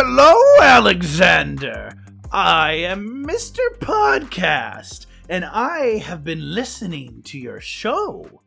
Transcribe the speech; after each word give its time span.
Hello, 0.00 0.32
Alexander. 0.62 1.90
I 2.30 2.74
am 2.74 3.26
Mr. 3.26 3.58
Podcast, 3.80 5.06
and 5.28 5.44
I 5.44 5.98
have 5.98 6.22
been 6.22 6.54
listening 6.54 7.22
to 7.24 7.36
your 7.36 7.60
show. 7.60 8.42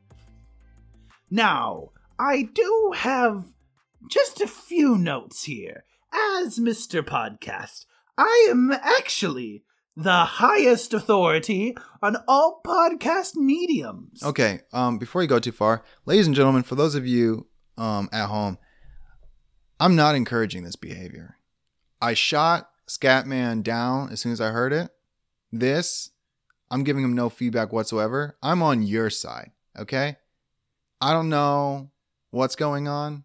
Now, 1.30 1.90
I 2.18 2.44
do 2.44 2.94
have 2.96 3.48
just 4.10 4.40
a 4.40 4.48
few 4.48 4.98
notes 4.98 5.44
here. 5.44 5.84
As 6.14 6.58
Mr. 6.58 7.02
Podcast, 7.02 7.84
I 8.18 8.48
am 8.50 8.72
actually 8.72 9.66
the 9.98 10.24
highest 10.24 10.94
authority 10.94 11.76
on 12.02 12.16
all 12.30 12.62
podcast 12.66 13.36
mediums. 13.36 14.24
Okay, 14.24 14.62
um, 14.72 14.98
before 14.98 15.22
you 15.22 15.28
go 15.28 15.40
too 15.40 15.52
far, 15.52 15.84
ladies 16.06 16.28
and 16.28 16.36
gentlemen, 16.36 16.64
for 16.64 16.76
those 16.76 16.96
of 16.96 17.06
you 17.06 17.48
um, 17.78 18.08
at 18.14 18.28
home, 18.28 18.58
I'm 19.82 19.98
not 19.98 20.16
encouraging 20.16 20.64
this 20.64 20.78
behavior. 20.78 21.36
I 22.02 22.14
shot 22.14 22.70
Scatman 22.88 23.64
down 23.64 24.10
as 24.12 24.20
soon 24.20 24.32
as 24.32 24.42
I 24.42 24.50
heard 24.50 24.74
it. 24.74 24.90
This, 25.52 26.12
I'm 26.70 26.84
giving 26.84 27.04
him 27.04 27.14
no 27.14 27.30
feedback 27.30 27.72
whatsoever. 27.72 28.38
I'm 28.42 28.64
on 28.64 28.82
your 28.82 29.10
side, 29.10 29.52
okay? 29.78 30.18
I 31.00 31.14
don't 31.14 31.30
know 31.30 31.92
what's 32.32 32.56
going 32.56 32.88
on, 32.88 33.24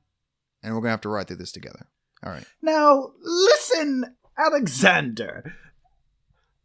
and 0.63 0.75
we're 0.75 0.81
gonna 0.81 0.91
have 0.91 1.01
to 1.03 1.09
ride 1.09 1.29
through 1.29 1.37
this 1.37 1.53
together. 1.53 1.87
All 2.23 2.33
right. 2.33 2.45
Now, 2.61 3.13
listen, 3.23 4.17
Alexander. 4.39 5.55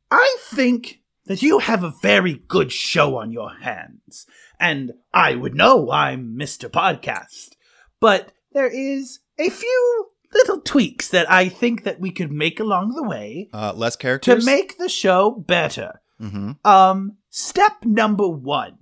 I 0.09 0.37
think 0.41 1.01
that 1.25 1.41
you 1.41 1.59
have 1.59 1.83
a 1.83 1.93
very 2.01 2.41
good 2.47 2.71
show 2.71 3.17
on 3.17 3.31
your 3.31 3.53
hands, 3.61 4.25
and 4.59 4.91
I 5.13 5.35
would 5.35 5.55
know 5.55 5.91
I'm 5.91 6.35
Mr. 6.37 6.69
Podcast. 6.69 7.51
But 7.99 8.31
there 8.51 8.67
is 8.67 9.19
a 9.37 9.49
few 9.49 10.10
little 10.33 10.61
tweaks 10.61 11.09
that 11.09 11.29
I 11.31 11.49
think 11.49 11.83
that 11.83 11.99
we 11.99 12.11
could 12.11 12.31
make 12.31 12.59
along 12.59 12.93
the 12.95 13.03
way 13.03 13.49
Uh, 13.53 13.73
less 13.75 13.95
to 13.95 14.41
make 14.43 14.77
the 14.77 14.89
show 14.89 15.31
better. 15.31 16.01
hmm 16.19 16.51
Um, 16.63 17.17
step 17.29 17.83
number 17.83 18.27
one. 18.27 18.77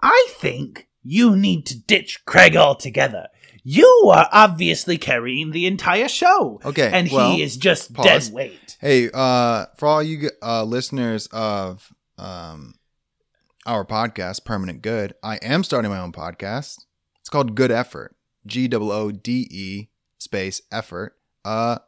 I 0.00 0.28
think 0.38 0.88
you 1.02 1.36
need 1.36 1.66
to 1.66 1.78
ditch 1.78 2.24
Craig 2.26 2.56
altogether. 2.56 3.28
You 3.64 4.10
are 4.12 4.28
obviously 4.32 4.98
carrying 4.98 5.52
the 5.52 5.66
entire 5.66 6.08
show. 6.08 6.60
Okay, 6.64 6.90
And 6.92 7.10
well, 7.10 7.32
he 7.32 7.42
is 7.42 7.56
just 7.56 7.92
pause. 7.94 8.26
dead 8.28 8.34
weight. 8.34 8.76
Hey, 8.80 9.08
uh, 9.14 9.66
for 9.76 9.86
all 9.86 10.02
you 10.02 10.30
uh, 10.42 10.64
listeners 10.64 11.28
of 11.28 11.92
um, 12.18 12.74
our 13.66 13.84
podcast, 13.84 14.44
Permanent 14.44 14.82
Good, 14.82 15.14
I 15.22 15.36
am 15.36 15.62
starting 15.62 15.90
my 15.92 16.00
own 16.00 16.10
podcast. 16.12 16.84
It's 17.20 17.28
called 17.30 17.54
Good 17.54 17.70
Effort. 17.70 18.16
G 18.44 18.68
O 18.74 18.90
O 18.90 19.10
D 19.12 19.46
E 19.50 19.88
space 20.22 20.62
effort. 20.70 21.16
Uh, 21.44 21.78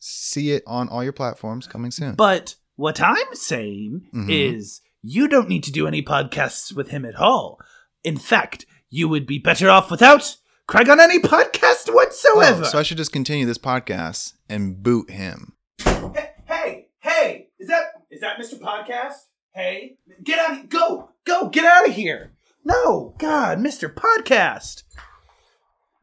see 0.00 0.52
it 0.52 0.62
on 0.66 0.88
all 0.88 1.02
your 1.04 1.12
platforms 1.12 1.66
coming 1.66 1.90
soon. 1.90 2.14
But 2.14 2.56
what 2.76 3.00
I'm 3.00 3.34
saying 3.34 4.08
Mhm. 4.14 4.30
is 4.30 4.80
you 5.02 5.28
don't 5.28 5.48
need 5.48 5.64
to 5.64 5.72
do 5.72 5.86
any 5.86 6.02
podcasts 6.02 6.72
with 6.72 6.88
him 6.88 7.04
at 7.04 7.16
all. 7.16 7.60
In 8.04 8.16
fact, 8.16 8.66
you 8.88 9.08
would 9.08 9.26
be 9.26 9.38
better 9.38 9.68
off 9.70 9.90
without 9.90 10.36
Craig 10.66 10.88
on 10.88 11.00
any 11.00 11.18
podcast 11.18 11.92
whatsoever. 11.92 12.62
Oh, 12.64 12.68
so 12.68 12.78
I 12.78 12.82
should 12.82 12.96
just 12.96 13.12
continue 13.12 13.46
this 13.46 13.58
podcast 13.58 14.34
and 14.48 14.82
boot 14.82 15.10
him. 15.10 15.52
Hey, 15.84 16.30
hey, 16.46 16.88
hey, 17.00 17.48
is 17.58 17.68
that 17.68 17.84
is 18.10 18.20
that 18.20 18.38
Mr. 18.38 18.58
Podcast? 18.60 19.14
Hey, 19.54 19.96
get 20.22 20.38
out 20.38 20.58
of 20.58 20.68
go, 20.68 21.10
go, 21.24 21.48
get 21.48 21.64
out 21.64 21.88
of 21.88 21.94
here. 21.94 22.32
No, 22.64 23.14
God, 23.18 23.58
Mr. 23.58 23.92
Podcast. 23.92 24.82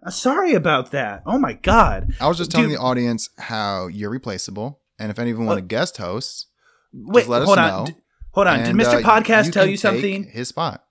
Uh, 0.05 0.09
sorry 0.09 0.53
about 0.53 0.91
that. 0.91 1.23
Oh 1.25 1.37
my 1.37 1.53
God. 1.53 2.13
I 2.19 2.27
was 2.27 2.37
just 2.37 2.51
telling 2.51 2.69
Dude. 2.69 2.77
the 2.77 2.81
audience 2.81 3.29
how 3.37 3.87
you're 3.87 4.09
replaceable, 4.09 4.81
and 4.99 5.09
if 5.11 5.19
anyone 5.19 5.45
want 5.45 5.59
to 5.59 5.63
Uh, 5.63 5.67
guest 5.67 5.97
host, 5.97 6.47
Wait, 6.93 7.27
let 7.27 7.41
us 7.43 7.45
hold 7.47 7.57
know. 7.57 7.63
on. 7.63 7.85
D- 7.85 7.95
hold 8.31 8.47
on. 8.47 8.59
Did 8.59 8.67
and, 8.69 8.79
Mr. 8.79 9.03
uh, 9.03 9.07
Podcast 9.21 9.51
tell 9.53 9.63
can 9.63 9.71
you 9.71 9.77
take 9.77 9.79
something? 9.79 10.23
His 10.25 10.49
spot. 10.49 10.83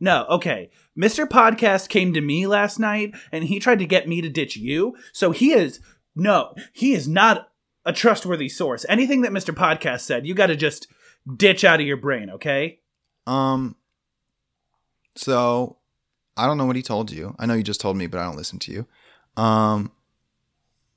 No, 0.00 0.26
okay. 0.30 0.70
Mr. 0.98 1.26
Podcast 1.26 1.88
came 1.88 2.12
to 2.14 2.20
me 2.20 2.46
last 2.46 2.78
night 2.78 3.14
and 3.32 3.44
he 3.44 3.58
tried 3.58 3.78
to 3.78 3.86
get 3.86 4.08
me 4.08 4.20
to 4.20 4.28
ditch 4.28 4.56
you. 4.56 4.94
So 5.12 5.30
he 5.30 5.52
is 5.52 5.80
no, 6.14 6.54
he 6.72 6.92
is 6.92 7.06
not 7.06 7.48
a 7.84 7.92
trustworthy 7.92 8.48
source. 8.48 8.84
Anything 8.88 9.20
that 9.22 9.32
Mr. 9.32 9.54
Podcast 9.54 10.00
said, 10.00 10.26
you 10.26 10.34
got 10.34 10.46
to 10.46 10.56
just 10.56 10.86
ditch 11.36 11.64
out 11.64 11.80
of 11.80 11.86
your 11.86 11.96
brain, 11.98 12.30
okay? 12.30 12.80
Um. 13.26 13.76
So, 15.14 15.78
I 16.36 16.46
don't 16.46 16.58
know 16.58 16.66
what 16.66 16.76
he 16.76 16.82
told 16.82 17.10
you. 17.10 17.34
I 17.38 17.46
know 17.46 17.54
you 17.54 17.62
just 17.62 17.80
told 17.80 17.96
me, 17.96 18.06
but 18.06 18.18
I 18.20 18.24
don't 18.24 18.36
listen 18.36 18.58
to 18.60 18.72
you. 18.72 18.86
Um. 19.42 19.92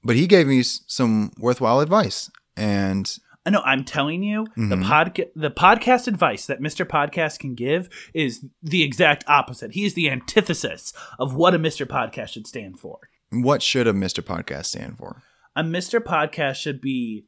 But 0.04 0.16
he 0.16 0.28
gave 0.28 0.48
me 0.48 0.64
some 0.64 1.32
worthwhile 1.38 1.82
advice, 1.82 2.32
and 2.56 3.18
I 3.46 3.50
know 3.50 3.62
I'm 3.66 3.84
telling 3.84 4.24
you, 4.24 4.46
the 4.56 4.76
Mhm. 4.78 4.84
podca- 4.86 5.30
the 5.36 5.52
podcast 5.52 6.08
advice 6.08 6.46
that 6.46 6.62
Mr. 6.62 6.86
Podcast 6.86 7.40
can 7.40 7.54
give 7.54 7.90
is 8.14 8.46
the 8.64 8.82
exact 8.84 9.24
opposite. 9.28 9.74
He 9.74 9.84
is 9.86 9.96
the 9.96 10.10
antithesis 10.10 10.94
of 11.18 11.34
what 11.36 11.54
a 11.54 11.60
Mr. 11.60 11.86
Podcast 11.86 12.30
should 12.30 12.48
stand 12.48 12.80
for. 12.80 13.10
what 13.32 13.62
should 13.62 13.86
a 13.88 13.94
Mister 13.94 14.22
Podcast 14.24 14.66
stand 14.68 14.98
for? 14.98 15.22
A 15.56 15.64
Mr. 15.64 16.00
Podcast 16.00 16.56
should 16.56 16.80
be 16.82 17.26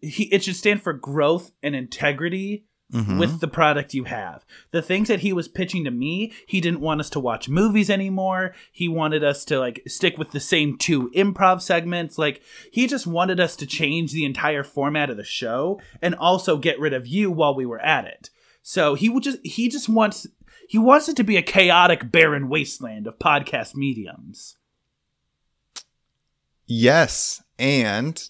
he 0.00 0.24
it 0.24 0.44
should 0.44 0.56
stand 0.56 0.82
for 0.82 0.92
growth 0.92 1.50
and 1.62 1.74
integrity 1.74 2.64
Mhm. 2.92 3.18
with 3.18 3.40
the 3.40 3.48
product 3.48 3.94
you 3.94 4.04
have. 4.04 4.44
The 4.70 4.82
things 4.82 5.08
that 5.08 5.20
he 5.20 5.32
was 5.32 5.48
pitching 5.48 5.84
to 5.84 5.90
me, 5.90 6.32
he 6.46 6.60
didn't 6.60 6.80
want 6.80 7.00
us 7.00 7.08
to 7.10 7.20
watch 7.20 7.48
movies 7.48 7.88
anymore. 7.88 8.54
He 8.70 8.86
wanted 8.88 9.24
us 9.24 9.44
to 9.46 9.58
like 9.58 9.82
stick 9.86 10.18
with 10.18 10.32
the 10.32 10.40
same 10.40 10.76
two 10.76 11.10
improv 11.14 11.62
segments. 11.62 12.18
Like 12.18 12.42
he 12.70 12.86
just 12.86 13.06
wanted 13.06 13.40
us 13.40 13.56
to 13.56 13.66
change 13.66 14.12
the 14.12 14.24
entire 14.26 14.62
format 14.62 15.08
of 15.10 15.16
the 15.16 15.24
show 15.24 15.80
and 16.02 16.14
also 16.14 16.58
get 16.58 16.78
rid 16.78 16.92
of 16.92 17.06
you 17.06 17.30
while 17.30 17.54
we 17.54 17.64
were 17.66 17.80
at 17.80 18.04
it. 18.04 18.28
So 18.62 18.94
he 18.94 19.08
would 19.08 19.22
just 19.22 19.38
he 19.42 19.68
just 19.68 19.88
wants 19.88 20.26
he 20.68 20.78
wants 20.78 21.08
it 21.08 21.16
to 21.16 21.24
be 21.24 21.36
a 21.36 21.42
chaotic 21.42 22.12
barren 22.12 22.48
wasteland 22.48 23.06
of 23.06 23.18
podcast 23.18 23.74
mediums. 23.74 24.56
yes, 26.66 27.42
and 27.58 28.28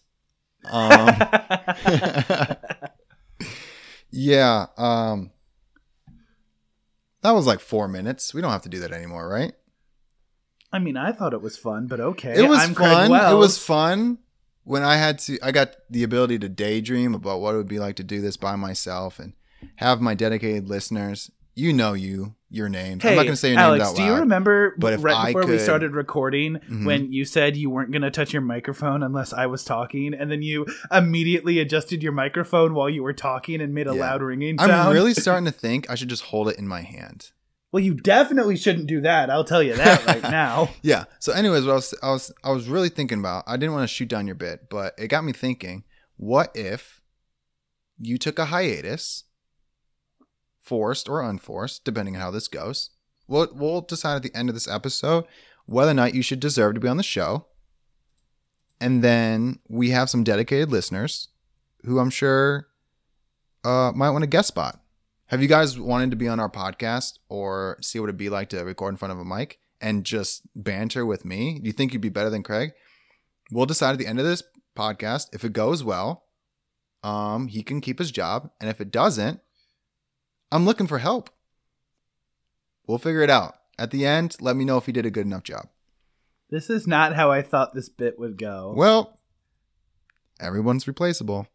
um, 0.71 1.09
yeah, 4.13 4.67
um, 4.77 5.31
that 7.23 7.31
was 7.33 7.47
like 7.47 7.61
four 7.61 7.89
minutes. 7.89 8.35
We 8.35 8.43
don't 8.43 8.53
have 8.53 8.63
to 8.63 8.69
do 8.69 8.81
that 8.81 8.93
anymore, 8.93 9.29
right? 9.29 9.55
I 10.73 10.79
mean, 10.79 10.97
I 10.97 11.13
thought 11.13 11.35
it 11.35 11.43
was 11.43 11.57
fun, 11.57 11.87
but 11.87 12.01
okay. 12.01 12.35
it 12.37 12.49
was 12.49 12.59
I'm 12.59 12.75
fun. 12.75 13.11
It 13.11 13.37
was 13.37 13.59
fun 13.59 14.19
when 14.65 14.83
I 14.83 14.97
had 14.97 15.19
to. 15.21 15.39
I 15.43 15.51
got 15.53 15.77
the 15.91 16.03
ability 16.03 16.39
to 16.41 16.49
daydream 16.49 17.15
about 17.15 17.41
what 17.41 17.55
it 17.55 17.59
would 17.59 17.69
be 17.69 17.79
like 17.79 17.97
to 17.97 18.05
do 18.05 18.21
this 18.21 18.37
by 18.37 18.57
myself 18.57 19.19
and 19.19 19.33
have 19.77 20.01
my 20.01 20.15
dedicated 20.15 20.69
listeners. 20.69 21.31
You 21.55 21.73
know 21.73 21.93
you, 21.93 22.35
your 22.55 22.69
names. 22.69 23.03
I'm 23.05 23.17
not 23.17 23.23
going 23.23 23.33
to 23.33 23.37
say 23.37 23.51
your 23.53 23.59
Alex, 23.59 23.83
names 23.87 23.91
out 23.93 23.97
do 23.97 24.05
you 24.05 24.15
remember 24.21 24.75
but 24.77 24.93
if 24.93 25.03
right 25.03 25.17
I 25.17 25.27
before 25.29 25.43
we 25.47 25.57
could- 25.57 25.61
started 25.63 25.93
recording 25.93 26.59
Mhm. 26.71 26.85
when 26.85 27.11
you 27.11 27.25
said 27.25 27.57
you 27.57 27.71
weren't 27.71 27.91
going 27.93 28.03
to 28.03 28.11
touch 28.11 28.33
your 28.35 28.43
microphone 28.43 29.03
unless 29.03 29.33
I 29.33 29.47
was 29.47 29.65
talking, 29.65 30.13
and 30.13 30.31
then 30.31 30.43
you 30.43 30.67
immediately 30.93 31.59
adjusted 31.61 32.03
your 32.03 32.13
microphone 32.13 32.75
while 32.75 32.91
you 32.91 33.03
were 33.03 33.15
talking 33.15 33.61
and 33.63 33.73
made 33.73 33.87
a 33.89 33.95
Yeah. 33.95 34.01
loud 34.03 34.23
ringing 34.23 34.59
sound? 34.59 34.71
I'm 34.71 34.93
really 34.93 35.15
starting 35.15 35.47
to 35.47 35.51
think 35.67 35.89
I 35.91 35.95
should 35.95 36.09
just 36.11 36.25
hold 36.25 36.49
it 36.49 36.59
in 36.59 36.69
my 36.69 36.83
hand. 36.83 37.31
well. 37.73 37.83
You 37.83 37.95
definitely 37.95 38.59
shouldn't 38.59 38.87
do 38.87 39.01
that. 39.01 39.31
I'll 39.31 39.45
tell 39.45 39.63
you 39.63 39.75
that 39.75 40.05
right 40.07 40.23
now. 40.31 40.69
Yeah. 40.83 41.05
So, 41.21 41.33
anyways, 41.33 41.65
what 41.65 41.73
I 41.73 41.75
was, 41.77 41.95
I 42.03 42.11
was, 42.11 42.33
I 42.45 42.51
was 42.51 42.69
really 42.69 42.91
thinking 42.91 43.19
about. 43.19 43.45
I 43.47 43.57
didn't 43.57 43.73
want 43.73 43.85
to 43.89 43.95
shoot 43.95 44.09
down 44.09 44.27
your 44.27 44.35
bit, 44.37 44.69
but 44.69 44.93
it 44.99 45.09
got 45.09 45.25
me 45.25 45.33
thinking. 45.33 45.85
What 46.19 46.55
if 46.55 47.01
you 47.99 48.19
took 48.19 48.39
a 48.39 48.45
hiatus, 48.47 49.25
forced 50.63 51.09
or 51.09 51.23
unforced, 51.23 51.85
depending 51.85 52.17
on 52.17 52.23
how 52.23 52.31
this 52.31 52.49
goes? 52.49 52.91
We'll, 53.29 53.49
we'll 53.53 53.81
decide 53.83 54.17
at 54.17 54.23
the 54.23 54.35
end 54.35 54.49
of 54.49 54.55
this 54.55 54.69
episode 54.69 55.25
whether 55.67 55.91
or 55.91 55.95
not 55.95 56.15
you 56.15 56.23
should 56.23 56.41
deserve 56.41 56.75
to 56.75 56.81
be 56.81 56.89
on 56.89 56.97
the 56.97 57.03
show. 57.03 57.47
And 58.81 59.03
then 59.03 59.61
we 59.69 59.91
have 59.91 60.11
some 60.11 60.25
dedicated 60.25 60.71
listeners 60.71 61.29
who 61.85 61.99
I'm 61.99 62.11
sure 62.11 62.69
uh, 63.65 63.93
might 63.95 64.11
want 64.11 64.25
a 64.25 64.29
guest 64.29 64.49
spot. 64.49 64.81
Have 65.27 65.41
you 65.41 65.49
guys 65.49 65.79
wanted 65.79 66.11
to 66.11 66.17
be 66.17 66.29
on 66.29 66.41
our 66.41 66.51
podcast 66.51 67.19
or 67.29 67.79
see 67.81 67.99
what 67.99 68.07
it'd 68.07 68.17
be 68.17 68.29
like 68.29 68.49
to 68.51 68.63
record 68.65 68.93
in 68.93 68.99
front 68.99 69.13
of 69.13 69.19
a 69.19 69.25
mic 69.25 69.59
and 69.81 70.05
just 70.05 70.43
banter 70.55 71.07
with 71.07 71.25
me? 71.25 71.59
Do 71.59 71.67
you 71.67 71.73
think 71.73 71.93
you'd 71.93 72.03
be 72.03 72.09
better 72.09 72.29
than 72.31 72.43
Craig? 72.43 72.73
We'll 73.51 73.67
decide 73.67 73.93
at 73.93 73.99
the 73.99 74.07
end 74.07 74.19
of 74.19 74.27
this 74.27 74.43
podcast 74.77 75.29
if 75.33 75.45
it 75.45 75.53
goes 75.53 75.83
well, 75.83 76.25
um, 77.03 77.49
he 77.49 77.63
can 77.63 77.81
keep 77.81 77.99
his 77.99 78.11
job, 78.11 78.51
and 78.61 78.69
if 78.69 78.81
it 78.81 78.91
doesn't, 78.91 79.41
I'm 80.53 80.67
looking 80.67 80.87
for 80.87 80.99
help. 80.99 81.31
We'll 82.87 82.99
figure 82.99 83.23
it 83.23 83.31
out. 83.31 83.55
At 83.79 83.91
the 83.91 84.05
end, 84.05 84.37
let 84.39 84.55
me 84.55 84.67
know 84.67 84.77
if 84.77 84.85
he 84.85 84.93
did 84.93 85.07
a 85.07 85.11
good 85.11 85.25
enough 85.25 85.45
job. 85.45 85.69
This 86.51 86.69
is 86.69 86.87
not 86.87 87.15
how 87.15 87.31
I 87.31 87.41
thought 87.41 87.73
this 87.73 87.89
bit 87.89 88.19
would 88.19 88.37
go. 88.37 88.75
Well, 88.77 89.19
everyone's 90.39 90.87
replaceable. 90.87 91.47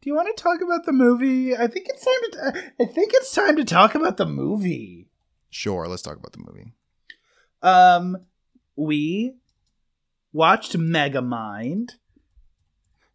Do 0.00 0.08
you 0.08 0.16
want 0.16 0.34
to 0.34 0.42
talk 0.42 0.62
about 0.62 0.86
the 0.86 0.92
movie? 0.92 1.54
I 1.54 1.66
think 1.66 1.86
it's 1.88 2.02
time 2.02 2.30
to. 2.54 2.62
I 2.80 2.86
think 2.86 3.12
it's 3.14 3.34
time 3.34 3.56
to 3.56 3.64
talk 3.64 3.94
about 3.94 4.16
the 4.16 4.26
movie. 4.26 5.10
Sure, 5.50 5.86
let's 5.86 6.00
talk 6.00 6.16
about 6.16 6.32
the 6.32 6.44
movie. 6.46 6.72
Um, 7.60 8.16
we 8.74 9.34
watched 10.32 10.78
Megamind. 10.78 11.90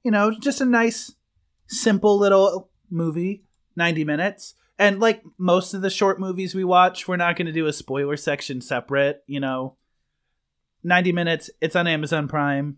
You 0.03 0.11
know, 0.11 0.31
just 0.39 0.61
a 0.61 0.65
nice, 0.65 1.15
simple 1.67 2.19
little 2.19 2.69
movie, 2.91 3.43
90 3.75 4.03
minutes. 4.03 4.53
And 4.79 4.99
like 4.99 5.23
most 5.37 5.73
of 5.73 5.81
the 5.81 5.89
short 5.89 6.19
movies 6.19 6.53
we 6.53 6.63
watch, 6.63 7.07
we're 7.07 7.17
not 7.17 7.35
going 7.35 7.47
to 7.47 7.51
do 7.51 7.65
a 7.65 7.73
spoiler 7.73 8.17
section 8.17 8.61
separate. 8.61 9.23
You 9.27 9.39
know, 9.39 9.75
90 10.83 11.11
minutes, 11.11 11.49
it's 11.61 11.75
on 11.75 11.87
Amazon 11.87 12.27
Prime. 12.27 12.77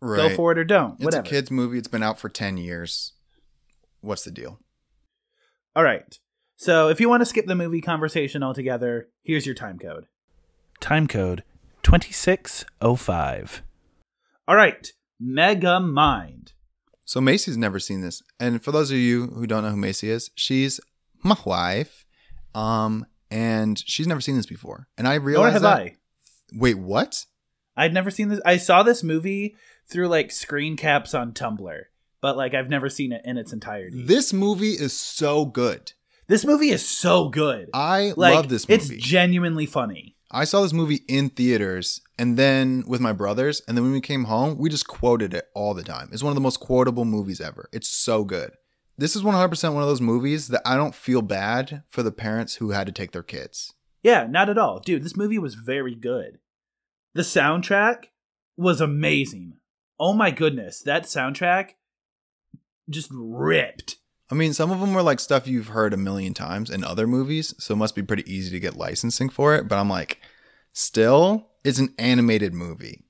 Right. 0.00 0.16
Go 0.28 0.34
for 0.34 0.52
it 0.52 0.58
or 0.58 0.64
don't. 0.64 0.94
It's 0.94 1.04
Whatever. 1.04 1.26
a 1.26 1.28
kids 1.28 1.50
movie. 1.50 1.78
It's 1.78 1.88
been 1.88 2.02
out 2.02 2.18
for 2.18 2.28
10 2.28 2.56
years. 2.56 3.12
What's 4.00 4.24
the 4.24 4.30
deal? 4.30 4.60
All 5.76 5.84
right. 5.84 6.18
So 6.56 6.88
if 6.88 7.00
you 7.00 7.08
want 7.08 7.20
to 7.22 7.26
skip 7.26 7.46
the 7.46 7.54
movie 7.54 7.80
conversation 7.80 8.42
altogether, 8.42 9.08
here's 9.22 9.46
your 9.46 9.54
time 9.54 9.78
code. 9.78 10.06
Time 10.80 11.06
code 11.06 11.42
2605. 11.82 13.62
All 14.48 14.56
right. 14.56 14.92
Mega 15.18 15.80
Mind. 15.80 16.52
So 17.04 17.20
Macy's 17.20 17.56
never 17.56 17.78
seen 17.78 18.00
this. 18.00 18.22
And 18.38 18.62
for 18.62 18.72
those 18.72 18.90
of 18.90 18.96
you 18.96 19.26
who 19.28 19.46
don't 19.46 19.64
know 19.64 19.70
who 19.70 19.76
Macy 19.76 20.10
is, 20.10 20.30
she's 20.34 20.80
my 21.24 21.36
wife. 21.44 22.04
Um, 22.54 23.06
and 23.30 23.78
she's 23.86 24.06
never 24.06 24.20
seen 24.20 24.36
this 24.36 24.46
before. 24.46 24.88
And 24.98 25.06
I 25.06 25.16
Nor 25.16 25.26
realized 25.26 25.52
have 25.54 25.62
that- 25.62 25.78
I. 25.78 25.96
Wait, 26.52 26.78
what? 26.78 27.26
I'd 27.76 27.94
never 27.94 28.10
seen 28.10 28.28
this. 28.28 28.40
I 28.44 28.56
saw 28.56 28.82
this 28.82 29.02
movie 29.02 29.56
through 29.86 30.08
like 30.08 30.32
screen 30.32 30.76
caps 30.76 31.14
on 31.14 31.32
Tumblr, 31.32 31.80
but 32.20 32.36
like 32.36 32.54
I've 32.54 32.68
never 32.68 32.90
seen 32.90 33.12
it 33.12 33.22
in 33.24 33.38
its 33.38 33.52
entirety. 33.52 34.02
This 34.04 34.32
movie 34.32 34.72
is 34.72 34.92
so 34.92 35.44
good. 35.44 35.92
This 36.26 36.44
movie 36.44 36.70
is 36.70 36.86
so 36.86 37.28
good. 37.28 37.70
I 37.72 38.12
like, 38.16 38.34
love 38.34 38.48
this 38.48 38.68
movie. 38.68 38.96
It's 38.96 39.04
genuinely 39.04 39.66
funny. 39.66 40.16
I 40.30 40.44
saw 40.44 40.62
this 40.62 40.72
movie 40.72 41.00
in 41.08 41.30
theaters 41.30 42.00
and 42.18 42.36
then 42.36 42.84
with 42.86 43.00
my 43.00 43.12
brothers. 43.12 43.62
And 43.66 43.76
then 43.76 43.84
when 43.84 43.92
we 43.92 44.00
came 44.00 44.24
home, 44.24 44.56
we 44.58 44.68
just 44.68 44.86
quoted 44.86 45.34
it 45.34 45.46
all 45.54 45.74
the 45.74 45.82
time. 45.82 46.08
It's 46.12 46.22
one 46.22 46.30
of 46.30 46.36
the 46.36 46.40
most 46.40 46.60
quotable 46.60 47.04
movies 47.04 47.40
ever. 47.40 47.68
It's 47.72 47.88
so 47.88 48.22
good. 48.24 48.52
This 49.00 49.16
is 49.16 49.22
100% 49.22 49.72
one 49.72 49.82
of 49.82 49.88
those 49.88 50.02
movies 50.02 50.48
that 50.48 50.60
I 50.62 50.76
don't 50.76 50.94
feel 50.94 51.22
bad 51.22 51.84
for 51.88 52.02
the 52.02 52.12
parents 52.12 52.56
who 52.56 52.72
had 52.72 52.86
to 52.86 52.92
take 52.92 53.12
their 53.12 53.22
kids. 53.22 53.72
Yeah, 54.02 54.26
not 54.28 54.50
at 54.50 54.58
all. 54.58 54.78
Dude, 54.78 55.02
this 55.02 55.16
movie 55.16 55.38
was 55.38 55.54
very 55.54 55.94
good. 55.94 56.38
The 57.14 57.22
soundtrack 57.22 58.08
was 58.58 58.78
amazing. 58.78 59.54
Oh 59.98 60.12
my 60.12 60.30
goodness, 60.30 60.82
that 60.82 61.04
soundtrack 61.04 61.70
just 62.90 63.08
ripped. 63.10 63.96
I 64.30 64.34
mean, 64.34 64.52
some 64.52 64.70
of 64.70 64.80
them 64.80 64.92
were 64.92 65.02
like 65.02 65.18
stuff 65.18 65.48
you've 65.48 65.68
heard 65.68 65.94
a 65.94 65.96
million 65.96 66.34
times 66.34 66.68
in 66.68 66.84
other 66.84 67.06
movies, 67.06 67.54
so 67.56 67.72
it 67.72 67.78
must 67.78 67.94
be 67.94 68.02
pretty 68.02 68.30
easy 68.30 68.50
to 68.50 68.60
get 68.60 68.76
licensing 68.76 69.30
for 69.30 69.54
it. 69.54 69.66
But 69.66 69.78
I'm 69.78 69.88
like, 69.88 70.20
still, 70.74 71.48
it's 71.64 71.78
an 71.78 71.94
animated 71.98 72.52
movie. 72.52 73.06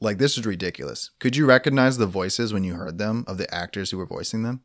Like, 0.00 0.16
this 0.16 0.38
is 0.38 0.46
ridiculous. 0.46 1.10
Could 1.18 1.36
you 1.36 1.44
recognize 1.44 1.98
the 1.98 2.06
voices 2.06 2.54
when 2.54 2.64
you 2.64 2.76
heard 2.76 2.96
them 2.96 3.26
of 3.28 3.36
the 3.36 3.52
actors 3.52 3.90
who 3.90 3.98
were 3.98 4.06
voicing 4.06 4.44
them? 4.44 4.62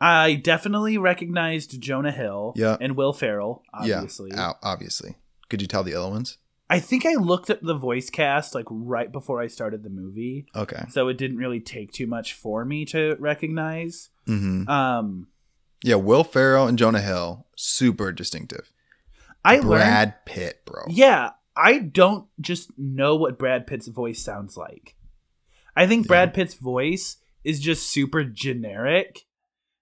I 0.00 0.34
definitely 0.34 0.96
recognized 0.98 1.80
Jonah 1.80 2.12
Hill 2.12 2.54
Yeah. 2.56 2.76
and 2.80 2.96
Will 2.96 3.12
Ferrell, 3.12 3.62
obviously. 3.74 4.30
Yeah, 4.32 4.52
obviously. 4.62 5.16
Could 5.50 5.60
you 5.60 5.68
tell 5.68 5.82
the 5.82 5.94
other 5.94 6.10
ones? 6.10 6.38
I 6.70 6.78
think 6.78 7.04
I 7.04 7.14
looked 7.14 7.50
at 7.50 7.62
the 7.62 7.74
voice 7.74 8.10
cast 8.10 8.54
like 8.54 8.66
right 8.70 9.10
before 9.10 9.40
I 9.42 9.48
started 9.48 9.82
the 9.82 9.90
movie, 9.90 10.46
Okay. 10.54 10.84
so 10.90 11.08
it 11.08 11.18
didn't 11.18 11.38
really 11.38 11.58
take 11.60 11.92
too 11.92 12.06
much 12.06 12.32
for 12.32 12.64
me 12.64 12.84
to 12.86 13.16
recognize. 13.18 14.10
hmm 14.26 14.68
Um, 14.68 15.26
Yeah, 15.82 15.96
Will 15.96 16.24
Ferrell 16.24 16.66
and 16.68 16.78
Jonah 16.78 17.00
Hill, 17.02 17.46
super 17.56 18.12
distinctive. 18.12 18.72
I 19.44 19.56
learned, 19.56 19.66
Brad 19.68 20.24
Pitt, 20.26 20.62
bro. 20.64 20.84
yeah, 20.88 21.30
I 21.56 21.78
don't 21.78 22.26
just 22.40 22.70
know 22.78 23.16
what 23.16 23.38
Brad 23.38 23.66
Pitt's 23.66 23.88
voice 23.88 24.22
sounds 24.22 24.56
like. 24.56 24.94
I 25.74 25.86
think 25.86 26.04
Yeah. 26.06 26.08
Brad 26.08 26.34
Pitt's 26.34 26.54
voice 26.54 27.16
is 27.42 27.58
just 27.58 27.88
super 27.88 28.22
generic, 28.22 29.26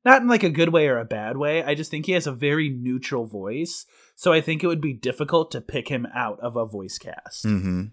not 0.04 0.22
in 0.22 0.28
like 0.28 0.42
a 0.42 0.50
good 0.50 0.70
way 0.70 0.86
or 0.88 0.98
a 0.98 1.04
bad 1.04 1.36
way. 1.36 1.62
I 1.62 1.74
just 1.74 1.90
think 1.90 2.06
he 2.06 2.12
has 2.12 2.26
a 2.26 2.32
very 2.32 2.68
neutral 2.70 3.26
voice, 3.26 3.86
so 4.16 4.32
I 4.32 4.40
think 4.40 4.62
it 4.62 4.66
would 4.68 4.80
be 4.80 4.92
difficult 4.92 5.50
to 5.52 5.60
pick 5.60 5.88
him 5.88 6.06
out 6.14 6.38
of 6.40 6.56
a 6.56 6.64
voice 6.66 6.98
cast. 6.98 7.44
hmm 7.44 7.84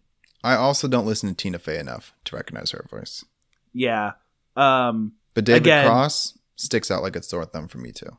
I 0.44 0.56
also 0.56 0.88
don't 0.88 1.08
listen 1.08 1.28
to 1.30 1.36
Tina 1.36 1.58
Fey 1.58 1.80
enough 1.80 2.14
to 2.26 2.36
recognize 2.36 2.70
her 2.72 2.86
voice. 2.90 3.26
Yeah. 3.74 4.12
Um. 4.56 5.14
But 5.34 5.44
David 5.46 5.64
Again- 5.64 5.88
Cross 5.88 6.38
sticks 6.56 6.90
out 6.92 7.02
like 7.04 7.16
a 7.16 7.24
sore 7.24 7.46
thumb 7.46 7.68
for 7.68 7.80
me 7.80 7.92
too. 7.92 8.18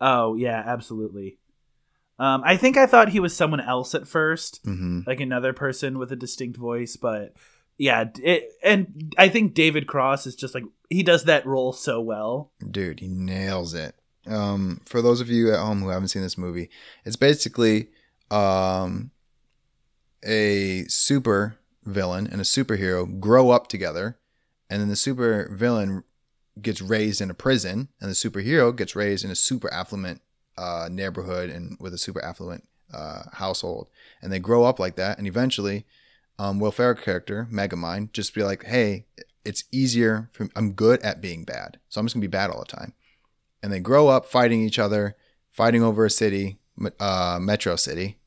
Oh 0.00 0.34
yeah, 0.36 0.62
absolutely. 0.66 1.38
Um, 2.18 2.42
I 2.46 2.56
think 2.56 2.78
I 2.78 2.86
thought 2.86 3.10
he 3.10 3.20
was 3.20 3.36
someone 3.36 3.60
else 3.60 3.94
at 3.94 4.08
first, 4.08 4.60
hmm 4.64 5.00
like 5.06 5.20
another 5.20 5.52
person 5.52 5.98
with 5.98 6.10
a 6.10 6.16
distinct 6.16 6.56
voice, 6.56 6.96
but 6.96 7.34
yeah, 7.78 8.04
it, 8.22 8.52
and 8.62 9.14
I 9.18 9.28
think 9.28 9.54
David 9.54 9.86
Cross 9.86 10.26
is 10.26 10.34
just 10.34 10.54
like 10.54 10.64
he 10.88 11.02
does 11.02 11.24
that 11.24 11.46
role 11.46 11.72
so 11.72 12.00
well. 12.00 12.52
Dude, 12.70 13.00
he 13.00 13.08
nails 13.08 13.74
it. 13.74 13.94
Um, 14.26 14.80
for 14.86 15.02
those 15.02 15.20
of 15.20 15.28
you 15.28 15.52
at 15.52 15.60
home 15.60 15.80
who 15.80 15.88
haven't 15.88 16.08
seen 16.08 16.22
this 16.22 16.38
movie, 16.38 16.68
it's 17.04 17.16
basically 17.16 17.88
um, 18.30 19.10
a 20.24 20.84
super 20.88 21.58
villain 21.84 22.26
and 22.26 22.40
a 22.40 22.44
superhero 22.44 23.20
grow 23.20 23.50
up 23.50 23.68
together, 23.68 24.18
and 24.68 24.80
then 24.80 24.88
the 24.88 24.96
super 24.96 25.48
villain 25.52 26.02
gets 26.60 26.80
raised 26.80 27.20
in 27.20 27.30
a 27.30 27.34
prison, 27.34 27.88
and 28.00 28.10
the 28.10 28.14
superhero 28.14 28.74
gets 28.74 28.96
raised 28.96 29.24
in 29.24 29.30
a 29.30 29.36
super 29.36 29.72
affluent 29.72 30.22
uh, 30.56 30.88
neighborhood 30.90 31.50
and 31.50 31.76
with 31.78 31.92
a 31.92 31.98
super 31.98 32.24
affluent 32.24 32.66
uh, 32.92 33.22
household, 33.34 33.88
and 34.22 34.32
they 34.32 34.38
grow 34.38 34.64
up 34.64 34.78
like 34.78 34.96
that, 34.96 35.18
and 35.18 35.26
eventually, 35.26 35.84
um, 36.38 36.58
Will 36.60 36.70
Ferrell 36.72 36.94
character 36.94 37.48
Megamind 37.50 38.12
just 38.12 38.34
be 38.34 38.42
like, 38.42 38.64
hey, 38.64 39.06
it's 39.44 39.64
easier 39.72 40.28
for 40.32 40.48
I'm 40.56 40.72
good 40.72 41.00
at 41.02 41.20
being 41.20 41.44
bad, 41.44 41.78
so 41.88 42.00
I'm 42.00 42.06
just 42.06 42.14
gonna 42.14 42.22
be 42.22 42.26
bad 42.26 42.50
all 42.50 42.60
the 42.60 42.76
time, 42.76 42.94
and 43.62 43.72
they 43.72 43.80
grow 43.80 44.08
up 44.08 44.26
fighting 44.26 44.62
each 44.62 44.78
other, 44.78 45.16
fighting 45.50 45.82
over 45.82 46.04
a 46.04 46.10
city, 46.10 46.58
uh, 47.00 47.38
Metro 47.40 47.76
City, 47.76 48.18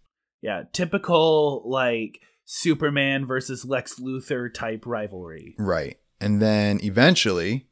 Yeah, 0.42 0.63
typical 0.72 1.62
like 1.66 2.22
Superman 2.46 3.25
versus 3.25 3.66
Lex 3.66 4.00
Luthor 4.00 4.51
type 4.54 4.86
rivalry. 4.86 5.56
Right. 5.60 5.98
And 6.22 6.42
then 6.42 6.80
eventually, 6.84 7.68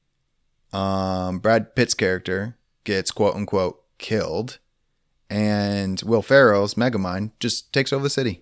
um, 0.72 1.40
Brad 1.40 1.76
Pitt's 1.76 1.94
character 1.94 2.58
gets 2.84 3.12
quote 3.12 3.36
unquote 3.36 3.84
killed, 3.98 4.60
and 5.30 6.02
Will 6.06 6.22
Ferrell's 6.22 6.76
Megamind 6.76 7.32
just 7.40 7.74
takes 7.74 7.92
over 7.92 8.04
the 8.04 8.10
city. 8.10 8.42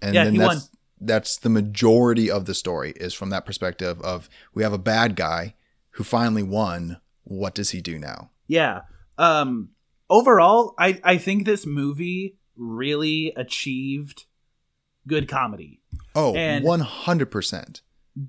And 0.00 0.14
Yeah, 0.14 0.24
then 0.24 0.34
he 0.34 0.38
that's 0.38 0.48
won. 0.54 0.77
That's 1.00 1.36
the 1.38 1.48
majority 1.48 2.30
of 2.30 2.46
the 2.46 2.54
story 2.54 2.92
is 2.96 3.14
from 3.14 3.30
that 3.30 3.46
perspective 3.46 4.00
of 4.02 4.28
we 4.54 4.62
have 4.62 4.72
a 4.72 4.78
bad 4.78 5.16
guy 5.16 5.54
who 5.92 6.04
finally 6.04 6.42
won. 6.42 6.98
What 7.24 7.54
does 7.54 7.70
he 7.70 7.80
do 7.80 7.98
now? 7.98 8.30
Yeah. 8.46 8.82
Um 9.16 9.70
overall, 10.10 10.74
I 10.78 11.00
I 11.04 11.18
think 11.18 11.44
this 11.44 11.66
movie 11.66 12.36
really 12.56 13.32
achieved 13.36 14.24
good 15.06 15.28
comedy. 15.28 15.80
Oh, 16.14 16.34
And- 16.34 16.64
100%. 16.64 17.82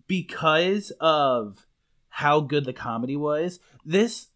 because 0.07 0.91
of 0.99 1.65
how 2.09 2.41
good 2.41 2.65
the 2.65 2.73
comedy 2.73 3.15
was 3.15 3.59
this 3.85 4.27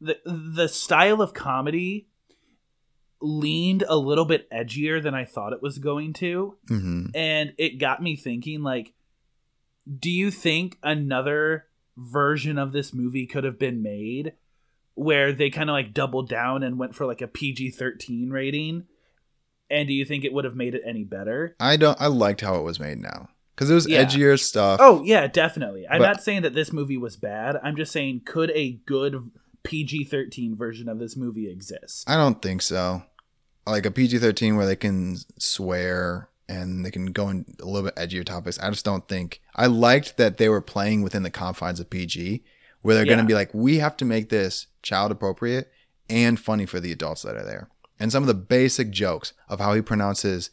the 0.00 0.18
the 0.24 0.68
style 0.68 1.20
of 1.20 1.34
comedy 1.34 2.08
leaned 3.22 3.84
a 3.88 3.96
little 3.96 4.24
bit 4.24 4.50
edgier 4.50 5.02
than 5.02 5.14
I 5.14 5.24
thought 5.24 5.52
it 5.52 5.62
was 5.62 5.78
going 5.78 6.12
to 6.14 6.56
hmm 6.68 7.06
and 7.14 7.52
it 7.56 7.78
got 7.78 8.02
me 8.02 8.16
thinking 8.16 8.62
like 8.62 8.92
do 9.98 10.10
you 10.10 10.30
think 10.30 10.76
another 10.82 11.66
version 11.96 12.58
of 12.58 12.72
this 12.72 12.92
movie 12.92 13.26
could 13.26 13.44
have 13.44 13.58
been 13.58 13.82
made 13.82 14.32
where 14.94 15.32
they 15.32 15.50
kind 15.50 15.70
of 15.70 15.74
like 15.74 15.94
doubled 15.94 16.28
down 16.28 16.62
and 16.62 16.78
went 16.78 16.94
for 16.94 17.06
like 17.06 17.20
a 17.22 17.28
PG-13 17.28 18.30
rating 18.30 18.84
and 19.70 19.88
do 19.88 19.94
you 19.94 20.04
think 20.04 20.24
it 20.24 20.32
would 20.32 20.44
have 20.44 20.54
made 20.56 20.74
it 20.74 20.82
any 20.84 21.04
better 21.04 21.54
I 21.60 21.76
don't. 21.76 21.98
I 22.00 22.08
liked 22.08 22.40
how 22.42 22.56
it 22.56 22.62
was 22.62 22.78
made 22.80 22.98
now 22.98 23.28
because 23.54 23.70
it 23.70 23.74
was 23.74 23.88
Yeah. 23.88 24.04
edgier 24.04 24.38
stuff. 24.38 24.78
Oh 24.82 25.02
yeah, 25.04 25.26
definitely. 25.28 25.86
I'm 25.88 26.00
But- 26.00 26.06
not 26.06 26.22
saying 26.22 26.42
that 26.42 26.54
this 26.54 26.72
movie 26.72 26.98
was 26.98 27.16
bad. 27.16 27.56
I'm 27.62 27.76
just 27.76 27.92
saying 27.92 28.22
could 28.26 28.50
a 28.50 28.80
good 28.86 29.30
PG-13 29.62 30.56
version 30.56 30.88
of 30.88 30.98
this 30.98 31.16
movie 31.16 31.48
exist? 31.50 32.08
I 32.10 32.16
don't 32.16 32.42
think 32.42 32.62
so. 32.62 33.02
Like 33.66 33.86
a 33.86 33.90
PG 33.90 34.18
thirteen 34.18 34.56
where 34.56 34.66
they 34.66 34.76
can 34.76 35.16
swear 35.38 36.28
and 36.48 36.84
they 36.84 36.90
can 36.90 37.06
go 37.06 37.28
in 37.28 37.56
a 37.60 37.64
little 37.64 37.88
bit 37.88 37.96
edgier 37.96 38.24
topics. 38.24 38.58
I 38.58 38.70
just 38.70 38.84
don't 38.84 39.06
think. 39.08 39.40
I 39.54 39.66
liked 39.66 40.16
that 40.16 40.36
they 40.38 40.48
were 40.48 40.60
playing 40.60 41.02
within 41.02 41.22
the 41.22 41.30
confines 41.30 41.80
of 41.80 41.88
PG, 41.88 42.42
where 42.82 42.94
they're 42.94 43.04
going 43.04 43.18
to 43.18 43.24
be 43.24 43.34
like, 43.34 43.54
we 43.54 43.78
have 43.78 43.96
to 43.98 44.04
make 44.04 44.28
this 44.28 44.66
child 44.82 45.12
appropriate 45.12 45.70
and 46.10 46.38
funny 46.38 46.66
for 46.66 46.80
the 46.80 46.92
adults 46.92 47.22
that 47.22 47.36
are 47.36 47.44
there. 47.44 47.68
And 47.98 48.10
some 48.10 48.22
of 48.22 48.26
the 48.26 48.34
basic 48.34 48.90
jokes 48.90 49.32
of 49.48 49.60
how 49.60 49.74
he 49.74 49.80
pronounces 49.80 50.50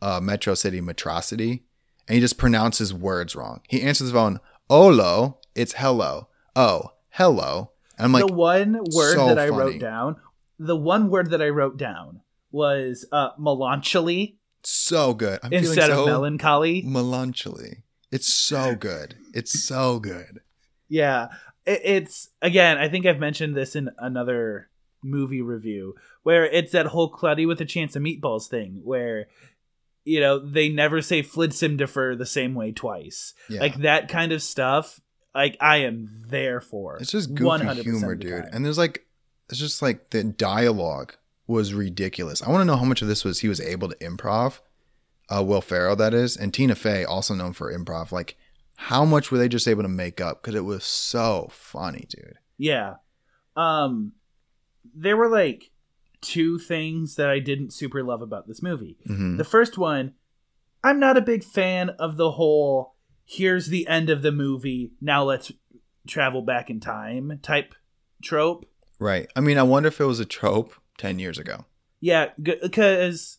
uh, 0.00 0.20
Metro 0.20 0.54
City 0.54 0.80
metrocity, 0.80 1.62
and 2.08 2.14
he 2.14 2.20
just 2.20 2.38
pronounces 2.38 2.94
words 2.94 3.34
wrong. 3.36 3.60
He 3.68 3.82
answers 3.82 4.08
the 4.08 4.14
phone, 4.14 4.40
"Olo," 4.70 5.38
it's 5.54 5.74
hello. 5.74 6.28
Oh, 6.54 6.92
hello. 7.10 7.72
And 7.98 8.06
I'm 8.06 8.12
like, 8.12 8.26
the 8.26 8.32
one 8.32 8.78
word 8.92 9.14
so 9.16 9.28
that 9.28 9.38
I 9.38 9.48
funny. 9.48 9.58
wrote 9.58 9.80
down, 9.80 10.16
the 10.58 10.76
one 10.76 11.10
word 11.10 11.30
that 11.30 11.42
I 11.42 11.48
wrote 11.48 11.76
down 11.76 12.20
was 12.52 13.06
uh 13.10 13.30
melancholy 13.38 14.38
so 14.64 15.14
good. 15.14 15.40
I'm 15.42 15.50
feeling 15.50 15.64
instead 15.66 15.88
so 15.88 16.00
of 16.02 16.06
melancholy. 16.06 16.82
melancholy. 16.82 17.82
It's 18.10 18.32
so 18.32 18.74
good. 18.74 19.16
It's 19.34 19.64
so 19.64 19.98
good. 19.98 20.40
Yeah, 20.88 21.28
it, 21.64 21.80
it's 21.84 22.28
again. 22.40 22.78
I 22.78 22.88
think 22.88 23.06
I've 23.06 23.18
mentioned 23.18 23.56
this 23.56 23.74
in 23.74 23.90
another 23.98 24.68
movie 25.02 25.42
review 25.42 25.94
where 26.22 26.44
it's 26.44 26.72
that 26.72 26.86
whole 26.86 27.08
Cloudy 27.08 27.46
with 27.46 27.60
a 27.60 27.64
Chance 27.64 27.96
of 27.96 28.02
Meatballs 28.02 28.48
thing 28.48 28.80
where 28.84 29.26
you 30.04 30.20
know 30.20 30.38
they 30.38 30.68
never 30.68 31.00
say 31.00 31.22
FLDSMDFR 31.22 32.16
the 32.16 32.26
same 32.26 32.54
way 32.54 32.72
twice. 32.72 33.34
Yeah. 33.48 33.60
Like 33.60 33.76
that 33.78 34.08
kind 34.08 34.32
of 34.32 34.42
stuff. 34.42 35.00
Like 35.34 35.56
I 35.60 35.78
am 35.78 36.24
there 36.28 36.60
for. 36.60 36.98
It's 36.98 37.12
just 37.12 37.34
goofy 37.34 37.64
100% 37.64 37.82
humor, 37.82 38.14
dude. 38.14 38.44
And 38.52 38.62
there's 38.62 38.76
like, 38.76 39.06
it's 39.48 39.58
just 39.58 39.80
like 39.80 40.10
the 40.10 40.22
dialogue 40.24 41.14
was 41.46 41.74
ridiculous. 41.74 42.42
I 42.42 42.50
want 42.50 42.62
to 42.62 42.64
know 42.64 42.76
how 42.76 42.84
much 42.84 43.02
of 43.02 43.08
this 43.08 43.24
was 43.24 43.40
he 43.40 43.48
was 43.48 43.60
able 43.60 43.88
to 43.88 43.96
improv. 43.96 44.60
Uh, 45.28 45.42
Will 45.42 45.60
Ferrell, 45.60 45.96
that 45.96 46.12
is, 46.14 46.36
and 46.36 46.52
Tina 46.52 46.74
Fey, 46.74 47.04
also 47.04 47.34
known 47.34 47.52
for 47.52 47.72
improv. 47.72 48.12
Like, 48.12 48.36
how 48.76 49.04
much 49.04 49.30
were 49.30 49.38
they 49.38 49.48
just 49.48 49.68
able 49.68 49.82
to 49.82 49.88
make 49.88 50.20
up? 50.20 50.42
Because 50.42 50.54
it 50.54 50.64
was 50.64 50.84
so 50.84 51.48
funny, 51.52 52.06
dude. 52.08 52.38
Yeah. 52.58 52.94
Um 53.56 54.12
there 54.94 55.16
were 55.16 55.28
like 55.28 55.70
two 56.20 56.58
things 56.58 57.14
that 57.16 57.28
I 57.28 57.38
didn't 57.38 57.72
super 57.72 58.02
love 58.02 58.22
about 58.22 58.48
this 58.48 58.62
movie. 58.62 58.96
hmm 59.06 59.36
The 59.36 59.44
first 59.44 59.78
one, 59.78 60.14
I'm 60.82 60.98
not 60.98 61.16
a 61.16 61.22
big 61.22 61.44
fan 61.44 61.90
of 61.90 62.16
the 62.16 62.32
whole 62.32 62.94
here's 63.24 63.68
the 63.68 63.86
end 63.86 64.10
of 64.10 64.22
the 64.22 64.32
movie, 64.32 64.92
now 65.00 65.22
let's 65.22 65.52
travel 66.06 66.42
back 66.42 66.68
in 66.68 66.80
time 66.80 67.38
type 67.42 67.74
trope. 68.22 68.66
Right. 68.98 69.28
I 69.36 69.40
mean, 69.40 69.58
I 69.58 69.62
wonder 69.62 69.88
if 69.88 70.00
it 70.00 70.04
was 70.04 70.20
a 70.20 70.24
trope 70.24 70.74
ten 71.02 71.18
years 71.18 71.38
ago. 71.38 71.64
Yeah, 72.00 72.30
because 72.40 73.38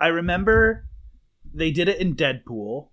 I 0.00 0.06
remember 0.08 0.86
they 1.52 1.70
did 1.70 1.88
it 1.88 2.00
in 2.00 2.14
Deadpool, 2.16 2.88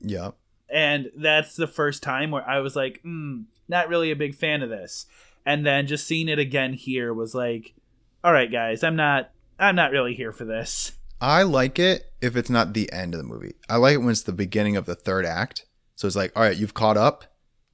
Yep. 0.00 0.34
and 0.72 1.10
that's 1.16 1.56
the 1.56 1.66
first 1.66 2.02
time 2.02 2.30
where 2.30 2.48
I 2.48 2.60
was 2.60 2.74
like, 2.76 3.00
mm, 3.04 3.44
not 3.68 3.88
really 3.88 4.10
a 4.10 4.16
big 4.16 4.34
fan 4.34 4.62
of 4.62 4.70
this. 4.70 5.06
And 5.44 5.64
then 5.64 5.86
just 5.86 6.06
seeing 6.06 6.28
it 6.28 6.38
again 6.38 6.74
here 6.74 7.12
was 7.14 7.34
like, 7.34 7.74
all 8.22 8.32
right, 8.32 8.50
guys, 8.50 8.82
I'm 8.84 8.96
not, 8.96 9.30
I'm 9.58 9.74
not 9.76 9.90
really 9.92 10.14
here 10.14 10.32
for 10.32 10.44
this. 10.44 10.92
I 11.20 11.42
like 11.42 11.78
it 11.78 12.12
if 12.20 12.36
it's 12.36 12.50
not 12.50 12.74
the 12.74 12.90
end 12.92 13.14
of 13.14 13.18
the 13.18 13.24
movie. 13.26 13.54
I 13.68 13.76
like 13.76 13.94
it 13.94 13.98
when 13.98 14.10
it's 14.10 14.22
the 14.22 14.32
beginning 14.32 14.76
of 14.76 14.84
the 14.86 14.94
third 14.94 15.24
act. 15.24 15.64
So 15.94 16.06
it's 16.06 16.16
like, 16.16 16.32
all 16.36 16.42
right, 16.42 16.56
you've 16.56 16.74
caught 16.74 16.96
up. 16.96 17.24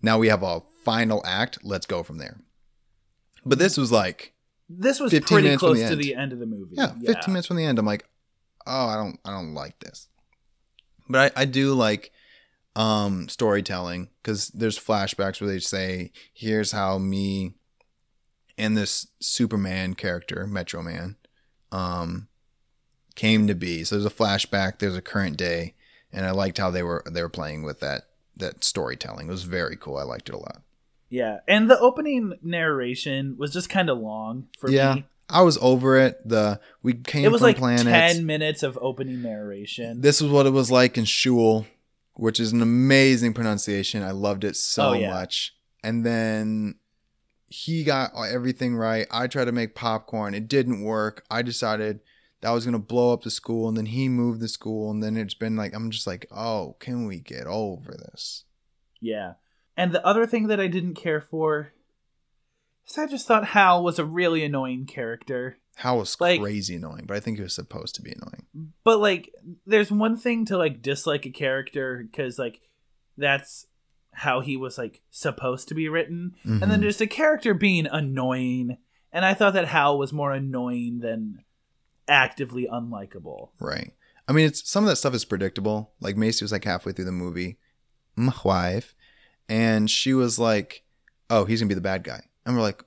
Now 0.03 0.19
we 0.19 0.29
have 0.29 0.43
a 0.43 0.63
final 0.85 1.23
act. 1.27 1.59
Let's 1.65 1.87
go 1.87 2.03
from 2.03 2.19
there. 2.19 2.41
But 3.45 3.59
this 3.59 3.77
was 3.77 3.91
like, 3.93 4.34
This 4.79 5.01
was 5.01 5.13
pretty 5.21 5.57
close 5.57 5.79
the 5.79 5.85
to 5.85 5.93
end. 5.93 6.01
the 6.01 6.15
end 6.15 6.33
of 6.33 6.39
the 6.39 6.47
movie. 6.47 6.77
yeah, 6.77 6.93
15 6.93 7.33
minutes 7.33 7.47
from 7.47 7.57
the 7.57 7.65
end. 7.65 7.79
I'm 7.79 7.87
like, 7.87 8.07
oh, 8.67 8.87
I 8.87 8.97
don't, 8.97 9.19
I 9.25 9.31
don't 9.31 9.55
like 9.55 9.79
this. 9.81 10.09
But 11.09 11.33
I, 11.37 11.43
I 11.43 11.45
do 11.45 11.75
like 11.75 12.11
um 12.77 13.29
storytelling 13.29 14.09
because 14.21 14.49
there's 14.49 14.79
flashbacks 14.79 15.41
where 15.41 15.51
they 15.51 15.61
say, 15.61 16.13
here's 16.33 16.73
how 16.73 16.99
me 16.99 17.55
and 18.57 18.77
this 18.77 19.07
Superman 19.21 19.95
character, 19.95 20.47
Metro 20.47 20.83
Man, 20.83 21.17
um, 21.73 22.29
came 23.15 23.47
to 23.47 23.55
be. 23.55 23.85
So 23.85 23.97
there's 23.97 24.07
a 24.07 24.15
flashback, 24.15 24.79
there's 24.79 24.97
a 24.97 25.03
current 25.03 25.37
day, 25.37 25.75
and 26.13 26.25
I 26.25 26.31
liked 26.31 26.59
how 26.59 26.71
they 26.71 26.83
were 26.83 27.05
they 27.11 27.23
were 27.23 27.29
playing 27.29 27.63
with 27.63 27.81
that 27.81 28.05
that 28.37 28.65
storytelling. 28.65 29.29
It 29.29 29.33
was 29.33 29.45
very 29.45 29.77
cool. 29.77 29.97
I 29.97 30.03
liked 30.03 30.29
it 30.29 30.35
a 30.35 30.39
lot. 30.39 30.63
Yeah, 31.15 31.39
and 31.47 31.71
the 31.71 31.79
opening 31.79 32.35
narration 32.43 33.37
was 33.39 33.53
just 33.53 33.69
kind 33.71 33.89
of 33.89 33.99
long 33.99 34.49
for 34.59 34.69
Yeah, 34.71 34.95
me. 34.95 35.05
I 35.29 35.43
was 35.43 35.57
over 35.61 35.97
it. 35.97 36.27
The 36.29 36.61
we 36.83 36.95
came 36.95 37.25
It 37.25 37.31
was 37.33 37.41
from 37.41 37.49
like 37.49 37.57
planets. 37.59 37.85
ten 38.17 38.27
minutes 38.27 38.63
of 38.63 38.79
opening 38.83 39.23
narration. 39.23 40.01
This 40.01 40.21
is 40.21 40.29
what 40.29 40.47
it 40.47 40.51
was 40.51 40.71
like 40.71 40.99
in 40.99 41.05
Shul, 41.05 41.67
which 42.15 42.41
is 42.41 42.53
an 42.53 42.63
amazing 42.63 43.33
pronunciation. 43.33 44.03
I 44.03 44.11
loved 44.11 44.45
it 44.45 44.57
so 44.57 44.89
Oh, 44.89 44.93
yeah. 44.95 45.11
much. 45.11 45.55
And 45.83 46.05
then 46.05 46.77
he 47.49 47.85
got 47.85 48.11
everything 48.17 48.75
right. 48.75 49.07
I 49.11 49.29
tried 49.29 49.45
to 49.47 49.53
make 49.53 49.75
popcorn. 49.77 50.35
It 50.35 50.49
didn't 50.49 50.83
work. 50.83 51.25
I 51.31 51.43
decided 51.43 52.01
that 52.41 52.51
was 52.51 52.65
going 52.65 52.73
to 52.73 52.79
blow 52.79 53.13
up 53.13 53.23
the 53.23 53.31
school. 53.31 53.69
And 53.69 53.77
then 53.77 53.87
he 53.87 54.09
moved 54.09 54.41
the 54.41 54.49
school. 54.49 54.91
And 54.91 55.01
then 55.03 55.17
it's 55.17 55.35
been 55.35 55.55
like, 55.57 55.75
I'm 55.75 55.91
just 55.91 56.07
like, 56.07 56.27
oh, 56.33 56.75
can 56.81 57.07
we 57.07 57.21
get 57.21 57.47
over 57.47 57.93
this? 57.93 58.45
yeah, 59.01 59.35
and 59.77 59.93
the 59.93 60.05
other 60.07 60.27
thing 60.27 60.47
that 60.49 60.61
I 60.61 60.67
didn't 60.67 60.95
care 60.95 61.21
for 61.21 61.73
is 62.87 62.99
I 62.99 63.07
just 63.07 63.27
thought 63.27 63.47
Hal 63.49 63.83
was 63.83 63.99
a 63.99 64.05
really 64.05 64.45
annoying 64.45 64.87
character. 64.87 65.59
Hal 65.77 65.99
was 65.99 66.17
Like- 66.21 66.41
crazy 66.41 66.77
annoying, 66.77 67.05
but 67.07 67.17
I 67.17 67.21
think 67.21 67.37
he 67.39 67.43
was 67.43 67.55
supposed 67.55 67.95
to 67.97 68.03
be 68.03 68.13
annoying. 68.13 68.73
But 68.85 68.99
like, 69.01 69.33
there's 69.67 69.91
one 69.91 70.17
thing 70.17 70.45
to 70.47 70.57
like 70.59 70.83
dislike 70.83 71.27
a 71.27 71.31
character 71.31 72.07
because 72.11 72.39
like 72.39 72.61
that's 73.17 73.67
how 74.13 74.41
he 74.41 74.57
was 74.57 74.79
like 74.79 75.01
supposed 75.11 75.67
to 75.69 75.75
be 75.75 75.89
written, 75.89 76.37
and 76.45 76.63
then 76.63 76.79
Mhm. 76.79 76.81
there's 76.83 77.01
a 77.01 77.07
character 77.09 77.53
being 77.55 77.87
annoying, 77.87 78.77
and 79.13 79.25
I 79.25 79.35
thought 79.35 79.55
that 79.55 79.67
Hal 79.69 79.99
was 79.99 80.13
more 80.13 80.31
annoying 80.33 81.01
than 81.01 81.43
actively 82.07 82.69
unlikable. 82.71 83.51
Right. 83.59 83.93
I 84.29 84.33
mean, 84.33 84.47
it's 84.47 84.69
some 84.71 84.85
of 84.85 84.89
that 84.91 84.97
stuff 84.97 85.15
is 85.15 85.25
predictable. 85.25 85.93
Like 86.01 86.17
Macy 86.17 86.45
was 86.45 86.53
like 86.53 86.65
halfway 86.65 86.93
through 86.93 87.07
the 87.07 87.13
movie, 87.13 87.59
my 88.15 88.33
wife, 88.45 88.95
and 89.49 89.91
she 89.91 90.15
was 90.15 90.39
like, 90.39 90.85
"Oh, 91.31 91.45
he's 91.45 91.61
gonna 91.61 91.69
be 91.69 91.75
the 91.75 91.81
bad 91.81 92.05
guy," 92.05 92.23
and 92.45 92.55
we're 92.57 92.63
like, 92.63 92.85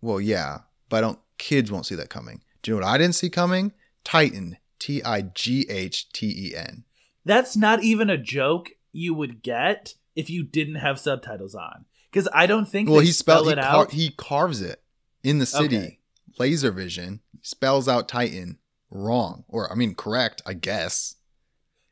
"Well, 0.00 0.20
yeah, 0.20 0.60
but 0.88 0.98
I 0.98 1.00
don't. 1.00 1.18
Kids 1.38 1.70
won't 1.70 1.86
see 1.86 1.94
that 1.96 2.10
coming." 2.10 2.42
Do 2.62 2.70
you 2.70 2.76
know 2.80 2.86
what 2.86 2.92
I 2.94 2.98
didn't 2.98 3.14
see 3.14 3.30
coming? 3.30 3.72
Titan, 4.04 4.56
T 4.78 5.02
I 5.02 5.22
G 5.22 5.66
H 5.68 6.10
T 6.12 6.26
E 6.50 6.56
N. 6.56 6.84
That's 7.24 7.56
not 7.56 7.82
even 7.82 8.08
a 8.10 8.16
joke 8.18 8.70
you 8.92 9.14
would 9.14 9.42
get 9.42 9.94
if 10.14 10.30
you 10.30 10.42
didn't 10.44 10.76
have 10.76 10.98
subtitles 11.00 11.54
on. 11.54 11.84
Because 12.10 12.28
I 12.32 12.46
don't 12.46 12.66
think 12.66 12.88
Well, 12.88 13.00
he 13.00 13.12
spelled 13.12 13.46
spell 13.46 13.54
he, 13.54 13.60
it 13.60 13.62
car- 13.62 13.80
out. 13.82 13.92
he 13.92 14.10
carves 14.10 14.62
it 14.62 14.80
in 15.22 15.38
the 15.38 15.46
city. 15.46 15.76
Okay. 15.76 15.98
Laser 16.38 16.70
vision 16.70 17.20
spells 17.42 17.88
out 17.88 18.08
Titan 18.08 18.58
wrong, 18.90 19.44
or 19.48 19.70
I 19.70 19.74
mean, 19.74 19.94
correct, 19.94 20.40
I 20.46 20.54
guess, 20.54 21.16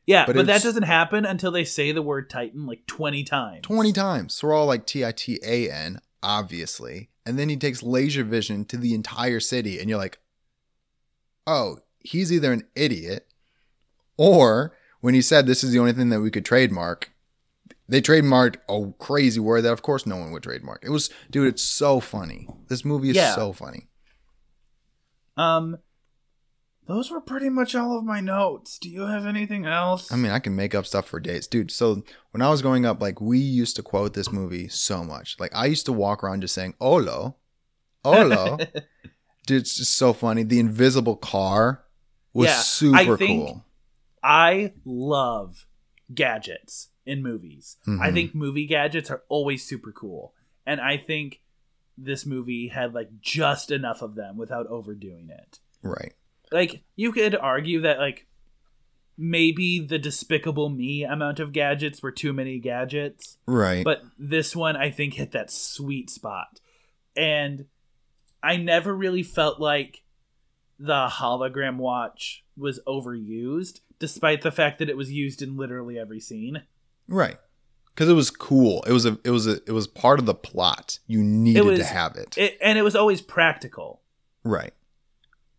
yeah, 0.05 0.25
but 0.25 0.35
but, 0.35 0.45
that 0.47 0.61
doesn't 0.63 0.83
happen 0.83 1.25
until 1.25 1.51
they 1.51 1.63
say 1.65 1.91
the 1.91 2.01
word 2.01 2.29
Titan 2.29 2.65
like 2.65 2.85
twenty 2.87 3.23
times. 3.23 3.61
twenty 3.63 3.91
times. 3.91 4.33
So 4.35 4.47
we're 4.47 4.53
all 4.53 4.65
like 4.65 4.85
T 4.85 5.05
I 5.05 5.11
T 5.11 5.39
A 5.43 5.69
N, 5.71 5.99
obviously. 6.21 7.09
And 7.25 7.39
then 7.39 7.49
he 7.49 7.57
takes 7.57 7.81
laser 7.81 8.23
vision 8.23 8.65
to 8.65 8.77
the 8.77 8.93
entire 8.93 9.39
city, 9.39 9.79
and 9.79 9.89
you're 9.89 9.97
like, 9.97 10.19
oh, 11.47 11.79
he's 11.99 12.31
either 12.31 12.53
an 12.53 12.67
idiot, 12.75 13.27
or 14.15 14.75
when 15.01 15.13
he 15.15 15.21
said 15.21 15.47
this 15.47 15.63
is 15.63 15.71
the 15.71 15.79
only 15.79 15.93
thing 15.93 16.09
that 16.09 16.21
we 16.21 16.29
could 16.29 16.45
trademark, 16.45 17.11
they 17.87 18.01
trademarked 18.01 18.57
a 18.69 18.91
crazy 18.99 19.39
word 19.39 19.61
that, 19.61 19.71
of 19.71 19.81
course, 19.81 20.05
no 20.05 20.17
one 20.17 20.31
would 20.31 20.43
trademark. 20.43 20.83
It 20.83 20.89
was, 20.89 21.09
dude, 21.31 21.47
it's 21.47 21.63
so 21.63 21.99
funny. 21.99 22.47
This 22.67 22.85
movie 22.85 23.09
is 23.09 23.15
Yeah. 23.15 23.33
so 23.35 23.53
funny. 23.53 23.87
Um, 25.37 25.77
those 26.87 27.09
were 27.11 27.21
pretty 27.21 27.49
much 27.49 27.73
all 27.75 27.97
of 27.97 28.03
my 28.05 28.19
notes. 28.19 28.77
Do 28.77 28.89
you 28.89 29.01
have 29.07 29.25
anything 29.25 29.65
else? 29.65 30.11
I 30.11 30.15
mean, 30.15 30.31
I 30.31 30.39
can 30.39 30.55
make 30.55 30.75
up 30.75 30.85
stuff 30.85 31.07
for 31.07 31.19
days, 31.19 31.47
dude. 31.47 31.71
So 31.71 32.03
when 32.31 32.41
I 32.41 32.49
was 32.49 32.61
growing 32.61 32.85
up, 32.85 33.01
like 33.01 33.19
we 33.19 33.39
used 33.39 33.75
to 33.77 33.83
quote 33.83 34.13
this 34.13 34.31
movie 34.31 34.67
so 34.67 35.03
much. 35.03 35.37
Like 35.39 35.55
I 35.55 35.65
used 35.65 35.85
to 35.87 35.93
walk 35.93 36.23
around 36.23 36.41
just 36.41 36.53
saying 36.53 36.75
"Olo, 36.79 37.35
Olo." 38.03 38.57
dude, 39.47 39.61
it's 39.61 39.75
just 39.77 39.93
so 39.93 40.13
funny. 40.13 40.43
The 40.43 40.59
invisible 40.59 41.15
car 41.15 41.83
was 42.33 42.47
Yeah, 42.49 42.55
super 42.59 42.97
I 43.13 43.17
think- 43.17 43.47
cool. 43.47 43.65
I 44.23 44.73
love 44.85 45.67
gadgets 46.13 46.89
in 47.05 47.21
movies. 47.21 47.77
I 47.85 47.89
Mhm. 48.09 48.13
think 48.13 48.35
movie 48.35 48.65
gadgets 48.65 49.11
are 49.11 49.21
always 49.29 49.63
super 49.63 49.91
cool. 49.91 50.33
And 50.65 50.81
I 50.81 50.97
think 50.97 51.41
this 51.97 52.25
movie 52.25 52.69
had 52.69 52.93
like 52.93 53.21
just 53.21 53.69
enough 53.69 54.01
of 54.01 54.15
them 54.15 54.35
without 54.37 54.65
overdoing 54.67 55.29
it. 55.29 55.59
Right. 55.83 56.13
Like 56.51 56.83
you 56.95 57.11
could 57.11 57.35
argue 57.35 57.81
that 57.81 57.99
like 57.99 58.27
maybe 59.17 59.79
the 59.79 59.97
despicable 59.97 60.69
me 60.69 61.03
amount 61.03 61.39
of 61.39 61.51
gadgets 61.53 62.03
were 62.03 62.11
too 62.11 62.33
many 62.33 62.59
gadgets, 62.59 63.37
Right. 63.47 63.83
but 63.83 64.01
this 64.17 64.55
one 64.55 64.75
I 64.75 64.91
think 64.91 65.13
hit 65.13 65.31
that 65.31 65.51
sweet 65.51 66.09
spot. 66.09 66.59
And 67.15 67.65
I 68.43 68.57
never 68.57 68.93
really 68.95 69.23
felt 69.23 69.59
like 69.59 70.03
the 70.77 71.07
hologram 71.09 71.77
watch 71.77 72.43
was 72.57 72.81
overused 72.85 73.79
despite 73.97 74.41
the 74.41 74.51
fact 74.51 74.79
that 74.79 74.89
it 74.89 74.97
was 74.97 75.11
used 75.11 75.41
in 75.41 75.55
literally 75.55 75.97
every 75.97 76.19
scene. 76.19 76.63
right. 77.07 77.37
Because 77.87 78.09
it 78.09 78.13
was 78.13 78.29
cool. 78.29 78.83
It 78.85 78.91
was 78.91 79.05
a. 79.05 79.17
It 79.23 79.29
was 79.29 79.47
a. 79.47 79.53
It 79.65 79.71
was 79.71 79.87
part 79.87 80.19
of 80.19 80.25
the 80.25 80.33
plot. 80.33 80.99
You 81.07 81.23
needed 81.23 81.77
to 81.77 81.83
have 81.85 82.17
it. 82.17 82.37
it 82.37 82.57
and 82.61 82.77
it 82.77 82.81
was 82.81 82.93
always 82.93 83.21
practical. 83.21 84.01
Right. 84.43 84.73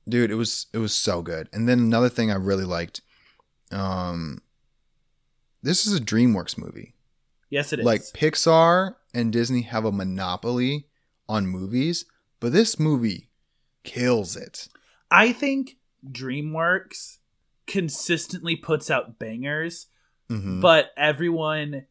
Dude, 0.09 0.31
it 0.31 0.35
was 0.37 0.67
it 0.73 0.79
was 0.79 0.95
so 0.95 1.23
good. 1.23 1.49
And 1.53 1.69
then 1.69 1.79
another 1.81 2.09
thing 2.09 2.31
I 2.31 2.35
really 2.37 2.65
liked, 2.65 3.01
um 3.71 4.41
this 5.63 5.87
is 5.87 5.95
a 5.95 6.01
DreamWorks 6.01 6.57
movie. 6.57 6.95
Yes, 7.51 7.73
it 7.73 7.81
is. 7.81 7.87
Like 7.87 8.03
Pixar 8.03 8.95
and 9.15 9.33
Disney 9.33 9.63
have 9.63 9.85
a 9.85 9.91
monopoly 9.93 10.87
on 11.29 11.47
movies, 11.49 12.05
but 12.39 12.53
this 12.53 12.79
movie 12.79 13.31
kills 13.83 14.37
it. 14.37 14.69
I 15.11 15.33
think 15.33 15.77
DreamWorks 16.09 17.19
consistently 17.67 18.55
puts 18.55 18.91
out 18.91 19.19
bangers, 19.19 19.87
Mhm. 20.31 20.61
but 20.61 20.91
everyone 20.97 21.87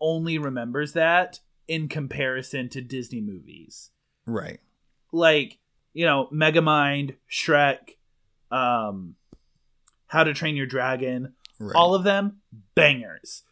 only 0.00 0.38
remembers 0.38 0.92
that 0.92 1.40
in 1.66 1.88
comparison 1.88 2.68
to 2.68 2.80
Disney 2.80 3.20
movies. 3.20 3.90
right. 4.26 4.60
Like, 5.14 5.58
you 5.92 6.06
know, 6.06 6.28
Megamind, 6.32 7.16
Shrek, 7.30 7.96
um, 8.50 9.14
How 10.06 10.24
to 10.24 10.34
Train 10.34 10.56
Your 10.56 10.66
Dragon, 10.66 11.34
Right. 11.58 11.74
all 11.76 11.94
of 11.94 12.02
them 12.04 12.40
bangers. 12.74 13.42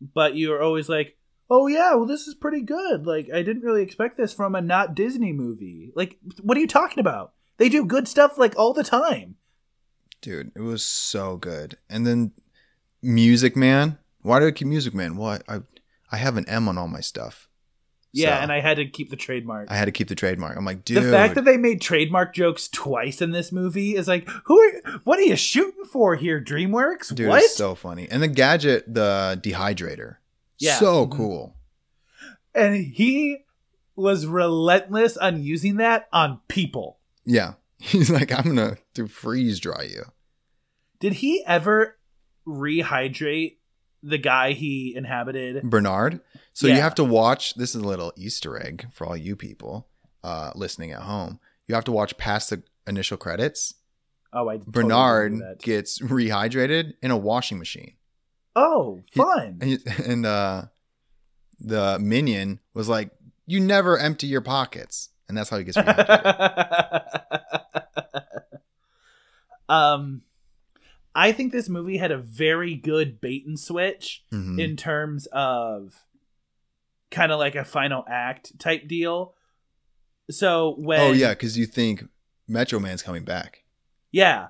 But 0.00 0.36
you're 0.36 0.62
always 0.62 0.88
like, 0.88 1.16
"Oh 1.50 1.66
yeah, 1.66 1.94
well 1.94 2.06
this 2.06 2.28
is 2.28 2.34
pretty 2.34 2.60
good. 2.60 3.06
Like 3.06 3.28
I 3.32 3.42
didn't 3.42 3.62
really 3.62 3.82
expect 3.82 4.16
this 4.16 4.32
from 4.32 4.54
a 4.54 4.60
not 4.60 4.94
Disney 4.94 5.32
movie." 5.32 5.92
Like 5.96 6.18
what 6.42 6.56
are 6.56 6.60
you 6.60 6.66
talking 6.68 7.00
about? 7.00 7.32
They 7.56 7.68
do 7.68 7.84
good 7.84 8.06
stuff 8.06 8.38
like 8.38 8.56
all 8.56 8.72
the 8.72 8.84
time. 8.84 9.36
Dude, 10.20 10.52
it 10.54 10.60
was 10.60 10.84
so 10.84 11.36
good. 11.36 11.78
And 11.88 12.06
then 12.06 12.32
Music 13.02 13.56
Man. 13.56 13.98
Why 14.22 14.40
do 14.40 14.46
I 14.46 14.50
keep 14.50 14.68
Music 14.68 14.92
Man? 14.94 15.16
Well, 15.16 15.38
I, 15.48 15.56
I, 15.56 15.60
I 16.12 16.16
have 16.16 16.36
an 16.36 16.48
M 16.48 16.68
on 16.68 16.76
all 16.78 16.88
my 16.88 17.00
stuff. 17.00 17.47
Yeah, 18.12 18.36
So, 18.38 18.42
and 18.42 18.52
I 18.52 18.60
had 18.60 18.78
to 18.78 18.86
keep 18.86 19.10
the 19.10 19.16
trademark. 19.16 19.70
I 19.70 19.76
had 19.76 19.84
to 19.84 19.92
keep 19.92 20.08
the 20.08 20.14
trademark. 20.14 20.56
I'm 20.56 20.64
like, 20.64 20.84
dude. 20.84 21.02
the 21.02 21.10
fact 21.10 21.34
that 21.34 21.44
they 21.44 21.56
made 21.58 21.80
trademark 21.80 22.34
jokes 22.34 22.66
twice 22.68 23.20
in 23.20 23.32
this 23.32 23.52
movie 23.52 23.96
is 23.96 24.08
like, 24.08 24.28
who 24.46 24.58
are 24.58 24.98
what 25.04 25.18
are 25.18 25.22
you 25.22 25.36
shooting 25.36 25.84
for 25.84 26.16
here, 26.16 26.40
DreamWorks? 26.42 27.14
dude, 27.14 27.28
what? 27.28 27.42
it's 27.42 27.54
so 27.56 27.74
funny. 27.74 28.08
And 28.10 28.22
the 28.22 28.28
gadget, 28.28 28.92
the 28.92 29.38
dehydrator. 29.42 30.16
Yeah. 30.58 30.76
So 30.78 31.06
Mhm. 31.06 31.16
cool. 31.16 31.54
and 32.54 32.76
he 32.76 33.38
was 33.94 34.26
relentless 34.26 35.16
on 35.16 35.42
using 35.42 35.76
that 35.76 36.08
on 36.12 36.40
people. 36.48 36.98
Yeah. 37.24 37.54
He's 37.78 38.10
like, 38.10 38.32
I'm 38.32 38.44
gonna 38.44 38.78
do 38.94 39.06
freeze 39.06 39.60
dry 39.60 39.82
you. 39.82 40.04
Did 40.98 41.12
he 41.14 41.44
ever 41.46 41.98
rehydrate 42.46 43.58
the 44.02 44.18
guy 44.18 44.52
he 44.52 44.94
inhabited? 44.96 45.62
Bernard. 45.62 46.20
So 46.58 46.66
you 46.66 46.74
have 46.74 46.96
to 46.96 47.04
watch. 47.04 47.54
This 47.54 47.76
is 47.76 47.82
a 47.82 47.86
little 47.86 48.12
Easter 48.16 48.60
egg 48.60 48.88
for 48.92 49.06
all 49.06 49.16
you 49.16 49.36
people 49.36 49.86
uh, 50.24 50.50
listening 50.56 50.90
at 50.90 51.02
home. 51.02 51.38
You 51.68 51.76
have 51.76 51.84
to 51.84 51.92
watch 51.92 52.18
past 52.18 52.50
the 52.50 52.64
initial 52.84 53.16
credits. 53.16 53.74
Oh, 54.32 54.48
I 54.48 54.56
totally 54.56 54.72
Bernard 54.72 55.58
gets 55.62 56.00
rehydrated 56.00 56.94
in 57.00 57.12
a 57.12 57.16
washing 57.16 57.58
machine, 57.60 57.92
Oh, 58.56 59.02
He- 59.12 59.20
fun. 59.20 59.58
and, 59.60 59.78
and 60.04 60.26
uh, 60.26 60.62
the 61.60 61.96
minion 62.00 62.58
was 62.74 62.88
like, 62.88 63.10
"You 63.46 63.60
never 63.60 63.96
empty 63.96 64.26
your 64.26 64.40
pockets," 64.40 65.10
and 65.28 65.38
that's 65.38 65.50
how 65.50 65.58
he 65.58 65.64
gets 65.64 65.76
rehydrated. 65.78 67.20
um, 69.68 70.22
I 71.14 71.30
think 71.32 71.52
this 71.52 71.68
movie 71.68 71.98
had 71.98 72.10
a 72.10 72.18
very 72.18 72.74
good 72.74 73.20
bait 73.20 73.46
and 73.46 73.58
switch 73.58 74.24
Mhm. 74.32 74.60
in 74.60 74.76
terms 74.76 75.26
of 75.32 76.04
kind 77.10 77.32
of 77.32 77.38
like 77.38 77.54
a 77.54 77.64
final 77.64 78.04
act 78.08 78.58
type 78.58 78.86
deal. 78.88 79.34
So 80.30 80.74
when 80.78 81.00
oh 81.00 81.12
yeah, 81.12 81.30
because 81.30 81.56
you 81.56 81.66
think 81.66 82.04
Metro 82.46 82.78
Man's 82.78 83.02
coming 83.02 83.24
back. 83.24 83.64
yeah, 84.12 84.48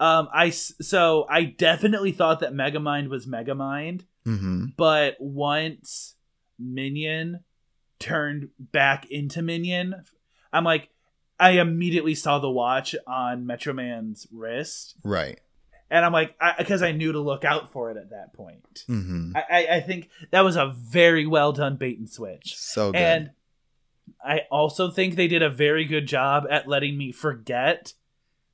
um, 0.00 0.28
I 0.32 0.50
so 0.50 1.26
I 1.28 1.44
definitely 1.44 2.12
thought 2.12 2.40
that 2.40 2.52
Megamind 2.52 3.08
was 3.08 3.26
Megamind, 3.26 4.02
Mm-hmm. 4.26 4.64
but 4.76 5.16
once 5.18 6.14
Minion 6.58 7.40
turned 7.98 8.48
back 8.58 9.06
into 9.10 9.40
Minion, 9.42 9.94
I'm 10.52 10.64
like, 10.64 10.88
I 11.38 11.52
immediately 11.52 12.14
saw 12.14 12.38
the 12.38 12.50
watch 12.50 12.94
on 13.06 13.46
Metro 13.46 13.72
Man's 13.72 14.26
wrist, 14.32 14.96
Right. 15.04 15.40
And 15.90 16.04
I'm 16.04 16.12
like, 16.12 16.36
because 16.58 16.82
I, 16.82 16.92
knew 16.92 17.12
to 17.12 17.20
look 17.20 17.44
out 17.44 17.72
for 17.72 17.90
it 17.90 17.96
at 17.96 18.10
that 18.10 18.32
point. 18.32 18.84
Mm-hmm. 18.88 19.32
I, 19.36 19.44
I, 19.50 19.76
I 19.76 19.80
think 19.80 20.08
that 20.30 20.42
was 20.42 20.56
a 20.56 20.66
very 20.76 21.26
well 21.26 21.52
done 21.52 21.76
bait 21.76 21.98
and 21.98 22.08
switch, 22.08 22.56
So 22.56 22.92
good. 22.92 22.98
and 23.00 23.30
I 24.24 24.42
also 24.50 24.90
think 24.90 25.14
they 25.16 25.28
did 25.28 25.42
a 25.42 25.50
very 25.50 25.84
good 25.84 26.06
job 26.06 26.44
at 26.50 26.68
letting 26.68 26.96
me 26.98 27.12
forget 27.12 27.92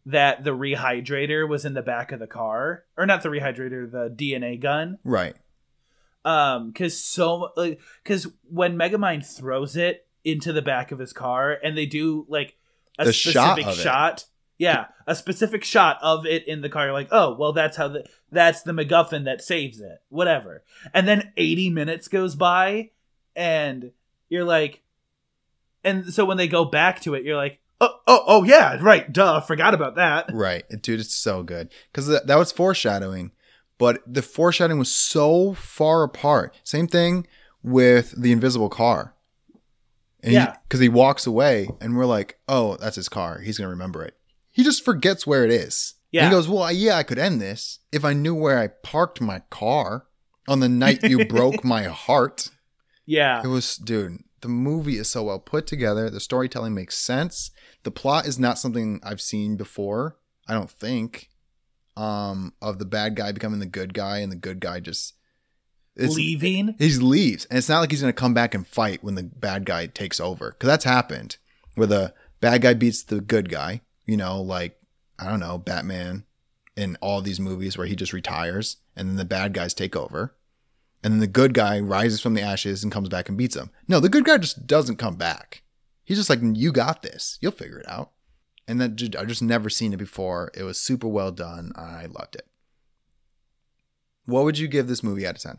that 0.05 0.45
the 0.45 0.51
rehydrator 0.53 1.49
was 1.49 1.65
in 1.65 1.75
the 1.75 1.83
back 1.83 2.13
of 2.13 2.21
the 2.21 2.27
car, 2.27 2.85
or 2.97 3.07
not 3.07 3.23
the 3.23 3.29
rehydrator, 3.29 3.91
the 3.91 4.09
DNA 4.09 4.59
gun 4.61 4.99
right. 5.05 5.35
um 6.25 6.69
because 6.69 7.01
so 7.03 7.51
like 7.57 7.81
because 8.03 8.29
when 8.49 8.77
megamind 8.77 9.27
throws 9.27 9.77
it 9.77 10.07
into 10.25 10.53
the 10.53 10.63
back 10.63 10.93
of 10.93 10.99
his 10.99 11.13
car 11.13 11.53
and 11.63 11.77
they 11.77 11.87
do 11.87 12.25
like 12.29 12.57
a 12.99 13.05
The 13.07 13.13
shot 13.13 13.57
specific 13.59 13.79
it. 13.79 13.83
shot, 13.83 14.25
yeah 14.59 14.87
a 15.07 15.15
specific 15.15 15.65
shot 15.65 15.99
of 16.03 16.27
it 16.27 16.47
in 16.49 16.61
the 16.61 16.69
car 16.69 16.87
you're 16.87 16.93
like 16.93 17.09
oh 17.11 17.35
well 17.35 17.53
that's 17.53 17.77
how 17.77 17.89
the 17.89 18.05
that's 18.31 18.63
the 18.63 18.73
macguffin 18.73 19.25
that 19.25 19.43
saves 19.43 19.81
it 19.81 19.99
whatever 20.09 20.63
and 20.95 21.07
then 21.07 21.33
80 21.37 21.71
minutes 21.71 22.09
goes 22.09 22.35
by 22.35 22.91
and 23.35 23.93
you're 24.29 24.45
like 24.45 24.83
and 25.85 26.13
so 26.13 26.25
when 26.25 26.37
they 26.37 26.49
go 26.49 26.65
back 26.65 27.01
to 27.03 27.15
it 27.15 27.25
you're 27.25 27.37
like 27.37 27.61
oh 27.81 28.01
oh, 28.07 28.25
oh 28.27 28.45
yeah 28.45 28.79
right 28.81 29.13
duh 29.13 29.41
forgot 29.41 29.75
about 29.75 29.97
that 29.97 30.33
Right. 30.33 30.65
Dude, 30.81 31.01
it's 31.01 31.17
so 31.17 31.43
good. 31.43 31.71
Because 31.91 32.07
that, 32.07 32.27
that 32.27 32.37
was 32.37 32.53
foreshadowing, 32.53 33.33
but 33.79 34.01
the 34.07 34.23
foreshadowing 34.23 34.79
was 34.79 34.91
so 34.91 35.55
far 35.55 36.03
apart. 36.03 36.55
Same 36.65 36.87
thing 36.87 37.27
with 37.63 38.15
the 38.21 38.33
invisible 38.33 38.69
car. 38.69 39.15
And 40.23 40.33
Yeah. 40.33 40.57
Because 40.65 40.81
he, 40.81 40.89
walks 40.89 41.27
away 41.27 41.69
and 41.81 41.97
we're 41.97 42.07
like, 42.07 42.39
oh, 42.49 42.77
that's 42.77 42.97
his 42.97 43.09
car. 43.09 43.41
He's 43.41 43.59
going 43.59 43.67
to 43.67 43.71
remember 43.71 44.03
it. 44.03 44.17
He 44.57 44.65
just 44.65 44.85
forgets 44.85 45.27
where 45.27 45.45
it 45.45 45.51
is. 45.53 45.95
And 46.13 46.23
Yeah. 46.23 46.25
he 46.25 46.31
goes, 46.31 46.49
well, 46.49 46.73
yeah, 46.73 46.97
I 46.97 47.03
could 47.03 47.19
end 47.19 47.41
this 47.41 47.81
if 47.93 48.05
I 48.05 48.15
knew 48.15 48.35
where 48.35 48.59
I 48.59 48.69
parked 48.69 49.21
my 49.21 49.41
car 49.51 50.07
on 50.49 50.61
the 50.61 50.69
night 50.69 51.03
you 51.05 51.25
broke 51.37 51.63
my 51.63 51.85
heart. 51.85 52.49
yeah 53.05 53.43
It 53.45 53.49
was, 53.49 53.77
dude, 53.77 54.19
the 54.41 54.49
movie 54.49 54.97
is 54.97 55.09
so 55.11 55.25
well 55.25 55.39
put 55.39 55.67
together. 55.67 56.09
The 56.09 56.21
storytelling 56.21 56.75
makes 56.75 56.97
sense. 56.97 57.51
The 57.83 57.91
plot 57.91 58.27
is 58.27 58.39
not 58.39 58.59
something 58.59 58.99
I've 59.03 59.21
seen 59.21 59.57
before, 59.57 60.17
I 60.49 60.55
don't 60.55 60.71
think, 60.71 61.29
um, 61.97 62.55
of 62.63 62.79
the 62.79 62.85
bad 62.87 63.15
guy 63.17 63.33
becoming 63.33 63.61
the 63.61 63.67
good 63.67 63.93
guy 63.95 64.19
and 64.19 64.33
the 64.33 64.37
good 64.37 64.61
guy 64.61 64.81
just. 64.81 65.15
Leaving 65.99 66.75
He 66.79 66.91
leaves. 66.97 67.47
And 67.47 67.57
it's 67.59 67.69
not 67.71 67.81
like 67.81 67.91
he's 67.91 68.03
going 68.03 68.13
to 68.13 68.19
come 68.21 68.35
back 68.35 68.55
and 68.55 68.67
fight 68.67 69.03
when 69.03 69.15
the 69.15 69.23
bad 69.23 69.65
guy 69.65 69.87
takes 69.87 70.21
over. 70.21 70.51
Because 70.51 70.67
that's 70.67 70.85
happened 70.85 71.39
where 71.75 71.87
the 71.87 72.15
bad 72.41 72.61
guy 72.63 72.75
beats 72.75 73.03
the 73.03 73.21
good 73.23 73.49
guy, 73.49 73.81
you 74.07 74.17
know, 74.17 74.41
like, 74.41 74.81
I 75.19 75.29
don't 75.29 75.41
know, 75.41 75.59
Batman 75.59 76.25
in 76.77 76.97
all 77.01 77.23
these 77.23 77.41
movies 77.41 77.77
where 77.77 77.87
he 77.87 77.97
just 77.97 78.13
retires 78.13 78.79
and 78.95 79.09
then 79.09 79.17
the 79.17 79.25
bad 79.25 79.53
guys 79.53 79.75
take 79.75 79.97
over. 79.97 80.35
And 81.03 81.13
then 81.13 81.21
the 81.21 81.27
good 81.27 81.55
guy 81.55 81.79
rises 81.79 82.21
from 82.21 82.35
the 82.35 82.43
ashes 82.43 82.83
and 82.83 82.93
comes 82.93 83.09
back 83.09 83.29
and 83.29 83.39
beats 83.39 83.57
him. 83.57 83.71
No, 83.87 84.01
the 84.01 84.09
good 84.09 84.25
guy 84.25 84.39
just 84.39 84.67
doesn't 84.67 84.97
come 84.97 85.17
back. 85.17 85.63
He's 86.05 86.19
just 86.19 86.31
like, 86.31 86.41
you 86.43 86.73
got 86.73 87.03
this. 87.03 87.39
You'll 87.41 87.53
figure 87.53 87.79
it 87.79 87.89
out. 87.89 88.13
And 88.67 88.81
that 88.81 89.17
I've 89.17 89.29
just 89.29 89.43
never 89.43 89.71
seen 89.71 89.93
it 89.93 89.99
before. 89.99 90.51
It 90.55 90.65
was 90.65 90.81
super 90.81 91.07
well 91.07 91.31
done. 91.31 91.73
I 91.77 92.07
loved 92.07 92.35
it. 92.35 92.47
What 94.25 94.45
would 94.45 94.59
you 94.59 94.67
give 94.67 94.89
this 94.89 95.05
movie 95.05 95.27
out 95.27 95.37
of 95.37 95.43
10? 95.43 95.59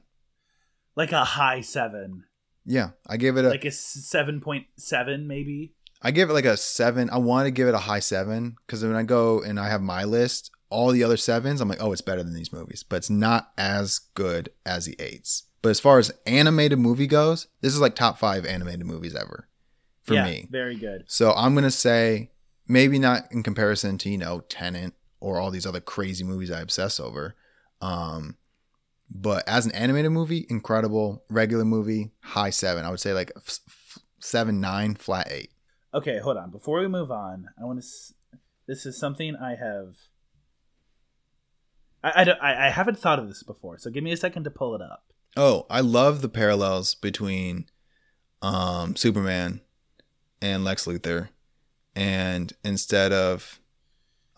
like 0.98 1.12
a 1.12 1.24
high 1.24 1.62
seven 1.62 2.26
Yeah, 2.66 2.90
I 3.06 3.16
gave 3.16 3.38
it 3.38 3.46
a 3.46 3.50
like 3.50 3.64
a 3.64 3.72
seven 3.72 4.42
point 4.42 4.66
seven, 4.76 5.28
maybe. 5.28 5.76
I 6.02 6.12
give 6.12 6.30
it 6.30 6.34
like 6.34 6.46
a 6.46 6.58
seven. 6.58 7.10
I 7.10 7.18
want 7.18 7.48
to 7.48 7.52
give 7.52 7.68
it 7.68 7.74
a 7.74 7.80
high 7.80 8.00
seven 8.00 8.58
because 8.66 8.84
when 8.84 8.96
I 8.96 9.04
go 9.04 9.42
and 9.42 9.60
I 9.60 9.70
have 9.70 9.82
my 9.82 10.04
list, 10.04 10.52
all 10.70 10.92
the 10.92 11.04
other 11.04 11.18
sevens, 11.18 11.62
I'm 11.62 11.70
like, 11.70 11.82
oh, 11.82 11.92
it's 11.92 12.02
better 12.02 12.24
than 12.24 12.34
these 12.34 12.54
movies, 12.54 12.84
but 12.84 12.98
it's 12.98 13.10
not 13.10 13.52
as 13.58 14.00
good 14.14 14.50
as 14.66 14.86
the 14.86 14.96
eights. 15.00 15.44
But 15.62 15.70
as 15.70 15.80
far 15.80 15.98
as 15.98 16.14
animated 16.26 16.80
movie 16.80 17.08
goes, 17.08 17.48
this 17.62 17.74
is 17.74 17.82
like 17.82 17.96
top 17.96 18.20
five 18.20 18.46
animated 18.46 18.86
movies 18.86 19.16
ever 19.16 19.48
for 20.04 20.14
yeah, 20.14 20.26
me. 20.26 20.48
very 20.50 20.76
good. 20.76 21.04
So 21.08 21.34
I'm 21.34 21.56
gonna 21.56 21.72
say 21.72 22.32
maybe 22.68 23.00
not 23.00 23.32
in 23.32 23.44
comparison 23.44 23.98
to 24.00 24.10
you 24.10 24.18
know 24.18 24.42
Tenet 24.42 24.94
or 25.20 25.40
all 25.40 25.52
these 25.52 25.66
other 25.66 25.82
crazy 25.82 26.24
movies 26.24 26.52
I 26.52 26.62
obsess 26.62 27.00
over. 27.00 27.36
Um, 27.82 28.38
but 29.10 29.48
as 29.48 29.66
an 29.66 29.72
animated 29.72 30.12
movie, 30.12 30.46
incredible. 30.50 31.24
Regular 31.30 31.66
movie, 31.66 32.12
high 32.22 32.50
seven. 32.50 32.86
I 32.86 32.90
would 32.90 33.00
say 33.00 33.14
like 33.14 33.32
f- 33.36 33.60
f- 33.68 34.00
seven, 34.20 34.62
nine, 34.62 34.96
flat 34.96 35.28
eight. 35.32 35.52
Okay, 35.98 36.20
hold 36.20 36.38
on. 36.38 36.52
Before 36.52 36.80
we 36.80 36.88
move 36.88 37.12
on, 37.12 37.48
I 37.60 37.66
want 37.66 37.80
to. 37.80 37.86
S- 37.86 38.14
this 38.68 38.86
is 38.86 39.00
something 39.00 39.36
I 39.36 39.56
have. 39.56 39.96
I, 42.04 42.22
I, 42.22 42.24
don't- 42.24 42.42
I 42.42 42.68
I 42.68 42.70
haven't 42.70 43.00
thought 43.00 43.20
of 43.20 43.28
this 43.28 43.44
before, 43.44 43.78
so 43.78 43.90
give 43.90 44.04
me 44.04 44.12
a 44.12 44.18
second 44.18 44.44
to 44.44 44.52
pull 44.52 44.76
it 44.76 44.82
up. 44.82 45.06
Oh, 45.36 45.66
I 45.70 45.82
love 45.82 46.22
the 46.22 46.30
parallels 46.30 46.96
between 46.96 47.66
um, 48.42 48.96
Superman 48.96 49.62
and 50.42 50.64
Lex 50.64 50.86
Luthor. 50.86 51.30
And 51.96 52.54
instead 52.64 53.12
of 53.12 53.60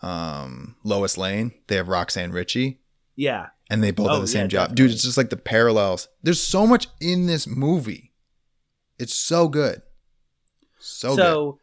um, 0.02 0.76
Lois 0.84 1.16
Lane, 1.18 1.52
they 1.68 1.76
have 1.76 1.88
Roxanne 1.88 2.32
Ritchie. 2.32 2.80
Yeah, 3.16 3.48
And 3.68 3.82
they 3.84 3.90
both 3.90 4.08
Oh, 4.08 4.12
have 4.14 4.22
the 4.22 4.26
same 4.28 4.42
yeah, 4.42 4.46
job. 4.48 4.62
definitely. 4.68 4.74
Dude, 4.86 4.94
it's 4.94 5.02
just 5.02 5.18
like 5.18 5.28
the 5.28 5.36
parallels. 5.36 6.08
There's 6.22 6.40
so 6.40 6.66
much 6.66 6.86
in 7.02 7.26
this 7.26 7.46
movie. 7.46 8.12
It's 8.98 9.14
so 9.14 9.48
good. 9.48 9.82
So, 10.80 11.16
good. 11.16 11.54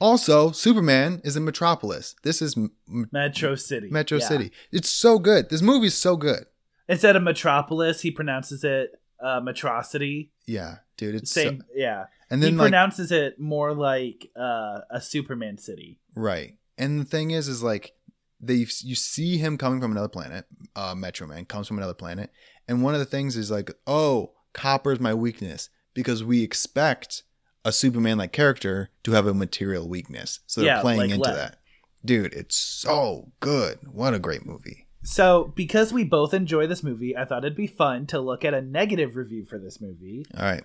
Also, 0.00 0.52
Superman 0.52 1.20
is 1.24 1.36
in 1.36 1.44
Metropolis. 1.44 2.14
This 2.22 2.40
is 2.40 2.56
M- 2.56 2.70
Metro 3.12 3.54
City. 3.56 3.88
Metro 3.90 4.18
Yeah. 4.18 4.28
City. 4.28 4.52
It's 4.70 4.88
so 4.88 5.18
good. 5.18 5.50
This 5.50 5.60
movie 5.62 5.88
is 5.88 5.94
so 5.96 6.16
good. 6.16 6.44
Instead 6.88 7.16
of 7.16 7.22
Metropolis, 7.22 8.00
he 8.02 8.10
pronounces 8.10 8.62
it 8.64 8.92
uh, 9.20 9.40
Metrocity. 9.40 10.30
Yeah, 10.46 10.76
dude, 10.96 11.16
it's 11.16 11.32
Same, 11.32 11.60
so- 11.60 11.66
yeah. 11.74 12.04
and 12.30 12.40
he 12.42 12.48
then 12.50 12.56
like 12.56 12.66
pronounces 12.70 13.10
it 13.10 13.38
more 13.40 13.74
like 13.74 14.30
uh, 14.38 14.80
a 14.90 15.00
Superman 15.00 15.58
city. 15.58 15.98
right. 16.14 16.54
And 16.80 17.00
the 17.00 17.04
thing 17.04 17.32
is, 17.32 17.48
is 17.48 17.60
like 17.60 17.92
they 18.40 18.54
you 18.54 18.94
see 18.94 19.36
him 19.38 19.58
coming 19.58 19.80
from 19.80 19.90
another 19.90 20.06
planet. 20.08 20.44
Uh, 20.76 20.94
Metro 20.94 21.26
Man 21.26 21.44
comes 21.44 21.66
from 21.66 21.76
another 21.78 21.92
planet, 21.94 22.30
and 22.68 22.84
one 22.84 22.94
of 22.94 23.00
the 23.00 23.04
things 23.06 23.36
is 23.36 23.50
like, 23.50 23.72
oh, 23.88 24.30
copper 24.52 24.92
is 24.92 25.00
my 25.00 25.12
weakness 25.12 25.70
because 25.92 26.22
we 26.22 26.44
expect 26.44 27.24
a 27.68 27.72
Superman 27.72 28.18
like 28.18 28.32
character 28.32 28.90
to 29.04 29.12
have 29.12 29.26
a 29.26 29.34
material 29.34 29.88
weakness. 29.88 30.40
So 30.46 30.60
they're 30.60 30.76
Yeah, 30.76 30.80
playing 30.80 31.00
like 31.00 31.10
into 31.10 31.30
that. 31.30 31.58
Dude, 32.04 32.32
it's 32.32 32.56
so 32.56 33.32
good. 33.40 33.78
What 33.90 34.14
a 34.14 34.18
great 34.18 34.46
movie. 34.46 34.86
So, 35.02 35.52
because 35.54 35.92
we 35.92 36.04
both 36.04 36.34
enjoy 36.34 36.66
this 36.66 36.82
movie, 36.82 37.16
I 37.16 37.24
thought 37.24 37.44
it'd 37.44 37.56
be 37.56 37.66
fun 37.66 38.06
to 38.08 38.20
look 38.20 38.44
at 38.44 38.52
a 38.54 38.60
negative 38.60 39.16
review 39.16 39.44
for 39.44 39.58
this 39.58 39.80
movie. 39.80 40.26
All 40.36 40.42
right. 40.42 40.64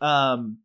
Um, 0.00 0.58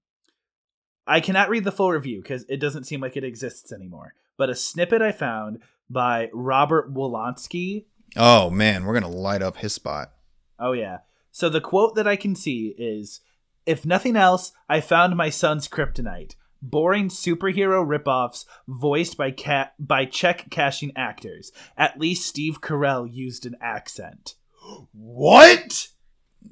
I 1.06 1.20
cannot 1.20 1.50
read 1.50 1.64
the 1.64 1.72
full 1.72 1.92
review 1.92 2.22
because 2.22 2.46
it 2.50 2.58
doesn't 2.58 2.84
seem 2.86 3.02
like 3.02 3.18
it 3.18 3.24
exists 3.24 3.72
anymore. 3.72 4.14
But 4.38 4.50
a 4.50 4.56
snippet 4.56 5.02
I 5.02 5.12
found 5.12 5.60
by 5.90 6.30
Robert 6.34 6.94
Wilonsky. 6.94 7.86
Oh 8.16 8.50
man, 8.50 8.86
we're 8.86 8.94
gonna 8.94 9.10
light 9.10 9.42
up 9.42 9.58
his 9.58 9.74
spot. 9.74 10.12
Oh 10.60 10.74
yeah. 10.74 11.00
So 11.32 11.50
the 11.50 11.62
quote 11.62 11.96
that 11.96 12.08
I 12.08 12.16
can 12.16 12.36
see 12.36 12.74
is, 12.78 13.22
"If 13.68 13.86
nothing 13.86 14.16
else, 14.16 14.52
I 14.68 14.82
found 14.82 15.16
my 15.16 15.30
son's 15.30 15.68
kryptonite." 15.68 16.36
Boring 16.60 17.10
superhero 17.10 17.86
ripoffs 17.86 18.46
voiced 18.68 19.16
by 19.16 19.30
cat 19.30 19.74
by 19.78 20.06
check 20.06 20.50
cashing 20.50 20.92
actors. 20.96 21.52
At 21.78 22.00
least 22.00 22.26
Steve 22.28 22.62
Carell 22.62 23.08
used 23.12 23.46
an 23.46 23.56
accent. 23.62 24.34
What? 24.92 25.90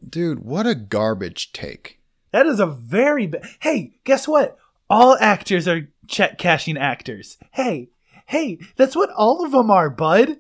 Dude, 0.08 0.40
what 0.40 0.68
a 0.68 0.76
garbage 0.76 1.52
take. 1.54 2.00
That 2.32 2.46
is 2.46 2.60
a 2.60 2.66
very 2.66 3.28
ba- 3.28 3.42
Hey, 3.62 3.96
guess 4.04 4.28
what? 4.28 4.58
All 4.90 5.18
actors 5.20 5.68
are 5.68 5.90
check 6.08 6.38
cashing 6.38 6.78
actors. 6.78 7.38
Hey, 7.52 7.90
hey, 8.28 8.60
that's 8.76 8.96
what 8.96 9.10
all 9.12 9.44
of 9.44 9.52
them 9.52 9.72
are, 9.72 9.90
bud. 9.90 10.38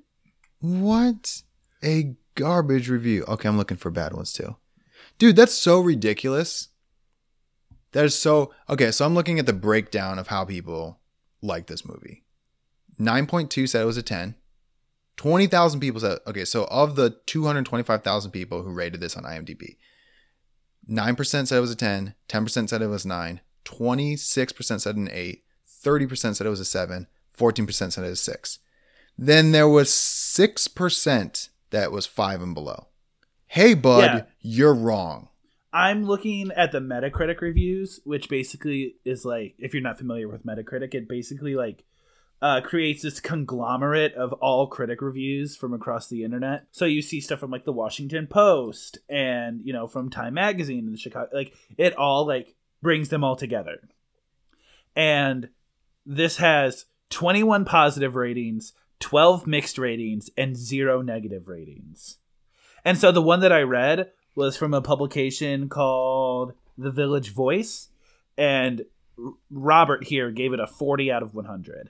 What 0.59 1.41
a 1.83 2.15
garbage 2.35 2.89
review. 2.89 3.23
Okay, 3.27 3.47
I'm 3.47 3.57
looking 3.57 3.77
for 3.77 3.91
bad 3.91 4.13
ones 4.13 4.33
too. 4.33 4.55
Dude, 5.17 5.35
that's 5.35 5.53
so 5.53 5.79
ridiculous. 5.79 6.69
That 7.93 8.05
is 8.05 8.19
so 8.19 8.53
okay. 8.69 8.91
So 8.91 9.05
I'm 9.05 9.15
looking 9.15 9.39
at 9.39 9.45
the 9.45 9.53
breakdown 9.53 10.19
of 10.19 10.27
how 10.27 10.45
people 10.45 10.99
like 11.41 11.67
this 11.67 11.85
movie. 11.85 12.23
9.2 12.99 13.67
said 13.67 13.81
it 13.81 13.85
was 13.85 13.97
a 13.97 14.03
10. 14.03 14.35
20,000 15.17 15.79
people 15.79 16.01
said, 16.01 16.19
okay, 16.27 16.45
so 16.45 16.65
of 16.65 16.95
the 16.95 17.17
225,000 17.25 18.31
people 18.31 18.63
who 18.63 18.71
rated 18.71 18.99
this 18.99 19.15
on 19.15 19.23
IMDb, 19.23 19.77
9% 20.89 21.47
said 21.47 21.57
it 21.57 21.61
was 21.61 21.71
a 21.71 21.75
10, 21.75 22.15
10% 22.27 22.69
said 22.69 22.81
it 22.81 22.87
was 22.87 23.05
9, 23.05 23.41
26% 23.63 24.81
said 24.81 24.95
an 24.95 25.09
8, 25.11 25.43
30% 25.83 26.35
said 26.35 26.45
it 26.45 26.49
was 26.49 26.59
a 26.59 26.65
7, 26.65 27.07
14% 27.37 27.91
said 27.91 28.03
it 28.03 28.09
was 28.09 28.21
6. 28.21 28.59
Then 29.17 29.51
there 29.51 29.69
was 29.69 29.89
6% 29.89 31.49
that 31.69 31.91
was 31.91 32.05
5 32.05 32.41
and 32.41 32.53
below. 32.53 32.87
Hey, 33.47 33.73
bud, 33.73 33.99
Yeah. 34.03 34.21
you're 34.41 34.73
wrong. 34.73 35.29
I'm 35.71 36.05
looking 36.05 36.51
at 36.51 36.71
the 36.71 36.79
Metacritic 36.79 37.41
reviews, 37.41 37.99
which 38.05 38.29
basically 38.29 38.95
is 39.03 39.25
like, 39.25 39.55
if 39.57 39.73
you're 39.73 39.83
not 39.83 39.97
familiar 39.97 40.27
with 40.27 40.45
Metacritic, 40.45 40.93
it 40.93 41.07
basically 41.09 41.53
like 41.55 41.83
uh, 42.41 42.61
creates 42.61 43.01
this 43.01 43.19
conglomerate 43.19 44.13
of 44.13 44.31
all 44.33 44.67
critic 44.67 45.01
reviews 45.01 45.55
from 45.55 45.73
across 45.73 46.07
the 46.07 46.23
internet. 46.23 46.67
So 46.71 46.85
you 46.85 47.01
see 47.01 47.19
stuff 47.19 47.39
from 47.39 47.51
like 47.51 47.65
the 47.65 47.71
Washington 47.73 48.27
Post 48.27 48.99
and 49.09 49.61
you 49.63 49.73
know 49.73 49.87
from 49.87 50.09
Time 50.09 50.33
Magazine 50.35 50.85
and 50.85 50.93
the 50.93 50.97
Chicago, 50.97 51.29
like 51.33 51.53
it 51.77 51.95
all 51.97 52.25
like 52.25 52.55
brings 52.81 53.09
them 53.09 53.23
all 53.23 53.35
together. 53.35 53.79
And 54.95 55.49
this 56.05 56.37
has 56.37 56.85
21 57.09 57.65
positive 57.65 58.15
ratings, 58.15 58.73
12 58.99 59.47
mixed 59.47 59.77
ratings, 59.77 60.29
and 60.37 60.55
zero 60.55 61.01
negative 61.01 61.47
ratings. 61.47 62.17
And 62.85 62.97
so 62.97 63.11
the 63.11 63.21
one 63.21 63.39
that 63.41 63.51
I 63.51 63.61
read 63.61 64.11
was 64.35 64.55
from 64.55 64.73
a 64.73 64.81
publication 64.81 65.67
called 65.69 66.53
The 66.77 66.91
Village 66.91 67.33
Voice, 67.33 67.89
and 68.37 68.85
Robert 69.49 70.03
here 70.05 70.29
gave 70.31 70.53
it 70.53 70.59
a 70.59 70.67
40 70.67 71.11
out 71.11 71.23
of 71.23 71.33
100. 71.33 71.89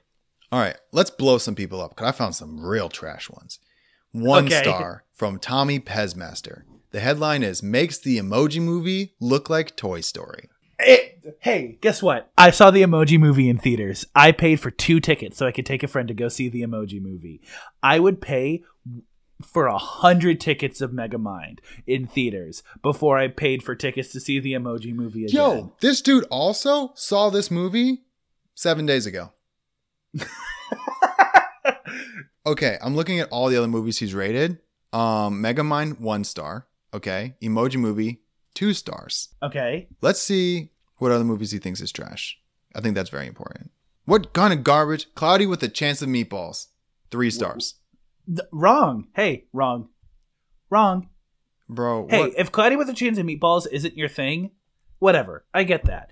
All 0.52 0.60
right, 0.60 0.78
let's 0.92 1.10
blow 1.10 1.38
some 1.38 1.56
people 1.56 1.82
up 1.82 1.96
because 1.96 2.08
I 2.08 2.12
found 2.12 2.36
some 2.36 2.64
real 2.64 2.88
trash 2.88 3.30
ones. 3.30 3.60
One 4.12 4.46
Okay. 4.46 4.62
star 4.62 5.04
from 5.14 5.40
Tommy 5.40 5.80
Pezmaster. 5.80 6.62
The 6.92 7.00
headline 7.02 7.44
is 7.44 7.62
Makes 7.62 7.98
the 7.98 8.18
Emoji 8.18 8.62
Movie 8.62 9.16
Look 9.20 9.50
Like 9.50 9.76
Toy 9.76 10.00
Story. 10.02 10.48
Hey, 10.80 11.16
hey, 11.40 11.78
guess 11.82 12.02
what? 12.02 12.32
I 12.38 12.52
saw 12.52 12.70
the 12.72 12.84
Emoji 12.84 13.20
Movie 13.20 13.50
in 13.50 13.58
theaters. 13.58 14.06
I 14.16 14.32
paid 14.32 14.58
for 14.62 14.72
two 14.72 15.00
tickets 15.02 15.36
so 15.38 15.46
I 15.48 15.52
could 15.52 15.66
take 15.66 15.84
a 15.84 15.88
friend 15.88 16.08
to 16.08 16.14
go 16.14 16.30
see 16.30 16.48
the 16.48 16.62
Emoji 16.62 17.02
Movie. 17.02 17.42
I 17.84 18.00
would 18.00 18.22
pay 18.22 18.64
for 19.44 19.66
a 19.68 19.78
hundred 19.78 20.40
tickets 20.40 20.82
of 20.82 20.92
Megamind 20.92 21.60
in 21.86 22.08
theaters 22.08 22.64
before 22.82 23.18
I 23.18 23.28
paid 23.28 23.64
for 23.64 23.76
tickets 23.76 24.12
to 24.14 24.20
see 24.20 24.40
the 24.40 24.54
Emoji 24.54 24.94
Movie 24.94 25.26
again. 25.26 25.36
Yo, 25.36 25.74
this 25.82 26.02
dude 26.02 26.26
also 26.30 26.92
saw 26.96 27.30
this 27.30 27.52
movie 27.52 28.04
seven 28.54 28.86
days 28.86 29.06
ago. 29.06 29.32
Okay, 32.48 32.78
I'm 32.80 32.96
looking 32.96 33.20
at 33.20 33.30
all 33.30 33.50
the 33.50 33.58
other 33.58 33.68
movies 33.68 33.98
he's 33.98 34.14
rated. 34.14 34.60
Um, 34.94 35.42
Megamind, 35.42 36.00
one 36.00 36.24
star. 36.24 36.68
Okay. 36.94 37.34
Emoji 37.42 37.78
Movie, 37.78 38.22
two 38.54 38.74
stars. 38.74 39.30
okay. 39.42 39.88
Let's 40.02 40.22
see 40.22 40.70
what 40.98 41.12
other 41.12 41.24
movies 41.24 41.50
he 41.52 41.58
thinks 41.58 41.82
is 41.82 41.92
trash. 41.92 42.38
I 42.76 42.82
think 42.82 42.94
that's 42.94 43.10
very 43.10 43.26
important. 43.26 43.72
What 44.06 44.34
kind 44.34 44.54
of 44.54 44.64
garbage? 44.64 45.12
Cloudy 45.16 45.48
with 45.48 45.64
a 45.64 45.68
Chance 45.68 46.04
of 46.04 46.10
Meatballs, 46.10 46.68
three 47.10 47.32
stars. 47.32 47.76
Th- 48.28 48.48
wrong. 48.52 49.08
Hey, 49.16 49.46
wrong. 49.54 49.90
Wrong. 50.70 51.10
Bro, 51.68 52.08
Hey, 52.10 52.20
what? 52.22 52.34
if 52.38 52.52
Cloudy 52.52 52.76
with 52.76 52.90
a 52.90 52.94
Chance 52.94 53.18
of 53.18 53.26
Meatballs 53.26 53.66
isn't 53.72 53.98
your 53.98 54.08
thing, 54.10 54.52
whatever. 55.00 55.46
I 55.54 55.64
get 55.64 55.86
that. 55.86 56.10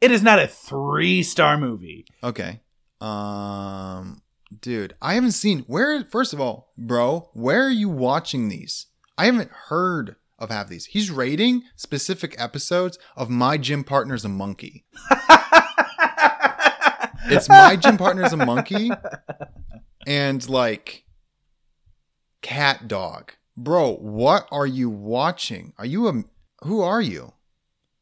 It 0.00 0.10
is 0.10 0.22
not 0.22 0.38
a 0.38 0.46
three 0.48 1.22
star 1.22 1.58
movie. 1.58 2.06
Okay. 2.24 2.60
Um, 3.00 4.22
dude, 4.60 4.94
I 5.02 5.14
haven't 5.14 5.32
seen 5.32 5.60
where. 5.66 6.04
First 6.04 6.32
of 6.32 6.40
all, 6.40 6.72
bro, 6.78 7.30
where 7.34 7.64
are 7.64 7.70
you 7.70 7.88
watching 7.88 8.48
these? 8.48 8.86
I 9.18 9.26
haven't 9.26 9.50
heard 9.68 10.16
of 10.38 10.50
half 10.50 10.68
these. 10.68 10.86
He's 10.86 11.10
rating 11.10 11.62
specific 11.76 12.34
episodes 12.38 12.98
of 13.16 13.28
My 13.30 13.58
Gym 13.58 13.84
Partner's 13.84 14.24
a 14.24 14.28
Monkey. 14.28 14.84
It's 17.26 17.48
My 17.48 17.76
Gym 17.76 17.96
Partner's 17.96 18.32
a 18.32 18.36
Monkey, 18.36 18.90
and 20.06 20.46
like 20.50 21.04
Cat 22.42 22.88
Dog. 22.88 23.32
Bro, 23.56 23.96
what 23.96 24.48
are 24.50 24.66
you 24.66 24.90
watching? 24.90 25.72
Are 25.78 25.86
you 25.86 26.08
a 26.08 26.24
who 26.64 26.80
are 26.80 27.00
you? 27.02 27.32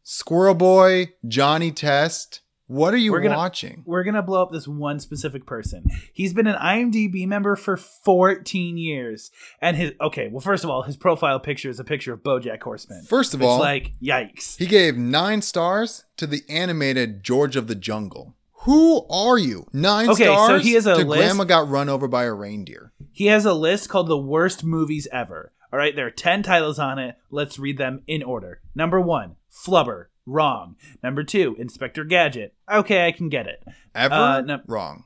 Squirrel 0.03 0.55
Boy, 0.55 1.13
Johnny 1.27 1.71
Test. 1.71 2.41
What 2.67 2.95
are 2.95 2.99
you 2.99 3.11
We're 3.11 3.21
gonna- 3.21 3.37
watching? 3.37 3.83
We're 3.85 4.05
to 4.15 4.23
blow 4.23 4.43
up 4.43 4.53
this 4.53 4.69
one 4.69 5.01
specific 5.01 5.45
person. 5.45 5.87
He's 6.13 6.33
been 6.33 6.47
an 6.47 6.55
IMDb 6.55 7.27
member 7.27 7.57
for 7.57 7.77
14 7.77 8.77
years. 8.79 9.33
And 9.61 9.77
his, 9.77 9.93
okay, 10.01 10.29
well, 10.31 10.41
first 10.41 10.63
of 10.63 10.71
all, 10.71 10.83
his 10.83 10.97
profile 10.97 11.41
picture 11.41 11.69
is 11.69 11.81
a 11.81 11.85
picture 11.85 12.13
of 12.13 12.23
Bojack 12.23 12.63
Horseman. 12.63 13.03
First 13.09 13.35
of 13.35 13.41
it's 13.41 13.49
all, 13.49 13.59
like, 13.59 13.91
yikes. 14.01 14.57
He 14.57 14.67
gave 14.67 14.97
nine 14.97 15.43
stars 15.43 16.05
to 16.17 16.29
the 16.29 16.45
animated 16.49 17.25
George 17.25 17.57
of 17.57 17.67
the 17.67 17.75
Jungle. 17.75 18.37
Who 18.65 19.07
are 19.09 19.39
you? 19.39 19.67
Nine 19.73 20.11
Okay, 20.11 20.25
so 20.25 20.59
he 20.59 20.75
has 20.75 20.87
a 20.87 20.97
to 20.97 21.05
list- 21.05 21.21
Grandma 21.23 21.45
got 21.45 21.69
run 21.69 21.89
over 21.89 22.09
by 22.09 22.25
a 22.25 22.33
reindeer. 22.33 22.93
He 23.13 23.27
has 23.27 23.45
a 23.47 23.55
list 23.55 23.89
called 23.89 24.09
the 24.09 24.19
worst 24.19 24.65
movies 24.65 25.09
ever. 25.13 25.53
All 25.73 25.79
right, 25.79 25.95
there 25.97 26.07
are 26.07 26.11
10 26.11 26.43
titles 26.43 26.79
on 26.79 26.99
it. 26.99 27.17
Let's 27.31 27.59
read 27.59 27.79
them 27.79 28.03
in 28.07 28.23
order. 28.23 28.61
Number 28.75 29.01
one, 29.01 29.37
Flubber. 29.51 30.07
Wrong. 30.27 30.77
Number 31.03 31.25
two, 31.25 31.57
Inspector 31.59 32.03
Gadget. 32.05 32.55
Okay, 32.71 33.07
I 33.07 33.13
can 33.13 33.29
get 33.31 33.47
it. 33.47 33.65
Ever 33.95 34.15
Uh, 34.15 34.41
no- 34.43 34.61
wrong. 34.67 35.05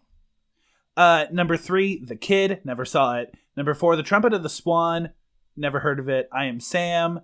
Uh, 0.96 1.26
number 1.32 1.56
three, 1.56 2.02
The 2.04 2.16
Kid. 2.16 2.60
Never 2.64 2.84
saw 2.84 3.16
it. 3.18 3.34
Number 3.56 3.74
four, 3.74 3.94
The 3.96 4.02
Trumpet 4.02 4.32
of 4.34 4.42
the 4.42 4.48
Swan. 4.48 5.10
Never 5.56 5.80
heard 5.80 5.98
of 6.00 6.08
it. 6.08 6.28
I 6.32 6.46
Am 6.46 6.60
Sam. 6.60 7.20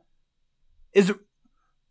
Is 0.93 1.13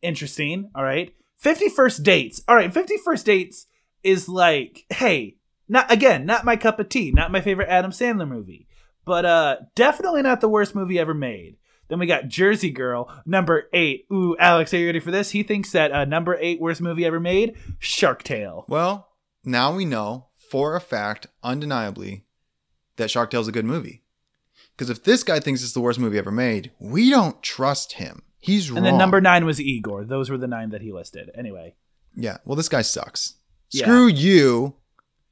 interesting. 0.02 0.72
All 0.76 0.84
right. 0.84 1.14
50 1.38 1.70
First 1.70 2.04
Dates. 2.04 2.42
All 2.48 2.56
right. 2.56 2.74
50 2.74 2.98
First 2.98 3.26
Dates 3.26 3.68
is 4.04 4.30
like, 4.30 4.86
hey, 4.90 5.38
not 5.68 5.92
again, 5.92 6.26
not 6.26 6.46
my 6.46 6.56
cup 6.56 6.80
of 6.80 6.90
tea. 6.90 7.12
Not 7.12 7.32
my 7.32 7.42
favorite 7.42 7.70
Adam 7.70 7.92
Sandler 7.92 8.28
movie. 8.28 8.68
But 9.06 9.26
uh, 9.26 9.56
definitely 9.76 10.22
not 10.22 10.42
the 10.42 10.50
worst 10.50 10.76
movie 10.76 11.00
ever 11.00 11.14
made. 11.14 11.58
Then 11.88 11.98
we 11.98 12.06
got 12.06 12.28
Jersey 12.28 12.70
Girl, 12.70 13.12
number 13.26 13.68
eight. 13.74 14.06
Ooh, 14.14 14.38
Alex, 14.38 14.74
are 14.74 14.78
you 14.78 14.86
ready 14.86 15.00
for 15.00 15.10
this? 15.10 15.32
He 15.32 15.42
thinks 15.42 15.72
that 15.72 15.92
uh, 15.92 16.06
number 16.06 16.38
eight 16.40 16.62
worst 16.62 16.82
movie 16.82 17.06
ever 17.06 17.20
made, 17.20 17.56
Shark 17.80 18.22
Tale. 18.22 18.66
Well, 18.68 19.10
now 19.44 19.76
we 19.76 19.86
know 19.86 20.28
for 20.50 20.76
a 20.76 20.82
fact, 20.82 21.28
undeniably, 21.42 22.26
that 22.98 23.10
Shark 23.10 23.32
Tale's 23.32 23.48
a 23.48 23.52
good 23.52 23.66
movie. 23.66 24.04
Because 24.76 24.90
if 24.90 25.04
this 25.04 25.24
guy 25.24 25.40
thinks 25.40 25.64
it's 25.64 25.74
the 25.74 25.82
worst 25.82 26.00
movie 26.00 26.20
ever 26.20 26.32
made, 26.32 26.72
we 26.80 27.10
don't 27.10 27.42
trust 27.42 27.94
him. 27.94 28.22
He's 28.38 28.70
wrong. 28.70 28.78
And 28.78 28.86
then 28.86 28.98
number 28.98 29.20
nine 29.20 29.46
was 29.46 29.60
Igor. 29.60 30.06
Those 30.06 30.30
were 30.30 30.38
the 30.38 30.48
nine 30.48 30.70
that 30.70 30.82
he 30.82 30.92
listed. 30.92 31.32
Anyway. 31.36 31.76
Yeah. 32.16 32.38
Well, 32.46 32.56
this 32.56 32.70
guy 32.70 32.82
sucks. 32.82 33.36
Yeah. 33.72 33.84
Screw 33.86 34.08
you, 34.08 34.76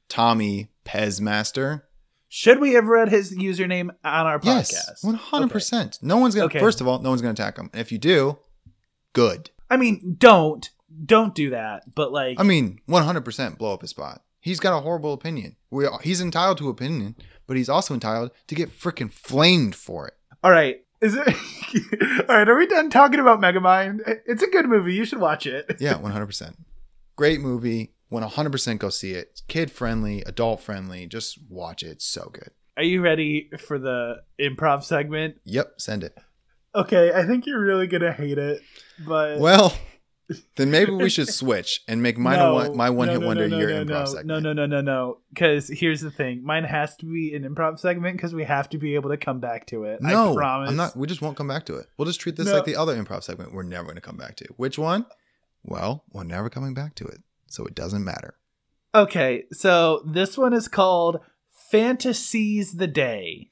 Tommy 0.08 0.68
Pezmaster. 0.84 1.82
Should 2.30 2.60
we 2.60 2.72
have 2.74 2.86
read 2.86 3.08
his 3.08 3.34
username 3.36 3.90
on 4.04 4.26
our 4.26 4.38
podcast? 4.38 4.72
Yes, 4.72 4.98
one 5.02 5.14
hundred 5.14 5.50
percent. 5.50 5.98
No 6.02 6.18
one's 6.18 6.34
gonna. 6.34 6.46
Okay. 6.46 6.60
First 6.60 6.80
of 6.80 6.86
all, 6.88 6.98
no 7.00 7.08
one's 7.08 7.22
gonna 7.22 7.32
attack 7.32 7.56
him. 7.56 7.70
And 7.72 7.80
if 7.80 7.90
you 7.90 7.98
do, 7.98 8.38
good. 9.14 9.50
I 9.70 9.76
mean, 9.76 10.16
don't 10.18 10.68
don't 11.04 11.34
do 11.34 11.50
that. 11.50 11.94
But 11.94 12.12
like, 12.12 12.38
I 12.38 12.42
mean, 12.42 12.80
one 12.86 13.02
hundred 13.04 13.24
percent 13.24 13.58
blow 13.58 13.72
up 13.72 13.80
his 13.80 13.90
spot. 13.90 14.22
He's 14.40 14.60
got 14.60 14.76
a 14.76 14.80
horrible 14.80 15.12
opinion. 15.14 15.56
We 15.70 15.86
he's 16.02 16.20
entitled 16.20 16.58
to 16.58 16.68
opinion, 16.68 17.16
but 17.46 17.56
he's 17.56 17.68
also 17.68 17.94
entitled 17.94 18.30
to 18.46 18.54
get 18.54 18.70
freaking 18.78 19.12
flamed 19.12 19.74
for 19.74 20.06
it. 20.06 20.14
all 20.44 20.50
right. 20.50 20.84
Is 21.00 21.14
it 21.14 21.28
all 22.28 22.36
right? 22.36 22.48
Are 22.48 22.56
we 22.56 22.66
done 22.66 22.90
talking 22.90 23.20
about 23.20 23.40
Megamind? 23.40 24.00
It's 24.26 24.42
a 24.42 24.48
good 24.50 24.66
movie. 24.66 24.94
You 24.94 25.04
should 25.04 25.20
watch 25.20 25.46
it. 25.46 25.76
Yeah, 25.80 25.96
one 25.96 26.12
hundred 26.12 26.26
percent. 26.26 26.56
Great 27.16 27.40
movie. 27.40 27.92
One 28.08 28.22
hundred 28.22 28.52
percent 28.52 28.80
go 28.80 28.88
see 28.88 29.12
it. 29.12 29.42
Kid 29.48 29.70
friendly, 29.70 30.22
adult 30.22 30.60
friendly. 30.60 31.06
Just 31.06 31.38
watch 31.48 31.82
it. 31.82 31.88
It's 31.88 32.06
so 32.06 32.30
good. 32.32 32.50
Are 32.76 32.82
you 32.82 33.02
ready 33.02 33.50
for 33.58 33.78
the 33.78 34.22
improv 34.40 34.84
segment? 34.84 35.36
Yep, 35.44 35.74
send 35.78 36.04
it. 36.04 36.16
Okay, 36.74 37.12
I 37.12 37.24
think 37.24 37.44
you're 37.46 37.60
really 37.60 37.86
gonna 37.86 38.12
hate 38.12 38.38
it, 38.38 38.62
but 39.06 39.40
Well, 39.40 39.76
then 40.56 40.70
maybe 40.70 40.92
we 40.92 41.08
should 41.08 41.28
switch 41.28 41.80
and 41.88 42.02
make 42.02 42.16
mine 42.18 42.38
No, 42.38 42.54
one, 42.54 42.76
my 42.76 42.90
one 42.90 43.08
no, 43.08 43.14
hit 43.14 43.20
no, 43.22 43.26
wonder 43.26 43.48
no, 43.48 43.58
your 43.58 43.70
no, 43.70 43.84
improv 43.84 43.88
no, 43.88 44.04
segment. 44.04 44.26
No, 44.26 44.38
no, 44.38 44.52
no, 44.52 44.66
no, 44.66 44.80
no. 44.80 45.18
Because 45.30 45.68
here's 45.68 46.00
the 46.00 46.10
thing: 46.10 46.44
mine 46.44 46.64
has 46.64 46.94
to 46.98 47.06
be 47.06 47.34
an 47.34 47.42
improv 47.42 47.78
segment 47.78 48.16
because 48.16 48.34
we 48.34 48.44
have 48.44 48.68
to 48.70 48.78
be 48.78 48.94
able 48.94 49.10
to 49.10 49.16
come 49.16 49.40
back 49.40 49.66
to 49.68 49.84
it. 49.84 50.00
No, 50.00 50.32
I 50.32 50.34
promise. 50.34 50.70
I'm 50.70 50.76
not. 50.76 50.96
We 50.96 51.06
just 51.06 51.20
won't 51.22 51.36
come 51.36 51.48
back 51.48 51.66
to 51.66 51.76
it. 51.76 51.86
We'll 51.96 52.06
just 52.06 52.20
treat 52.20 52.36
this 52.36 52.46
No. 52.46 52.54
like 52.54 52.64
the 52.64 52.76
other 52.76 52.94
improv 53.02 53.22
segment 53.22 53.52
we're 53.52 53.62
never 53.64 53.84
going 53.84 53.96
to 53.96 54.00
come 54.02 54.16
back 54.16 54.36
to. 54.36 54.44
Which 54.56 54.78
one? 54.78 55.06
Well, 55.64 56.04
we're 56.12 56.24
never 56.24 56.48
coming 56.48 56.74
back 56.74 56.94
to 56.96 57.06
it, 57.06 57.20
so 57.48 57.64
it 57.64 57.74
doesn't 57.74 58.04
matter. 58.04 58.34
Okay, 58.94 59.44
so 59.52 60.02
this 60.06 60.38
one 60.38 60.52
is 60.52 60.68
called 60.68 61.20
"Fantasies 61.70 62.74
the 62.74 62.86
Day," 62.86 63.50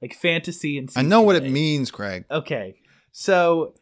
like 0.00 0.14
fantasy 0.14 0.78
and. 0.78 0.90
I 0.96 1.02
know 1.02 1.22
what 1.22 1.36
it 1.36 1.50
means, 1.50 1.90
Craig. 1.90 2.24
Okay, 2.30 2.76
so 3.12 3.74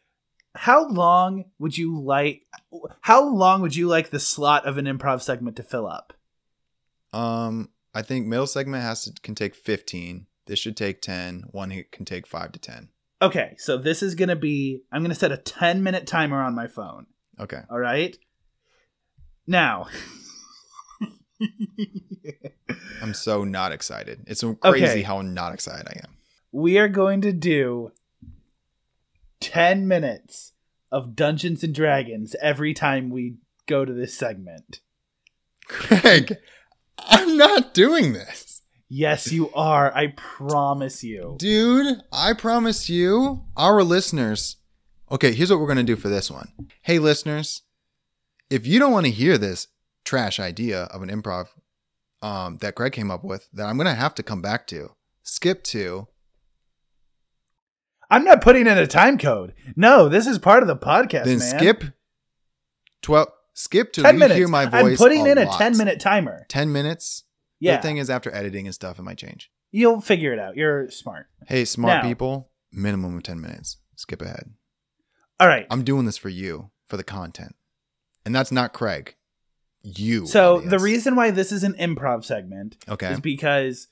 how 0.54 0.88
long 0.88 1.44
would 1.58 1.76
you 1.76 2.00
like? 2.00 2.46
How 3.00 3.28
long 3.28 3.62
would 3.62 3.76
you 3.76 3.88
like 3.88 4.10
the 4.10 4.20
slot 4.20 4.66
of 4.66 4.78
an 4.78 4.86
improv 4.86 5.22
segment 5.22 5.56
to 5.56 5.62
fill 5.62 5.86
up? 5.86 6.12
Um, 7.12 7.70
I 7.94 8.02
think 8.02 8.26
middle 8.26 8.46
segment 8.46 8.82
has 8.82 9.04
to 9.04 9.12
can 9.22 9.34
take 9.34 9.54
15. 9.54 10.26
This 10.46 10.58
should 10.58 10.76
take 10.76 11.00
10. 11.00 11.44
One 11.52 11.84
can 11.90 12.04
take 12.04 12.26
five 12.26 12.52
to 12.52 12.58
10. 12.58 12.90
Okay, 13.22 13.54
so 13.56 13.78
this 13.78 14.02
is 14.02 14.14
gonna 14.14 14.36
be. 14.36 14.82
I'm 14.92 15.02
gonna 15.02 15.14
set 15.14 15.32
a 15.32 15.36
10 15.36 15.82
minute 15.82 16.06
timer 16.06 16.42
on 16.42 16.54
my 16.54 16.66
phone. 16.66 17.06
Okay. 17.40 17.62
All 17.70 17.78
right. 17.78 18.16
Now. 19.46 19.86
I'm 23.02 23.14
so 23.14 23.44
not 23.44 23.72
excited. 23.72 24.24
It's 24.26 24.42
crazy 24.60 24.84
Okay. 24.86 25.02
how 25.02 25.20
not 25.20 25.52
excited 25.52 25.86
I 25.88 26.00
am. 26.04 26.16
we 26.52 26.78
are 26.78 26.88
going 26.88 27.20
to 27.22 27.32
do 27.32 27.92
10 29.40 29.86
minutes 29.88 30.52
of 30.92 31.16
Dungeons 31.16 31.62
and 31.64 31.74
Dragons 31.74 32.34
every 32.40 32.72
time 32.72 33.10
we 33.10 33.36
go 33.66 33.84
to 33.84 33.92
this 33.92 34.14
segment. 34.16 34.80
Craig, 35.66 36.36
I'm 36.98 37.36
not 37.36 37.74
doing 37.74 38.12
this. 38.12 38.62
Yes, 38.88 39.32
you 39.32 39.50
are. 39.54 39.94
I 39.96 40.08
promise 40.16 41.02
you. 41.02 41.36
Dude, 41.38 41.98
I 42.12 42.32
promise 42.32 42.88
you, 42.88 43.44
our 43.56 43.82
listeners. 43.82 44.56
Okay, 45.10 45.32
here's 45.32 45.50
what 45.50 45.58
we're 45.58 45.66
going 45.66 45.78
to 45.78 45.82
do 45.82 45.96
for 45.96 46.08
this 46.08 46.30
one. 46.30 46.52
Hey, 46.82 46.98
listeners, 46.98 47.62
if 48.54 48.68
you 48.68 48.78
don't 48.78 48.92
want 48.92 49.04
to 49.04 49.10
hear 49.10 49.36
this 49.36 49.66
trash 50.04 50.38
idea 50.38 50.84
of 50.84 51.02
an 51.02 51.08
improv 51.08 51.48
um, 52.22 52.58
that 52.58 52.76
Greg 52.76 52.92
came 52.92 53.10
up 53.10 53.24
with, 53.24 53.48
that 53.52 53.66
I'm 53.66 53.76
going 53.76 53.88
to 53.88 53.94
have 53.94 54.14
to 54.14 54.22
come 54.22 54.40
back 54.40 54.68
to, 54.68 54.90
skip 55.24 55.64
to. 55.64 56.06
I'm 58.08 58.22
not 58.22 58.42
putting 58.42 58.68
in 58.68 58.78
a 58.78 58.86
time 58.86 59.18
code. 59.18 59.54
No, 59.74 60.08
this 60.08 60.28
is 60.28 60.38
part 60.38 60.62
of 60.62 60.68
the 60.68 60.76
podcast, 60.76 61.24
then 61.24 61.38
man. 61.38 61.58
skip 61.58 61.84
12. 63.02 63.28
Skip 63.54 63.92
to 63.94 64.02
10 64.02 64.18
minutes. 64.18 64.38
hear 64.38 64.46
my 64.48 64.66
voice. 64.66 64.92
I'm 64.92 64.96
putting 64.96 65.26
a 65.26 65.30
in 65.30 65.38
a 65.38 65.44
lot. 65.44 65.58
10 65.58 65.76
minute 65.76 65.98
timer. 65.98 66.46
10 66.48 66.72
minutes. 66.72 67.24
Yeah. 67.58 67.76
The 67.76 67.82
thing 67.82 67.96
is, 67.96 68.10
after 68.10 68.32
editing 68.32 68.66
and 68.66 68.74
stuff, 68.74 68.98
it 68.98 69.02
might 69.02 69.18
change. 69.18 69.50
You'll 69.72 70.00
figure 70.00 70.32
it 70.32 70.38
out. 70.38 70.56
You're 70.56 70.90
smart. 70.90 71.26
Hey, 71.48 71.64
smart 71.64 72.02
Now- 72.02 72.08
people, 72.08 72.50
minimum 72.72 73.16
of 73.16 73.24
10 73.24 73.40
minutes. 73.40 73.78
Skip 73.96 74.22
ahead. 74.22 74.52
All 75.40 75.48
right. 75.48 75.66
I'm 75.70 75.82
doing 75.82 76.04
this 76.04 76.16
for 76.16 76.28
you, 76.28 76.70
for 76.88 76.96
the 76.96 77.04
content. 77.04 77.56
And 78.24 78.34
that's 78.34 78.52
not 78.52 78.72
Craig. 78.72 79.14
You. 79.82 80.26
So 80.26 80.56
audience. 80.56 80.70
the 80.70 80.78
reason 80.78 81.14
why 81.16 81.30
this 81.30 81.52
is 81.52 81.62
an 81.64 81.74
improv 81.74 82.24
segment 82.24 82.76
Okay. 82.88 83.12
is 83.12 83.20
because 83.20 83.88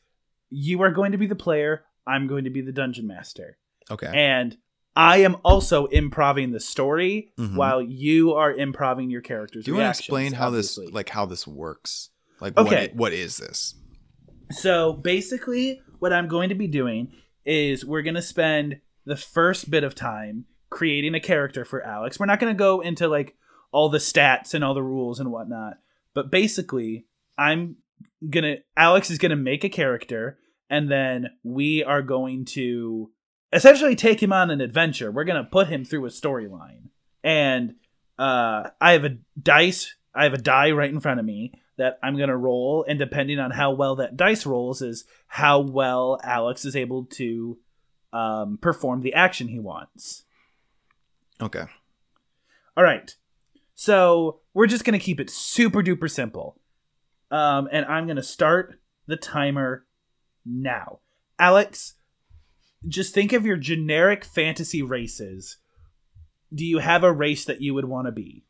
you 0.51 0.81
are 0.83 0.91
going 0.91 1.13
to 1.13 1.19
be 1.19 1.27
the 1.27 1.35
player. 1.35 1.85
I'm 2.07 2.27
going 2.27 2.45
to 2.45 2.51
be 2.51 2.61
the 2.63 2.73
dungeon 2.73 3.07
master. 3.07 3.59
Okay. 3.91 4.11
And 4.13 4.57
I 4.97 5.19
am 5.19 5.37
also 5.45 5.87
improving 5.87 6.53
the 6.53 6.61
story 6.61 7.33
Mhm. 7.39 7.57
while 7.57 7.81
you 7.83 8.33
are 8.33 8.53
improving 8.53 9.11
your 9.11 9.21
characters. 9.23 9.65
Do 9.65 9.71
you 9.73 9.77
want 9.77 9.95
to 9.95 9.99
explain 9.99 10.33
how 10.33 10.49
obviously. 10.49 10.87
this 10.87 10.95
like 10.95 11.09
how 11.11 11.27
this 11.27 11.47
works? 11.47 12.11
Like 12.41 12.57
Okay. 12.57 12.65
what, 12.75 12.83
it- 12.83 12.97
what 12.97 13.13
is 13.13 13.37
this? 13.37 13.75
So 14.51 14.93
basically, 14.95 15.81
what 15.99 16.13
I'm 16.13 16.29
going 16.29 16.49
to 16.51 16.55
be 16.55 16.67
doing 16.67 17.13
is 17.45 17.85
we're 17.85 18.03
going 18.03 18.15
to 18.15 18.23
spend 18.23 18.81
the 19.05 19.17
first 19.17 19.71
bit 19.71 19.85
of 19.85 19.95
time 19.95 20.45
creating 20.71 21.15
a 21.15 21.21
character 21.21 21.65
for 21.65 21.83
Alex. 21.83 22.19
We're 22.21 22.27
not 22.27 22.41
going 22.41 22.53
to 22.55 22.59
go 22.59 22.81
into 22.81 23.09
like 23.09 23.35
all 23.73 23.89
the 23.89 23.99
stats 23.99 24.55
and 24.55 24.63
all 24.63 24.75
the 24.75 24.83
rules 24.83 25.19
and 25.19 25.33
whatnot, 25.33 25.79
but 26.15 26.31
basically, 26.31 27.07
I'm 27.37 27.77
gonna 28.29 28.57
Alex 28.77 29.11
is 29.11 29.19
gonna 29.19 29.37
make 29.37 29.65
a 29.65 29.69
character, 29.69 30.39
and 30.71 30.91
then 30.91 31.31
we 31.43 31.83
are 31.83 32.03
going 32.03 32.45
to 32.47 33.11
essentially 33.53 33.97
take 33.97 34.23
him 34.23 34.33
on 34.33 34.51
an 34.51 34.61
adventure. 34.61 35.11
We're 35.11 35.25
gonna 35.25 35.49
put 35.51 35.69
him 35.69 35.85
through 35.85 36.07
a 36.07 36.11
storyline, 36.11 36.91
and 37.25 37.75
uh, 38.19 38.71
I 38.81 38.93
have 38.93 39.05
a 39.05 39.19
dice. 39.41 39.97
I 40.15 40.25
have 40.25 40.35
a 40.35 40.39
die 40.39 40.71
right 40.71 40.91
in 40.91 41.01
front 41.01 41.19
of 41.19 41.27
me 41.27 41.55
that 41.79 41.99
I'm 42.03 42.17
gonna 42.17 42.37
roll, 42.37 42.85
and 42.87 42.99
depending 42.99 43.39
on 43.39 43.53
how 43.53 43.73
well 43.73 43.97
that 43.97 44.17
dice 44.17 44.45
rolls, 44.45 44.83
is 44.83 45.05
how 45.27 45.61
well 45.61 46.21
Alex 46.23 46.65
is 46.65 46.77
able 46.77 47.07
to 47.07 47.59
um, 48.13 48.59
perform 48.61 49.01
the 49.01 49.15
action 49.15 49.49
he 49.49 49.59
wants. 49.59 50.25
Okay. 51.41 51.65
All 52.77 52.85
right. 52.85 53.15
So 53.75 54.41
we're 54.55 54.67
just 54.67 54.85
going 54.85 54.99
to 54.99 55.05
keep 55.05 55.21
it 55.21 55.31
super 55.31 55.83
duper 55.83 56.11
simple. 56.11 56.59
Um, 57.31 57.69
and 57.73 57.87
I'm 57.87 58.07
going 58.07 58.17
to 58.17 58.23
start 58.23 58.79
the 59.07 59.17
timer 59.17 59.87
now. 60.45 61.01
Alex, 61.39 61.95
just 62.87 63.15
think 63.15 63.33
of 63.33 63.47
your 63.47 63.57
generic 63.57 64.25
fantasy 64.25 64.83
races. 64.83 65.59
Do 66.55 66.65
you 66.65 66.79
have 66.79 67.03
a 67.05 67.13
race 67.13 67.45
that 67.45 67.61
you 67.61 67.75
would 67.75 67.87
want 67.87 68.07
to 68.07 68.13
be? 68.13 68.45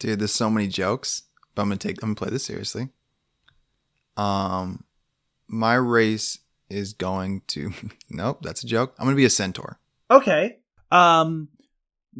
Dude, 0.00 0.20
there's 0.20 0.32
so 0.32 0.48
many 0.48 0.68
jokes, 0.68 1.22
but 1.54 1.62
I'm 1.62 1.68
gonna 1.68 1.78
take 1.78 2.02
I'm 2.02 2.14
gonna 2.14 2.14
play 2.14 2.30
this 2.30 2.44
seriously. 2.44 2.88
Um 4.16 4.84
my 5.48 5.74
race 5.74 6.38
is 6.70 6.92
going 6.92 7.42
to 7.48 7.72
Nope, 8.10 8.42
that's 8.42 8.62
a 8.62 8.66
joke. 8.66 8.94
I'm 8.98 9.06
gonna 9.06 9.16
be 9.16 9.24
a 9.24 9.30
centaur. 9.30 9.80
Okay. 10.10 10.58
Um, 10.90 11.48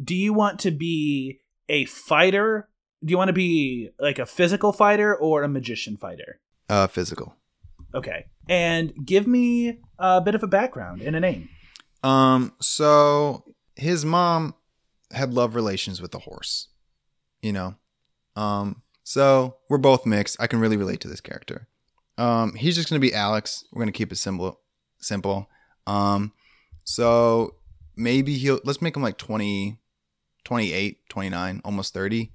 do 0.01 0.15
you 0.15 0.33
want 0.33 0.59
to 0.59 0.71
be 0.71 1.39
a 1.67 1.85
fighter? 1.85 2.69
Do 3.03 3.11
you 3.11 3.17
want 3.17 3.29
to 3.29 3.33
be 3.33 3.89
like 3.99 4.19
a 4.19 4.25
physical 4.25 4.71
fighter 4.71 5.15
or 5.15 5.43
a 5.43 5.47
magician 5.47 5.97
fighter? 5.97 6.39
Uh 6.67 6.87
physical. 6.87 7.35
Okay. 7.93 8.25
And 8.47 8.93
give 9.05 9.27
me 9.27 9.79
a 9.97 10.21
bit 10.21 10.35
of 10.35 10.43
a 10.43 10.47
background 10.47 11.01
and 11.01 11.15
a 11.15 11.19
name. 11.19 11.49
Um, 12.03 12.53
so 12.61 13.43
his 13.75 14.05
mom 14.05 14.55
had 15.11 15.33
love 15.33 15.55
relations 15.55 16.01
with 16.01 16.11
the 16.11 16.19
horse, 16.19 16.67
you 17.41 17.51
know. 17.51 17.75
Um, 18.35 18.83
so 19.03 19.57
we're 19.69 19.77
both 19.79 20.05
mixed. 20.05 20.37
I 20.39 20.47
can 20.47 20.59
really 20.59 20.77
relate 20.77 21.01
to 21.01 21.07
this 21.07 21.21
character. 21.21 21.67
Um, 22.17 22.53
he's 22.55 22.75
just 22.75 22.89
gonna 22.89 22.99
be 22.99 23.13
Alex. 23.13 23.63
We're 23.71 23.81
gonna 23.81 23.91
keep 23.91 24.11
it 24.11 24.17
simple, 24.17 24.59
simple. 24.99 25.49
Um, 25.87 26.33
so 26.83 27.55
maybe 27.95 28.37
he'll 28.37 28.59
let's 28.63 28.81
make 28.81 28.95
him 28.95 29.01
like 29.03 29.17
20, 29.17 29.78
28, 30.49 31.07
29, 31.09 31.61
almost 31.63 31.93
30. 31.93 32.31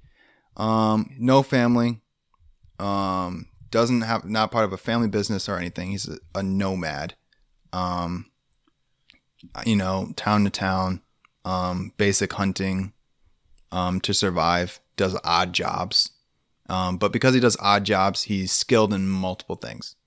Um, 0.55 1.13
no 1.19 1.43
family. 1.43 1.99
Um, 2.79 3.49
doesn't 3.71 4.03
have 4.03 4.23
not 4.23 4.51
part 4.51 4.63
of 4.63 4.71
a 4.71 4.77
family 4.77 5.09
business 5.09 5.49
or 5.49 5.57
anything. 5.57 5.91
He's 5.91 6.07
a, 6.07 6.17
a 6.33 6.41
nomad. 6.41 7.15
Um, 7.73 8.27
you 9.65 9.75
know, 9.75 10.13
town 10.15 10.45
to 10.45 10.49
town, 10.49 11.01
um, 11.43 11.91
basic 11.97 12.31
hunting, 12.31 12.93
um, 13.73 13.99
to 13.99 14.13
survive. 14.13 14.79
Does 14.95 15.19
odd 15.25 15.51
jobs, 15.51 16.11
um, 16.69 16.95
but 16.95 17.11
because 17.11 17.33
he 17.33 17.41
does 17.41 17.57
odd 17.59 17.83
jobs, 17.83 18.23
he's 18.23 18.53
skilled 18.53 18.93
in 18.93 19.09
multiple 19.09 19.57
things. 19.57 19.97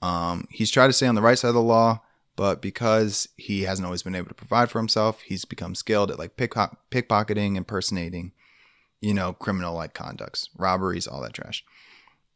Um, 0.00 0.48
he's 0.50 0.70
tried 0.70 0.86
to 0.86 0.94
stay 0.94 1.06
on 1.06 1.16
the 1.16 1.20
right 1.20 1.38
side 1.38 1.48
of 1.48 1.54
the 1.54 1.60
law, 1.60 2.00
but 2.36 2.62
because 2.62 3.28
he 3.36 3.62
hasn't 3.62 3.84
always 3.86 4.02
been 4.02 4.14
able 4.14 4.28
to 4.28 4.34
provide 4.34 4.70
for 4.70 4.78
himself, 4.78 5.20
he's 5.22 5.44
become 5.44 5.74
skilled 5.74 6.10
at 6.10 6.18
like 6.18 6.36
pickpock- 6.36 6.76
pickpocketing, 6.90 7.56
impersonating, 7.56 8.32
you 9.00 9.12
know, 9.14 9.32
criminal 9.32 9.74
like 9.74 9.94
conducts, 9.94 10.48
robberies, 10.56 11.06
all 11.06 11.22
that 11.22 11.34
trash. 11.34 11.64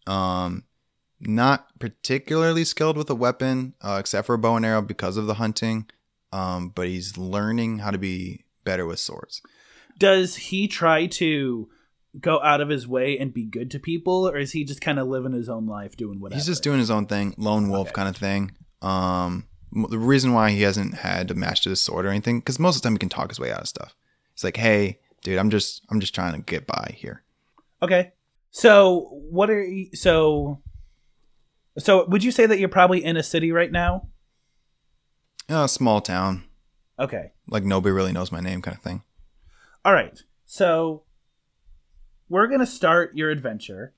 Um, 0.07 0.65
not 1.21 1.79
particularly 1.79 2.65
skilled 2.65 2.97
with 2.99 3.09
a 3.09 3.15
weapon, 3.15 3.75
uh, 3.81 3.97
except 3.99 4.27
for 4.27 4.35
a 4.35 4.39
bow 4.39 4.57
and 4.57 4.67
arrow 4.67 4.83
because 4.83 5.17
of 5.17 5.27
the 5.27 5.35
hunting. 5.35 5.87
Um, 6.33 6.69
but 6.75 6.89
he's 6.89 7.17
learning 7.17 7.79
how 7.79 7.91
to 7.91 7.99
be 7.99 8.45
better 8.65 8.85
with 8.85 8.99
swords. 8.99 9.41
Does 9.99 10.37
he 10.37 10.69
try 10.69 11.07
to 11.07 11.69
go 12.21 12.41
out 12.43 12.61
of 12.61 12.69
his 12.69 12.87
way 12.87 13.17
and 13.19 13.33
be 13.33 13.45
good 13.47 13.71
to 13.71 13.79
people, 13.79 14.29
or 14.29 14.37
is 14.37 14.53
he 14.53 14.65
just 14.65 14.81
kind 14.83 14.99
of 14.99 15.07
living 15.09 15.33
his 15.33 15.49
own 15.49 15.67
life 15.67 15.97
doing 15.97 16.21
whatever? 16.21 16.37
He's 16.37 16.47
just 16.47 16.63
doing 16.63 16.79
his 16.79 16.91
own 16.91 17.07
thing, 17.07 17.35
lone 17.39 17.71
wolf 17.71 17.89
Okay. 17.89 17.95
kind 17.95 18.09
of 18.09 18.17
thing. 18.17 18.53
Um, 18.83 19.47
the 19.73 19.99
reason 19.99 20.33
why 20.33 20.51
he 20.51 20.63
hasn't 20.63 20.95
had 20.99 21.29
to 21.29 21.35
master 21.35 21.71
his 21.71 21.81
sword 21.81 22.07
or 22.07 22.11
anything, 22.11 22.41
because 22.41 22.59
most 22.59 22.77
of 22.77 22.83
the 22.83 22.87
time 22.87 22.95
he 22.95 22.99
can 22.99 23.09
talk 23.09 23.29
his 23.31 23.41
way 23.41 23.53
out 23.53 23.61
of 23.63 23.69
stuff. 23.69 23.95
It's 24.33 24.45
like, 24.45 24.57
hey, 24.57 24.99
dude, 25.23 25.39
I'm 25.39 25.51
just, 25.51 25.83
I'm 25.91 26.01
just 26.01 26.15
trying 26.15 26.35
to 26.35 26.41
get 26.41 26.67
by 26.67 26.95
here. 26.97 27.23
Okay. 27.83 28.13
So 28.51 29.09
what 29.11 29.51
are 29.51 29.63
you, 29.63 29.91
so 29.95 30.61
so 31.79 32.07
would 32.07 32.25
you 32.25 32.31
say 32.31 32.47
that 32.47 32.59
you're 32.59 32.71
probably 32.71 33.05
in 33.05 33.17
a 33.19 33.23
city 33.23 33.53
right 33.53 33.71
now? 33.71 34.09
A 35.49 35.69
small 35.69 36.01
town, 36.01 36.45
Okay. 36.99 37.33
like 37.49 37.65
nobody 37.65 37.93
really 37.93 38.13
knows 38.13 38.33
my 38.33 38.41
name, 38.41 38.63
kind 38.63 38.77
of 38.77 38.83
thing. 38.83 39.03
All 39.85 39.93
right. 39.93 40.19
So 40.47 41.03
we're 42.29 42.47
going 42.47 42.61
to 42.61 42.67
start 42.67 43.15
your 43.17 43.31
adventure. 43.31 43.93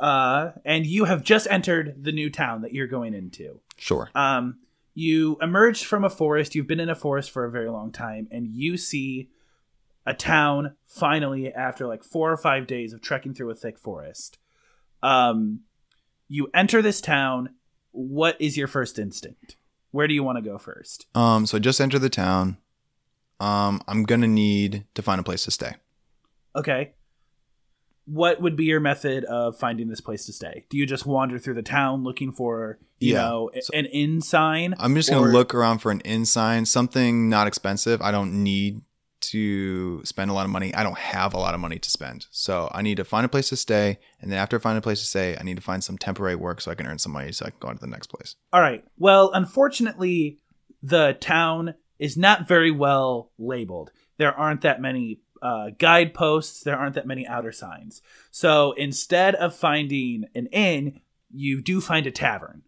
Uh 0.00 0.52
and 0.64 0.86
you 0.86 1.04
have 1.04 1.22
just 1.22 1.46
entered 1.50 2.02
the 2.02 2.10
new 2.12 2.28
town 2.28 2.62
that 2.62 2.72
you're 2.72 2.86
going 2.88 3.14
into. 3.14 3.60
Sure. 3.76 4.10
Um 4.14 4.58
you 4.94 5.36
emerged 5.42 5.84
from 5.84 6.04
a 6.04 6.10
forest. 6.10 6.54
You've 6.54 6.66
been 6.66 6.80
in 6.80 6.88
a 6.88 6.94
forest 6.94 7.30
for 7.30 7.44
a 7.44 7.50
very 7.50 7.68
long 7.68 7.92
time 7.92 8.28
and 8.30 8.46
you 8.46 8.76
see 8.76 9.28
a 10.06 10.14
town 10.14 10.76
finally 10.86 11.52
after 11.52 11.86
like 11.86 12.04
4 12.04 12.32
or 12.32 12.36
5 12.36 12.66
days 12.66 12.92
of 12.92 13.00
trekking 13.00 13.34
through 13.34 13.50
a 13.50 13.54
thick 13.54 13.78
forest. 13.78 14.38
Um 15.02 15.60
you 16.28 16.50
enter 16.54 16.80
this 16.82 17.00
town. 17.00 17.50
What 17.92 18.36
is 18.40 18.56
your 18.56 18.66
first 18.66 18.98
instinct? 18.98 19.56
Where 19.90 20.08
do 20.08 20.14
you 20.14 20.24
want 20.24 20.38
to 20.38 20.42
go 20.42 20.58
first? 20.58 21.06
Um, 21.14 21.46
so 21.46 21.58
I 21.58 21.60
just 21.60 21.80
entered 21.80 22.00
the 22.00 22.08
town. 22.08 22.56
Um, 23.38 23.80
I'm 23.86 24.04
gonna 24.04 24.26
need 24.26 24.84
to 24.94 25.02
find 25.02 25.20
a 25.20 25.22
place 25.22 25.44
to 25.44 25.50
stay. 25.50 25.74
Okay. 26.56 26.94
What 28.06 28.40
would 28.42 28.56
be 28.56 28.64
your 28.64 28.80
method 28.80 29.24
of 29.24 29.56
finding 29.58 29.88
this 29.88 30.00
place 30.00 30.26
to 30.26 30.32
stay? 30.32 30.66
Do 30.68 30.76
you 30.76 30.84
just 30.86 31.06
wander 31.06 31.38
through 31.38 31.54
the 31.54 31.62
town 31.62 32.04
looking 32.04 32.32
for, 32.32 32.78
you 33.00 33.12
Yeah. 33.14 33.22
know, 33.22 33.50
So- 33.60 33.70
an 33.74 33.86
inn 33.86 34.20
sign? 34.20 34.74
I'm 34.78 34.94
just 34.94 35.08
gonna 35.10 35.30
look 35.32 35.54
around 35.54 35.78
for 35.78 35.90
an 35.90 36.00
inn 36.00 36.26
sign, 36.26 36.66
something 36.66 37.28
not 37.30 37.46
expensive. 37.46 38.02
I 38.02 38.10
don't 38.10 38.42
need 38.42 38.82
to 39.20 40.04
spend 40.04 40.30
a 40.30 40.34
lot 40.34 40.44
of 40.44 40.50
money. 40.50 40.74
I 40.74 40.82
don't 40.82 40.98
have 40.98 41.32
a 41.32 41.38
lot 41.38 41.54
of 41.54 41.60
money 41.60 41.78
to 41.78 41.90
spend, 41.90 42.26
so 42.30 42.68
I 42.74 42.82
need 42.82 42.96
to 42.98 43.04
find 43.04 43.24
a 43.24 43.28
place 43.28 43.48
to 43.48 43.56
stay. 43.56 43.98
And 44.20 44.30
then 44.30 44.38
after 44.38 44.56
I 44.56 44.58
find 44.58 44.76
a 44.76 44.82
place 44.82 45.00
to 45.00 45.06
stay, 45.06 45.34
I 45.40 45.42
need 45.42 45.56
to 45.56 45.62
find 45.62 45.82
some 45.82 45.96
temporary 45.96 46.36
work 46.36 46.60
so 46.60 46.70
I 46.70 46.74
can 46.74 46.86
earn 46.86 46.98
some 46.98 47.12
money 47.12 47.32
so 47.32 47.46
I 47.46 47.50
can 47.50 47.58
go 47.58 47.68
on 47.68 47.76
to 47.76 47.80
the 47.80 47.86
next 47.86 48.08
place. 48.08 48.36
All 48.52 48.60
right. 48.60 48.84
Well, 48.98 49.30
unfortunately, 49.32 50.40
the 50.82 51.16
town 51.20 51.74
is 51.98 52.18
not 52.18 52.46
very 52.46 52.70
well 52.70 53.30
labeled. 53.38 53.92
There 54.18 54.34
aren't 54.34 54.60
that 54.60 54.80
many 54.82 55.20
uh, 55.44 55.70
guideposts. 55.78 56.62
There 56.62 56.76
aren't 56.76 56.94
that 56.94 57.06
many 57.06 57.26
outer 57.26 57.52
signs. 57.52 58.02
So 58.30 58.72
instead 58.72 59.34
of 59.36 59.54
finding 59.54 60.24
an 60.34 60.46
inn, 60.46 61.00
you 61.30 61.60
do 61.62 61.80
find 61.80 62.06
a 62.06 62.10
tavern. 62.10 62.62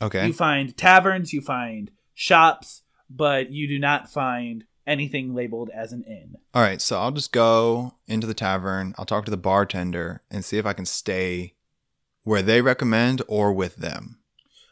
Okay. 0.00 0.28
You 0.28 0.32
find 0.32 0.76
taverns, 0.76 1.32
you 1.32 1.40
find 1.40 1.90
shops, 2.14 2.82
but 3.10 3.50
you 3.50 3.66
do 3.66 3.78
not 3.78 4.08
find 4.08 4.64
anything 4.86 5.34
labeled 5.34 5.70
as 5.74 5.92
an 5.92 6.04
inn. 6.04 6.36
All 6.54 6.62
right. 6.62 6.80
So 6.80 7.00
I'll 7.00 7.10
just 7.10 7.32
go 7.32 7.94
into 8.06 8.26
the 8.26 8.34
tavern. 8.34 8.94
I'll 8.96 9.06
talk 9.06 9.24
to 9.24 9.30
the 9.30 9.36
bartender 9.36 10.22
and 10.30 10.44
see 10.44 10.56
if 10.56 10.66
I 10.66 10.72
can 10.72 10.86
stay 10.86 11.54
where 12.22 12.42
they 12.42 12.62
recommend 12.62 13.22
or 13.26 13.52
with 13.52 13.76
them. 13.76 14.18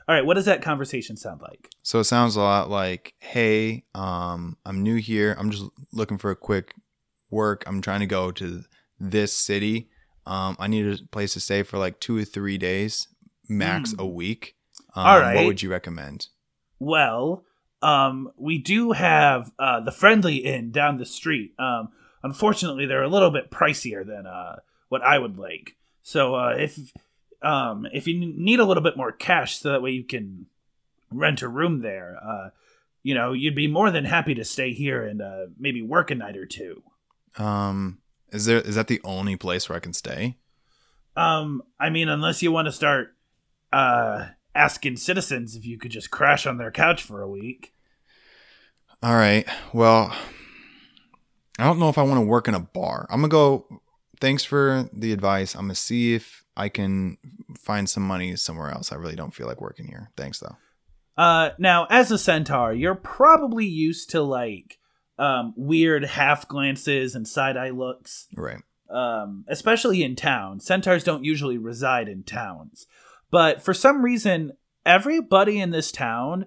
All 0.08 0.16
right, 0.16 0.26
what 0.26 0.34
does 0.34 0.46
that 0.46 0.62
conversation 0.62 1.16
sound 1.16 1.42
like? 1.42 1.70
So 1.84 2.00
it 2.00 2.04
sounds 2.04 2.34
a 2.34 2.40
lot 2.40 2.68
like, 2.68 3.14
"Hey, 3.20 3.84
um, 3.94 4.56
I'm 4.66 4.82
new 4.82 4.96
here. 4.96 5.36
I'm 5.38 5.52
just 5.52 5.64
looking 5.92 6.18
for 6.18 6.32
a 6.32 6.36
quick 6.36 6.74
work. 7.32 7.64
I'm 7.66 7.80
trying 7.80 8.00
to 8.00 8.06
go 8.06 8.30
to 8.32 8.62
this 9.00 9.32
city. 9.32 9.88
Um, 10.26 10.56
I 10.60 10.68
need 10.68 10.86
a 10.86 10.98
place 11.10 11.32
to 11.32 11.40
stay 11.40 11.62
for 11.64 11.78
like 11.78 11.98
two 11.98 12.16
or 12.16 12.24
three 12.24 12.58
days, 12.58 13.08
max 13.48 13.92
Hmm. 13.92 14.00
a 14.00 14.06
week. 14.06 14.54
Um, 14.94 15.06
All 15.06 15.18
right. 15.20 15.34
What 15.36 15.46
would 15.46 15.62
you 15.62 15.70
recommend? 15.70 16.28
Well, 16.78 17.44
um, 17.80 18.30
we 18.36 18.58
do 18.58 18.92
have 18.92 19.50
uh, 19.58 19.80
the 19.80 19.90
friendly 19.90 20.36
inn 20.36 20.70
down 20.70 20.98
the 20.98 21.06
street. 21.06 21.54
Um, 21.58 21.88
unfortunately, 22.22 22.86
they're 22.86 23.02
a 23.02 23.08
little 23.08 23.30
bit 23.30 23.50
pricier 23.50 24.06
than 24.06 24.26
uh, 24.26 24.56
what 24.88 25.02
I 25.02 25.18
would 25.18 25.38
like. 25.38 25.76
So 26.02 26.34
uh, 26.34 26.54
if 26.58 26.78
um, 27.42 27.86
if 27.92 28.06
you 28.06 28.14
need 28.18 28.60
a 28.60 28.64
little 28.64 28.82
bit 28.82 28.96
more 28.96 29.10
cash, 29.10 29.58
so 29.58 29.70
that 29.72 29.82
way 29.82 29.90
you 29.90 30.04
can 30.04 30.46
rent 31.10 31.42
a 31.42 31.48
room 31.48 31.80
there, 31.82 32.16
uh, 32.24 32.50
you 33.02 33.14
know, 33.14 33.32
you'd 33.32 33.56
be 33.56 33.66
more 33.66 33.90
than 33.90 34.04
happy 34.04 34.34
to 34.34 34.44
stay 34.44 34.72
here 34.72 35.04
and 35.04 35.20
uh, 35.20 35.46
maybe 35.58 35.82
work 35.82 36.10
a 36.12 36.14
night 36.14 36.36
or 36.36 36.46
two. 36.46 36.82
Um, 37.38 37.98
is 38.30 38.46
there 38.46 38.60
is 38.60 38.74
that 38.74 38.88
the 38.88 39.00
only 39.04 39.36
place 39.36 39.68
where 39.68 39.76
I 39.76 39.80
can 39.80 39.92
stay? 39.92 40.38
Um, 41.16 41.62
I 41.78 41.90
mean, 41.90 42.08
unless 42.08 42.42
you 42.42 42.52
want 42.52 42.66
to 42.66 42.72
start 42.72 43.14
uh, 43.72 44.28
asking 44.54 44.96
citizens 44.96 45.56
if 45.56 45.66
you 45.66 45.78
could 45.78 45.90
just 45.90 46.10
crash 46.10 46.46
on 46.46 46.58
their 46.58 46.70
couch 46.70 47.02
for 47.02 47.20
a 47.22 47.28
week. 47.28 47.74
All 49.02 49.14
right. 49.14 49.46
Well, 49.72 50.14
I 51.58 51.64
don't 51.64 51.78
know 51.78 51.88
if 51.88 51.98
I 51.98 52.02
want 52.02 52.18
to 52.18 52.26
work 52.26 52.48
in 52.48 52.54
a 52.54 52.60
bar. 52.60 53.06
I'm 53.10 53.20
gonna 53.20 53.28
go. 53.28 53.80
Thanks 54.20 54.44
for 54.44 54.88
the 54.92 55.12
advice. 55.12 55.54
I'm 55.54 55.62
gonna 55.62 55.74
see 55.74 56.14
if 56.14 56.44
I 56.56 56.68
can 56.68 57.18
find 57.58 57.88
some 57.88 58.04
money 58.04 58.36
somewhere 58.36 58.70
else. 58.70 58.92
I 58.92 58.96
really 58.96 59.16
don't 59.16 59.34
feel 59.34 59.46
like 59.46 59.60
working 59.60 59.86
here. 59.86 60.10
Thanks 60.16 60.38
though. 60.38 60.56
Uh, 61.16 61.50
now, 61.58 61.86
as 61.90 62.10
a 62.10 62.18
centaur, 62.18 62.72
you're 62.72 62.94
probably 62.94 63.66
used 63.66 64.10
to 64.10 64.22
like 64.22 64.78
um, 65.18 65.54
weird 65.56 66.04
half 66.04 66.48
glances 66.48 67.14
and 67.14 67.26
side 67.28 67.56
eye 67.56 67.70
looks, 67.70 68.28
Right. 68.36 68.62
um, 68.90 69.44
especially 69.48 70.02
in 70.02 70.16
town. 70.16 70.60
Centaurs 70.60 71.04
don't 71.04 71.24
usually 71.24 71.58
reside 71.58 72.08
in 72.08 72.22
towns, 72.24 72.86
but 73.30 73.62
for 73.62 73.74
some 73.74 74.02
reason, 74.02 74.52
everybody 74.84 75.60
in 75.60 75.70
this 75.70 75.92
town 75.92 76.46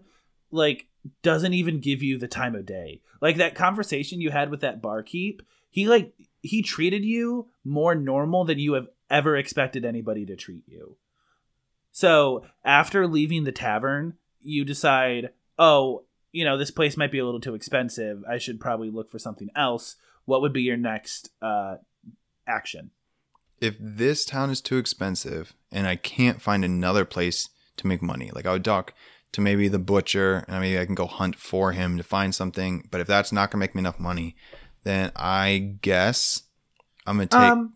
like 0.51 0.87
doesn't 1.21 1.53
even 1.53 1.79
give 1.79 2.01
you 2.01 2.17
the 2.17 2.27
time 2.27 2.55
of 2.55 2.65
day. 2.65 3.01
Like 3.21 3.37
that 3.37 3.55
conversation 3.55 4.21
you 4.21 4.31
had 4.31 4.49
with 4.49 4.61
that 4.61 4.81
barkeep, 4.81 5.41
he 5.69 5.87
like 5.87 6.13
he 6.41 6.61
treated 6.61 7.03
you 7.05 7.47
more 7.63 7.95
normal 7.95 8.45
than 8.45 8.59
you 8.59 8.73
have 8.73 8.87
ever 9.09 9.35
expected 9.35 9.85
anybody 9.85 10.25
to 10.25 10.35
treat 10.35 10.63
you. 10.67 10.97
So 11.91 12.45
after 12.63 13.07
leaving 13.07 13.43
the 13.43 13.51
tavern, 13.51 14.15
you 14.41 14.65
decide, 14.65 15.29
oh, 15.57 16.03
you 16.35 16.43
know, 16.43 16.57
this 16.57 16.69
place 16.69 16.97
might 16.97 17.13
be 17.13 17.19
a 17.19 17.25
little 17.25 17.39
too 17.39 17.55
expensive. 17.55 18.21
I 18.29 18.39
should 18.39 18.59
probably 18.59 18.89
look 18.89 19.09
for 19.09 19.17
something 19.17 19.49
else. 19.55 19.95
What 20.25 20.41
would 20.41 20.51
be 20.51 20.63
your 20.63 20.75
next 20.75 21.29
uh, 21.41 21.77
action? 22.45 22.91
If 23.61 23.77
this 23.79 24.25
town 24.25 24.49
is 24.49 24.59
too 24.59 24.75
expensive 24.75 25.53
and 25.71 25.87
I 25.87 25.95
can't 25.95 26.41
find 26.41 26.65
another 26.65 27.05
place 27.05 27.47
to 27.77 27.87
make 27.87 28.01
money, 28.01 28.31
like 28.35 28.45
I 28.45 28.51
would 28.51 28.65
talk 28.65 28.93
to 29.31 29.39
maybe 29.39 29.69
the 29.69 29.79
butcher 29.79 30.43
and 30.49 30.59
maybe 30.59 30.77
I 30.77 30.85
can 30.85 30.93
go 30.93 31.05
hunt 31.05 31.37
for 31.37 31.71
him 31.71 31.95
to 31.95 32.03
find 32.03 32.35
something. 32.35 32.89
But 32.91 32.99
if 32.99 33.07
that's 33.07 33.31
not 33.31 33.49
gonna 33.49 33.61
make 33.61 33.73
me 33.73 33.79
enough 33.79 33.99
money, 33.99 34.35
then 34.83 35.13
I 35.15 35.77
guess 35.81 36.43
I'm 37.07 37.15
gonna 37.15 37.27
take. 37.27 37.39
Um, 37.39 37.75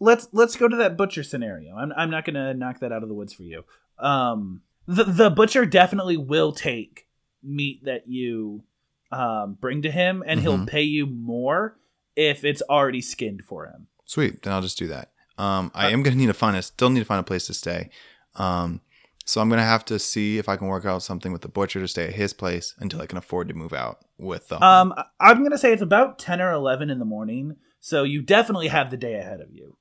let's 0.00 0.26
let's 0.32 0.56
go 0.56 0.66
to 0.66 0.76
that 0.76 0.96
butcher 0.96 1.22
scenario. 1.22 1.76
I'm 1.76 1.92
I'm 1.96 2.10
not 2.10 2.24
gonna 2.24 2.52
knock 2.52 2.80
that 2.80 2.90
out 2.90 3.04
of 3.04 3.08
the 3.08 3.14
woods 3.14 3.32
for 3.32 3.44
you. 3.44 3.62
Um, 4.00 4.62
the 4.88 5.04
the 5.04 5.30
butcher 5.30 5.66
definitely 5.66 6.16
will 6.16 6.50
take 6.50 7.06
meat 7.42 7.84
that 7.84 8.08
you 8.08 8.62
um 9.10 9.54
bring 9.60 9.82
to 9.82 9.90
him, 9.90 10.22
and 10.26 10.40
he'll 10.40 10.58
Mhm. 10.58 10.66
pay 10.66 10.82
you 10.82 11.06
more 11.06 11.76
if 12.16 12.44
it's 12.44 12.62
already 12.62 13.00
skinned 13.02 13.44
for 13.44 13.66
him. 13.66 13.86
Sweet. 14.04 14.42
Then 14.42 14.52
I'll 14.52 14.62
just 14.62 14.78
do 14.78 14.86
that. 14.88 15.10
Um, 15.38 15.70
I 15.74 15.86
Uh, 15.86 15.90
am 15.90 16.02
gonna 16.02 16.16
need 16.16 16.26
to 16.26 16.34
find 16.34 16.56
a 16.56 16.62
still 16.62 16.90
need 16.90 17.00
to 17.00 17.04
find 17.06 17.20
a 17.20 17.24
place 17.24 17.46
to 17.46 17.54
stay. 17.54 17.90
Um, 18.36 18.80
so 19.24 19.40
I'm 19.40 19.48
gonna 19.48 19.62
have 19.64 19.84
to 19.86 19.98
see 19.98 20.38
if 20.38 20.48
I 20.48 20.56
can 20.56 20.66
work 20.66 20.84
out 20.84 21.02
something 21.02 21.32
with 21.32 21.42
the 21.42 21.48
butcher 21.48 21.80
to 21.80 21.88
stay 21.88 22.06
at 22.08 22.14
his 22.14 22.32
place 22.32 22.74
until 22.78 23.00
I 23.00 23.06
can 23.06 23.18
afford 23.18 23.48
to 23.48 23.54
move 23.54 23.72
out 23.72 24.04
with 24.18 24.48
the. 24.48 24.62
Um, 24.62 24.94
I'm 25.20 25.42
gonna 25.42 25.58
say 25.58 25.72
it's 25.72 25.82
about 25.82 26.18
ten 26.18 26.40
or 26.40 26.52
eleven 26.52 26.90
in 26.90 26.98
the 26.98 27.04
morning, 27.04 27.56
so 27.80 28.02
you 28.02 28.22
definitely 28.22 28.68
have 28.68 28.90
the 28.90 28.96
day 28.96 29.14
ahead 29.14 29.40
of 29.40 29.50
you. 29.52 29.76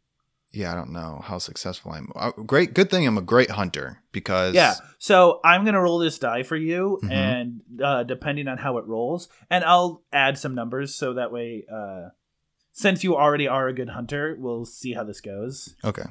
Yeah, 0.53 0.71
I 0.71 0.75
don't 0.75 0.91
know 0.91 1.21
how 1.23 1.37
successful 1.37 1.91
I'm. 1.91 2.11
Uh, 2.15 2.31
great, 2.31 2.73
good 2.73 2.89
thing 2.89 3.07
I'm 3.07 3.17
a 3.17 3.21
great 3.21 3.51
hunter 3.51 4.01
because 4.11 4.53
Yeah. 4.55 4.75
So 4.99 5.39
I'm 5.43 5.63
gonna 5.65 5.81
roll 5.81 5.97
this 5.99 6.19
die 6.19 6.43
for 6.43 6.55
you, 6.57 6.99
Mhm. 7.03 7.11
and 7.11 7.61
uh, 7.83 8.03
depending 8.03 8.47
on 8.47 8.57
how 8.59 8.77
it 8.77 8.85
rolls, 8.85 9.29
and 9.49 9.63
I'll 9.63 10.03
add 10.11 10.37
some 10.37 10.53
numbers 10.55 10.93
so 10.95 11.13
that 11.13 11.31
way, 11.31 11.65
uh, 11.71 12.09
since 12.73 13.03
you 13.03 13.15
already 13.17 13.47
are 13.47 13.67
a 13.67 13.73
good 13.73 13.89
hunter, 13.89 14.35
we'll 14.39 14.65
see 14.65 14.93
how 14.93 15.03
this 15.03 15.21
goes. 15.21 15.75
Okay. 15.83 16.05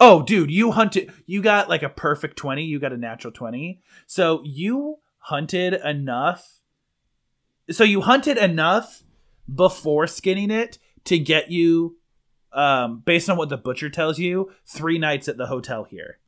Oh, 0.00 0.22
dude, 0.22 0.50
you 0.50 0.70
hunted. 0.72 1.12
You 1.26 1.42
got 1.42 1.68
like 1.68 1.82
a 1.82 1.88
perfect 1.88 2.36
20. 2.36 2.64
You 2.64 2.78
got 2.78 2.92
a 2.92 2.96
natural 2.96 3.32
20. 3.32 3.80
So 4.06 4.42
you 4.44 4.98
hunted 5.18 5.74
enough. 5.74 6.60
So 7.70 7.84
you 7.84 8.00
hunted 8.02 8.38
enough 8.38 9.02
before 9.52 10.06
skinning 10.06 10.50
it 10.50 10.78
to 11.04 11.18
get 11.18 11.50
you, 11.50 11.97
um, 12.52 13.02
based 13.04 13.28
on 13.28 13.36
what 13.36 13.48
the 13.48 13.56
butcher 13.56 13.90
tells 13.90 14.18
you, 14.18 14.52
three 14.66 14.98
nights 14.98 15.28
at 15.28 15.36
the 15.36 15.46
hotel 15.46 15.84
here. 15.84 16.18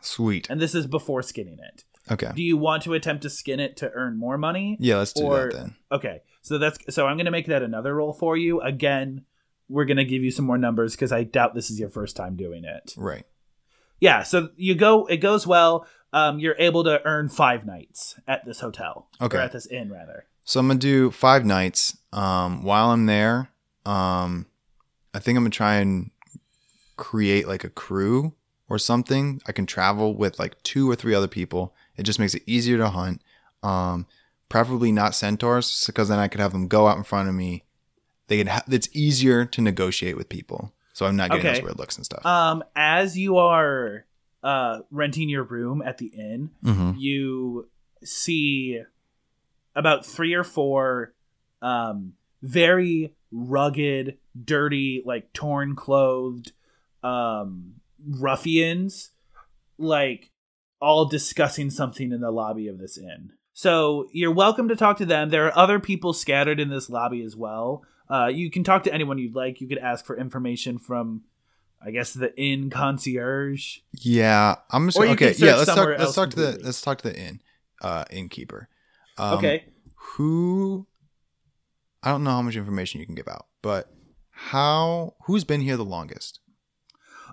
Sweet. 0.00 0.48
And 0.50 0.60
this 0.60 0.74
is 0.74 0.86
before 0.86 1.22
skinning 1.22 1.58
it. 1.58 1.84
Okay. 2.10 2.30
Do 2.34 2.42
you 2.42 2.56
want 2.56 2.84
to 2.84 2.94
attempt 2.94 3.22
to 3.22 3.30
skin 3.30 3.58
it 3.58 3.76
to 3.78 3.90
earn 3.92 4.16
more 4.18 4.38
money? 4.38 4.76
Yeah, 4.78 4.98
let's 4.98 5.12
do 5.12 5.24
or- 5.24 5.50
that 5.50 5.52
then. 5.54 5.74
Okay, 5.90 6.20
so 6.42 6.58
that's 6.58 6.78
so 6.94 7.06
I'm 7.06 7.16
gonna 7.16 7.30
make 7.30 7.46
that 7.46 7.62
another 7.62 7.94
roll 7.96 8.12
for 8.12 8.36
you. 8.36 8.60
Again, 8.60 9.24
we're 9.68 9.84
gonna 9.84 10.04
give 10.04 10.22
you 10.22 10.30
some 10.30 10.44
more 10.44 10.58
numbers 10.58 10.94
because 10.94 11.10
I 11.10 11.24
doubt 11.24 11.54
this 11.54 11.70
is 11.70 11.80
your 11.80 11.88
first 11.88 12.14
time 12.14 12.36
doing 12.36 12.64
it. 12.64 12.94
Right. 12.96 13.24
Yeah, 13.98 14.22
so 14.22 14.50
you 14.56 14.74
go, 14.74 15.06
it 15.06 15.16
goes 15.18 15.46
well. 15.46 15.86
Um, 16.12 16.38
you're 16.38 16.56
able 16.58 16.84
to 16.84 17.04
earn 17.04 17.28
five 17.28 17.66
nights 17.66 18.18
at 18.28 18.44
this 18.44 18.60
hotel. 18.60 19.08
Okay. 19.20 19.38
or 19.38 19.40
at 19.40 19.52
this 19.52 19.66
inn 19.66 19.90
rather. 19.90 20.26
So 20.44 20.60
I'm 20.60 20.68
gonna 20.68 20.78
do 20.78 21.10
five 21.10 21.44
nights. 21.44 21.96
Um, 22.12 22.62
while 22.62 22.90
I'm 22.90 23.06
there, 23.06 23.50
um, 23.84 24.46
I 25.16 25.18
think 25.18 25.36
I'm 25.36 25.44
gonna 25.44 25.50
try 25.50 25.76
and 25.76 26.10
create 26.96 27.48
like 27.48 27.64
a 27.64 27.70
crew 27.70 28.34
or 28.68 28.78
something. 28.78 29.40
I 29.46 29.52
can 29.52 29.64
travel 29.66 30.14
with 30.14 30.38
like 30.38 30.62
two 30.62 30.90
or 30.90 30.94
three 30.94 31.14
other 31.14 31.28
people. 31.28 31.74
It 31.96 32.02
just 32.02 32.18
makes 32.18 32.34
it 32.34 32.42
easier 32.46 32.76
to 32.78 32.90
hunt. 32.90 33.22
Um, 33.62 34.06
preferably 34.48 34.92
not 34.92 35.14
centaurs, 35.14 35.84
because 35.86 36.08
then 36.08 36.18
I 36.18 36.28
could 36.28 36.40
have 36.40 36.52
them 36.52 36.68
go 36.68 36.86
out 36.86 36.96
in 36.98 37.02
front 37.02 37.28
of 37.28 37.34
me. 37.34 37.64
They 38.28 38.38
can. 38.38 38.48
Ha- 38.48 38.64
it's 38.68 38.88
easier 38.92 39.44
to 39.46 39.60
negotiate 39.60 40.16
with 40.16 40.28
people, 40.28 40.72
so 40.92 41.06
I'm 41.06 41.16
not 41.16 41.30
getting 41.30 41.46
Okay. 41.46 41.54
those 41.54 41.62
weird 41.64 41.78
looks 41.78 41.96
and 41.96 42.04
stuff. 42.04 42.24
Um, 42.26 42.62
as 42.76 43.16
you 43.16 43.38
are 43.38 44.04
uh 44.42 44.80
renting 44.90 45.28
your 45.28 45.44
room 45.44 45.82
at 45.82 45.96
the 45.98 46.06
inn, 46.08 46.50
hmm 46.62 46.92
you 46.96 47.68
see 48.04 48.82
about 49.74 50.04
three 50.04 50.34
or 50.34 50.44
four 50.44 51.14
um 51.62 52.12
very 52.42 53.14
rugged 53.32 54.18
dirty 54.44 55.02
like 55.04 55.32
torn 55.32 55.74
clothed 55.74 56.52
um 57.02 57.74
ruffians 58.08 59.10
like 59.78 60.30
all 60.80 61.04
discussing 61.06 61.70
something 61.70 62.12
in 62.12 62.20
the 62.20 62.30
lobby 62.30 62.68
of 62.68 62.78
this 62.78 62.98
inn 62.98 63.32
so 63.52 64.08
you're 64.12 64.32
welcome 64.32 64.68
to 64.68 64.76
talk 64.76 64.98
to 64.98 65.06
them 65.06 65.30
there 65.30 65.46
are 65.46 65.56
other 65.56 65.78
people 65.80 66.12
scattered 66.12 66.60
in 66.60 66.68
this 66.68 66.90
lobby 66.90 67.22
as 67.22 67.36
well 67.36 67.82
uh, 68.08 68.26
you 68.26 68.50
can 68.52 68.62
talk 68.62 68.84
to 68.84 68.94
anyone 68.94 69.18
you'd 69.18 69.34
like 69.34 69.60
you 69.60 69.66
could 69.66 69.78
ask 69.78 70.04
for 70.04 70.16
information 70.16 70.78
from 70.78 71.22
i 71.84 71.90
guess 71.90 72.12
the 72.12 72.36
inn 72.38 72.70
concierge 72.70 73.78
Yeah, 73.92 74.56
I'm 74.70 74.88
just 74.88 74.98
okay. 74.98 75.34
Yeah, 75.38 75.56
let's 75.56 75.74
talk. 75.74 75.88
Let's 75.98 76.14
talk 76.14 76.30
to 76.30 76.36
the. 76.36 76.60
Let's 76.62 76.80
talk 76.80 76.98
to 76.98 77.10
the 77.10 77.18
inn, 77.18 77.40
uh, 77.82 78.04
innkeeper. 78.10 78.68
Um, 79.18 79.38
okay 79.38 79.64
who 80.14 80.86
I 82.02 82.10
don't 82.10 82.24
know 82.24 82.30
how 82.30 82.42
much 82.42 82.56
information 82.56 83.00
you 83.00 83.06
can 83.06 83.14
give 83.14 83.28
out, 83.28 83.46
but 83.62 83.90
how 84.36 85.14
who's 85.24 85.44
been 85.44 85.62
here 85.62 85.76
the 85.76 85.84
longest? 85.84 86.40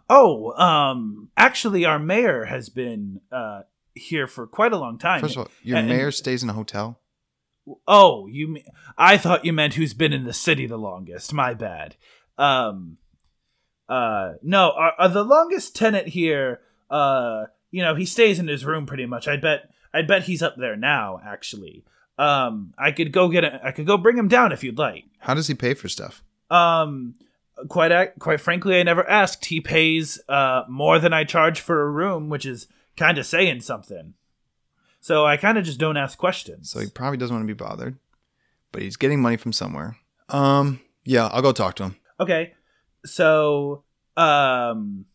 Oh, 0.09 0.51
um, 0.53 1.29
actually, 1.37 1.85
our 1.85 1.99
mayor 1.99 2.45
has 2.45 2.69
been 2.69 3.19
uh 3.31 3.63
here 3.93 4.25
for 4.25 4.47
quite 4.47 4.71
a 4.73 4.77
long 4.77 4.97
time. 4.97 5.21
First 5.21 5.35
of 5.35 5.43
all, 5.43 5.51
your 5.61 5.77
and- 5.77 5.87
mayor 5.89 6.11
stays 6.11 6.43
in 6.43 6.49
a 6.49 6.53
hotel. 6.53 6.99
oh, 7.87 8.27
you? 8.27 8.57
I 8.97 9.17
thought 9.17 9.45
you 9.45 9.53
meant 9.53 9.73
who's 9.75 9.93
been 9.93 10.13
in 10.13 10.23
the 10.23 10.33
city 10.33 10.65
the 10.65 10.77
longest. 10.77 11.33
My 11.33 11.53
bad. 11.53 11.95
Um, 12.37 12.97
uh, 13.89 14.33
no, 14.41 14.71
our, 14.71 14.93
uh, 14.97 15.07
the 15.09 15.23
longest 15.23 15.75
tenant 15.75 16.07
here. 16.07 16.61
Uh, 16.89 17.45
you 17.69 17.81
know, 17.81 17.95
he 17.95 18.05
stays 18.05 18.39
in 18.39 18.47
his 18.47 18.65
room 18.65 18.85
pretty 18.85 19.05
much. 19.05 19.27
I 19.27 19.37
bet. 19.37 19.69
I 19.93 20.01
bet 20.01 20.23
he's 20.23 20.41
up 20.41 20.55
there 20.57 20.75
now. 20.75 21.19
Actually, 21.23 21.83
um, 22.17 22.73
I 22.77 22.91
could 22.91 23.11
go 23.11 23.27
get. 23.29 23.43
A, 23.43 23.59
I 23.63 23.71
could 23.71 23.85
go 23.85 23.97
bring 23.97 24.17
him 24.17 24.27
down 24.29 24.51
if 24.51 24.63
you'd 24.63 24.77
like. 24.77 25.05
How 25.19 25.33
does 25.33 25.47
he 25.47 25.53
pay 25.53 25.73
for 25.73 25.89
stuff? 25.89 26.23
Um, 26.49 27.15
quite 27.69 27.91
ac- 27.91 28.11
quite 28.19 28.41
frankly, 28.41 28.79
I 28.79 28.83
never 28.83 29.07
asked. 29.09 29.45
He 29.45 29.61
pays 29.61 30.19
uh 30.29 30.63
more 30.69 30.99
than 30.99 31.13
I 31.13 31.23
charge 31.23 31.59
for 31.61 31.81
a 31.81 31.89
room, 31.89 32.29
which 32.29 32.45
is 32.45 32.67
kind 32.97 33.17
of 33.17 33.25
saying 33.25 33.61
something. 33.61 34.13
So 35.01 35.25
I 35.25 35.35
kind 35.37 35.57
of 35.57 35.65
just 35.65 35.79
don't 35.79 35.97
ask 35.97 36.17
questions. 36.17 36.69
So 36.69 36.79
he 36.79 36.87
probably 36.89 37.17
doesn't 37.17 37.35
want 37.35 37.43
to 37.47 37.53
be 37.53 37.57
bothered, 37.57 37.97
but 38.71 38.81
he's 38.81 38.95
getting 38.95 39.21
money 39.21 39.35
from 39.37 39.51
somewhere. 39.51 39.97
Um, 40.29 40.79
yeah, 41.03 41.27
I'll 41.27 41.41
go 41.41 41.51
talk 41.51 41.75
to 41.75 41.83
him. 41.83 41.95
okay, 42.19 42.53
so 43.05 43.83
um, 44.15 45.05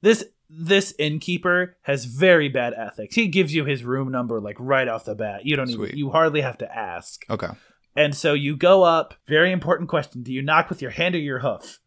this 0.00 0.24
this 0.48 0.92
innkeeper 0.98 1.76
has 1.82 2.06
very 2.06 2.48
bad 2.48 2.72
ethics. 2.74 3.14
He 3.14 3.28
gives 3.28 3.54
you 3.54 3.64
his 3.64 3.84
room 3.84 4.10
number 4.10 4.40
like 4.40 4.56
right 4.58 4.88
off 4.88 5.04
the 5.04 5.14
bat. 5.14 5.44
You 5.46 5.54
don't 5.56 5.70
even 5.70 5.96
you 5.96 6.10
hardly 6.10 6.40
have 6.40 6.58
to 6.58 6.74
ask. 6.76 7.24
Okay. 7.30 7.48
And 7.96 8.14
so 8.14 8.34
you 8.34 8.56
go 8.56 8.82
up. 8.82 9.14
Very 9.26 9.52
important 9.52 9.88
question: 9.88 10.22
Do 10.22 10.32
you 10.32 10.42
knock 10.42 10.68
with 10.68 10.80
your 10.80 10.92
hand 10.92 11.14
or 11.14 11.18
your 11.18 11.40
hoof? 11.40 11.80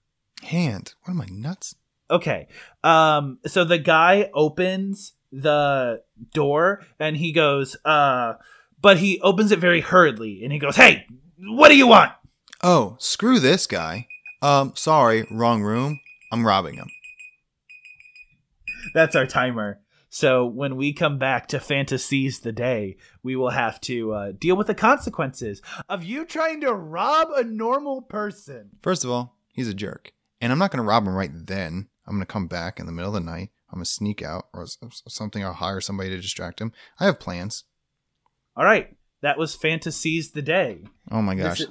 Hand. 0.44 0.94
What 1.04 1.12
am 1.14 1.22
I 1.22 1.28
nuts? 1.30 1.76
Okay. 2.12 2.48
Um 2.84 3.40
so 3.46 3.64
the 3.64 3.78
guy 3.78 4.30
opens 4.34 5.14
the 5.32 6.04
door 6.34 6.86
and 7.00 7.18
he 7.18 7.32
goes 7.32 7.76
uh 7.86 8.34
but 8.82 8.98
he 8.98 9.20
opens 9.22 9.52
it 9.52 9.60
very 9.60 9.82
hurriedly 9.82 10.44
and 10.44 10.52
he 10.52 10.60
goes, 10.60 10.76
"Hey, 10.76 11.08
what 11.38 11.70
do 11.70 11.78
you 11.78 11.88
want?" 11.88 12.12
Oh, 12.62 12.98
screw 13.00 13.40
this 13.40 13.66
guy. 13.66 14.08
Um, 14.42 14.74
sorry, 14.76 15.26
wrong 15.32 15.64
room. 15.64 16.00
I'm 16.32 16.46
robbing 16.46 16.76
him. 16.76 16.90
That's 18.94 19.16
our 19.16 19.26
timer. 19.26 19.80
So 20.14 20.46
when 20.46 20.76
we 20.76 20.94
come 20.94 21.18
back 21.18 21.48
to 21.48 21.60
fantasies 21.60 22.42
the 22.42 22.52
day, 22.52 22.98
we 23.24 23.36
will 23.36 23.50
have 23.50 23.82
to 23.82 24.14
uh, 24.14 24.32
deal 24.38 24.56
with 24.56 24.68
the 24.68 24.76
consequences 24.76 25.60
of 25.90 26.04
you 26.04 26.24
trying 26.24 26.62
to 26.62 26.72
rob 26.72 27.30
a 27.36 27.44
normal 27.44 28.04
person. 28.04 28.70
First 28.84 29.04
of 29.04 29.10
all, 29.10 29.40
he's 29.56 29.68
a 29.68 29.74
jerk, 29.74 30.14
and 30.40 30.52
I'm 30.52 30.60
not 30.60 30.70
gonna 30.70 30.84
rob 30.84 31.08
him 31.08 31.16
right 31.16 31.32
then. 31.34 31.88
I'm 32.06 32.14
gonna 32.14 32.28
come 32.28 32.46
back 32.46 32.80
in 32.80 32.86
the 32.86 32.92
middle 32.92 33.16
of 33.16 33.24
the 33.24 33.28
night. 33.28 33.50
I'm 33.72 33.78
gonna 33.78 33.86
sneak 33.86 34.22
out 34.22 34.50
or 34.54 34.68
something. 35.08 35.44
I'll 35.44 35.54
hire 35.54 35.82
somebody 35.82 36.12
to 36.12 36.22
distract 36.22 36.62
him. 36.62 36.74
I 37.00 37.06
have 37.06 37.20
plans. 37.20 37.64
All 38.56 38.66
right, 38.66 38.96
that 39.24 39.40
was 39.40 39.56
fantasies 39.56 40.30
the 40.34 40.44
day. 40.44 40.84
Oh 41.10 41.24
my 41.24 41.34
gosh. 41.34 41.62
is- 41.62 41.68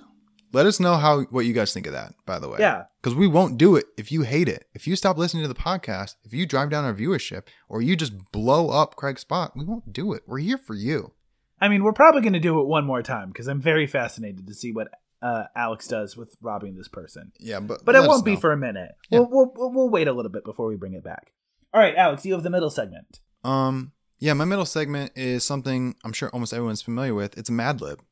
Let 0.53 0.67
us 0.67 0.79
know 0.79 0.97
how 0.97 1.23
what 1.23 1.47
you 1.47 1.53
guys 1.53 1.73
think 1.73 1.87
of 1.87 1.95
that, 1.95 2.15
by 2.27 2.39
the 2.39 2.49
way. 2.49 2.59
Yeah. 2.61 2.85
Because 3.01 3.17
we 3.17 3.27
won't 3.27 3.57
do 3.57 3.77
it 3.77 3.87
if 3.97 4.13
you 4.13 4.23
hate 4.23 4.49
it. 4.49 4.67
If 4.75 4.87
you 4.87 4.97
stop 4.97 5.17
listening 5.17 5.43
to 5.45 5.49
the 5.49 5.55
podcast, 5.55 6.17
if 6.25 6.35
you 6.35 6.47
drive 6.47 6.71
down 6.71 6.85
our 6.85 6.95
viewership, 6.95 7.45
or 7.69 7.81
you 7.83 7.97
just 7.97 8.33
blow 8.33 8.71
up 8.71 8.97
Craig's 8.97 9.23
spot, 9.23 9.57
we 9.57 9.65
won't 9.65 9.93
do 9.93 10.13
it. 10.13 10.23
We're 10.27 10.39
here 10.39 10.59
for 10.59 10.75
you. 10.75 11.13
I 11.61 11.69
mean, 11.69 11.85
we're 11.85 11.93
probably 11.93 12.21
going 12.21 12.33
to 12.33 12.41
do 12.41 12.61
it 12.61 12.67
one 12.67 12.85
more 12.85 13.03
time 13.03 13.29
because 13.29 13.47
I'm 13.47 13.61
very 13.61 13.87
fascinated 13.87 14.47
to 14.47 14.55
see 14.55 14.73
what 14.73 14.89
uh, 15.23 15.45
Alex 15.55 15.87
does 15.87 16.17
with 16.17 16.37
robbing 16.43 16.77
this 16.77 16.89
person. 16.89 17.33
Yeah, 17.39 17.61
but 17.61 17.85
But 17.85 17.95
it 17.95 18.01
won't 18.01 18.25
be 18.25 18.37
for 18.37 18.53
a 18.53 18.57
minute. 18.57 18.91
Yeah. 19.11 19.21
We'll, 19.21 19.53
we'll, 19.55 19.73
we'll, 19.73 19.89
wait 19.89 20.09
a 20.09 20.13
little 20.13 20.31
bit 20.31 20.45
before 20.45 20.67
we 20.67 20.77
bring 20.77 20.95
it 20.95 21.05
back. 21.05 21.33
All 21.73 21.81
right, 21.81 21.95
Alex, 21.97 22.27
you 22.27 22.35
have 22.35 22.43
the 22.43 22.51
middle 22.51 22.69
segment. 22.69 23.21
Um, 23.45 23.93
yeah, 24.19 24.35
my 24.35 24.45
middle 24.45 24.67
segment 24.67 25.13
is 25.15 25.47
something 25.47 25.95
I'm 26.05 26.13
sure 26.13 26.29
almost 26.31 26.53
everyone's 26.53 26.83
familiar 26.83 27.15
with. 27.15 27.39
It's 27.39 27.49
a 27.49 27.53
Mad 27.53 27.81
Lib 27.81 28.03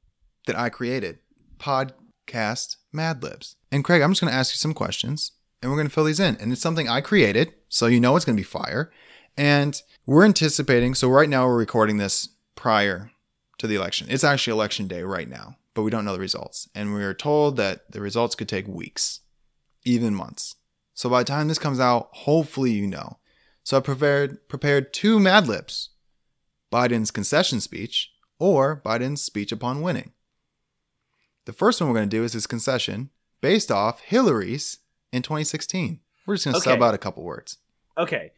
that 0.47 0.57
I 0.57 0.69
created. 0.69 1.19
Podcast 2.31 2.77
Mad 2.93 3.23
Libs. 3.23 3.57
And 3.73 3.85
Craig, 3.85 4.03
I'm 4.03 4.13
just 4.13 4.21
going 4.21 4.33
to 4.33 4.37
ask 4.37 4.55
you 4.55 4.59
some 4.59 4.75
questions 4.75 5.33
and 5.61 5.71
we're 5.71 5.77
going 5.77 5.89
to 5.89 5.93
fill 5.93 6.05
these 6.05 6.21
in. 6.21 6.37
And 6.37 6.53
it's 6.53 6.61
something 6.61 6.89
I 6.89 7.01
created, 7.01 7.53
so 7.69 7.87
you 7.87 8.01
know 8.01 8.17
it's 8.17 8.25
going 8.25 8.37
to 8.37 8.41
be 8.41 8.45
fire. 8.45 8.91
And 9.37 9.81
we're 10.07 10.25
anticipating, 10.25 10.95
so 10.95 11.09
right 11.09 11.29
now 11.29 11.47
we're 11.47 11.59
recording 11.59 11.97
this 11.97 12.29
prior 12.55 13.11
to 13.59 13.67
the 13.67 13.75
election. 13.75 14.07
It's 14.11 14.25
actually 14.25 14.53
election 14.53 14.87
day 14.87 15.03
right 15.03 15.29
now, 15.29 15.57
but 15.75 15.83
we 15.83 15.91
don't 15.91 16.05
know 16.05 16.13
the 16.13 16.21
results. 16.21 16.69
And 16.75 16.95
we 16.95 17.05
are 17.05 17.15
told 17.15 17.57
that 17.57 17.91
the 17.91 18.01
results 18.01 18.35
could 18.35 18.49
take 18.49 18.67
weeks, 18.67 19.21
even 19.85 20.15
months. 20.15 20.57
So 20.95 21.09
by 21.09 21.21
the 21.21 21.27
time 21.27 21.49
this 21.49 21.59
comes 21.59 21.81
out, 21.81 22.09
hopefully 22.13 22.73
you 22.73 22.87
know. 22.87 23.19
So 23.63 23.77
I 23.77 23.81
prepared 23.81 24.49
prepared 24.49 24.93
two 24.93 25.21
Mad 25.21 25.47
Libs 25.47 25.91
Biden's 26.73 27.11
concession 27.11 27.61
speech 27.61 28.13
or 28.39 28.81
Biden's 28.85 29.23
speech 29.23 29.53
upon 29.53 29.83
winning. 29.83 30.13
The 31.51 31.57
first 31.57 31.81
one 31.81 31.91
we're 31.91 31.97
going 31.97 32.09
to 32.09 32.17
do 32.17 32.23
is 32.23 32.33
his 32.33 32.47
concession 32.47 33.11
based 33.41 33.73
off 33.73 34.03
Hillary's 34.03 34.79
in 35.13 35.23
2016. 35.23 35.99
We're 36.25 36.37
just 36.37 36.45
going 36.45 36.55
to 36.55 36.61
sub 36.61 36.81
out 36.81 36.95
a 36.95 36.99
couple 36.99 37.25
words. 37.25 37.57
Okay. 37.99 38.31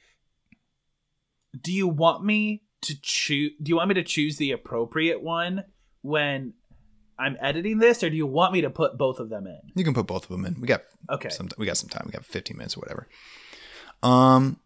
Do 1.61 1.71
you 1.75 1.89
want 1.89 2.25
me 2.25 2.63
to 2.81 2.95
choose? 3.03 3.53
Do 3.63 3.69
you 3.69 3.77
want 3.77 3.89
me 3.89 3.95
to 3.97 4.03
choose 4.03 4.39
the 4.39 4.53
appropriate 4.53 5.23
one 5.23 5.65
when 6.01 6.55
I'm 7.19 7.37
editing 7.39 7.81
this, 7.81 8.03
or 8.03 8.09
do 8.09 8.17
you 8.17 8.27
want 8.27 8.55
me 8.55 8.63
to 8.63 8.71
put 8.71 8.97
both 8.97 9.21
of 9.21 9.29
them 9.29 9.47
in? 9.47 9.61
You 9.75 9.85
can 9.85 9.93
put 9.93 10.07
both 10.07 10.23
of 10.23 10.31
them 10.31 10.47
in. 10.47 10.59
We 10.59 10.67
got 10.67 10.81
Okay. 11.11 11.29
some 11.29 11.51
we 11.59 11.67
got 11.67 11.77
some 11.77 11.91
time. 11.91 12.05
We 12.07 12.13
got 12.13 12.25
15 12.25 12.57
minutes 12.57 12.79
or 12.79 12.81
whatever. 12.81 13.09
Um 14.03 14.59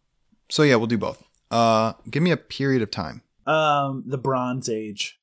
so 0.49 0.63
yeah, 0.63 0.77
we'll 0.77 0.87
do 0.87 0.99
both. 0.99 1.21
Uh 1.51 1.95
give 2.09 2.23
me 2.23 2.31
a 2.31 2.37
period 2.37 2.81
of 2.81 2.93
time. 2.93 3.23
Um, 3.45 4.05
the 4.07 4.19
Bronze 4.19 4.69
Age. 4.69 5.19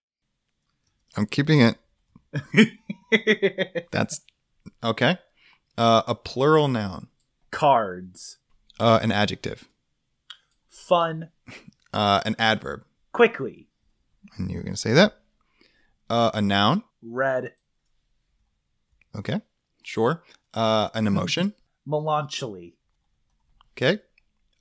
I'm 1.15 1.25
keeping 1.25 1.61
it. 1.61 1.77
That's 3.91 4.21
okay. 4.83 5.17
Uh 5.77 6.01
a 6.07 6.15
plural 6.15 6.67
noun. 6.67 7.07
Cards. 7.51 8.37
Uh 8.79 8.99
an 9.01 9.11
adjective. 9.11 9.67
fun, 10.69 11.29
Uh, 11.93 12.21
an 12.25 12.35
adverb. 12.39 12.83
quickly, 13.11 13.67
And 14.37 14.49
you're 14.49 14.63
going 14.63 14.73
to 14.73 14.79
say 14.81 14.93
that. 14.93 15.19
Uh, 16.09 16.31
a 16.33 16.41
noun. 16.41 16.81
red, 17.03 17.53
Okay. 19.15 19.41
Sure. 19.83 20.23
Uh, 20.55 20.89
an 20.95 21.05
emotion. 21.05 21.53
melancholy, 21.85 22.73
Okay. 23.77 23.99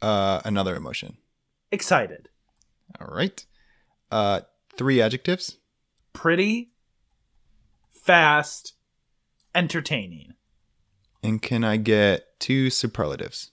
Uh, 0.02 0.42
another 0.44 0.76
emotion. 0.76 1.16
excited, 1.70 2.28
All 3.00 3.06
right. 3.06 3.46
Uh, 4.10 4.40
three 4.76 5.00
adjectives. 5.00 5.56
pretty, 6.12 6.71
fast, 8.02 8.74
entertaining. 9.54 10.34
And 11.22 11.40
can 11.40 11.62
I 11.62 11.76
get 11.76 12.38
two 12.40 12.68
superlatives? 12.68 13.52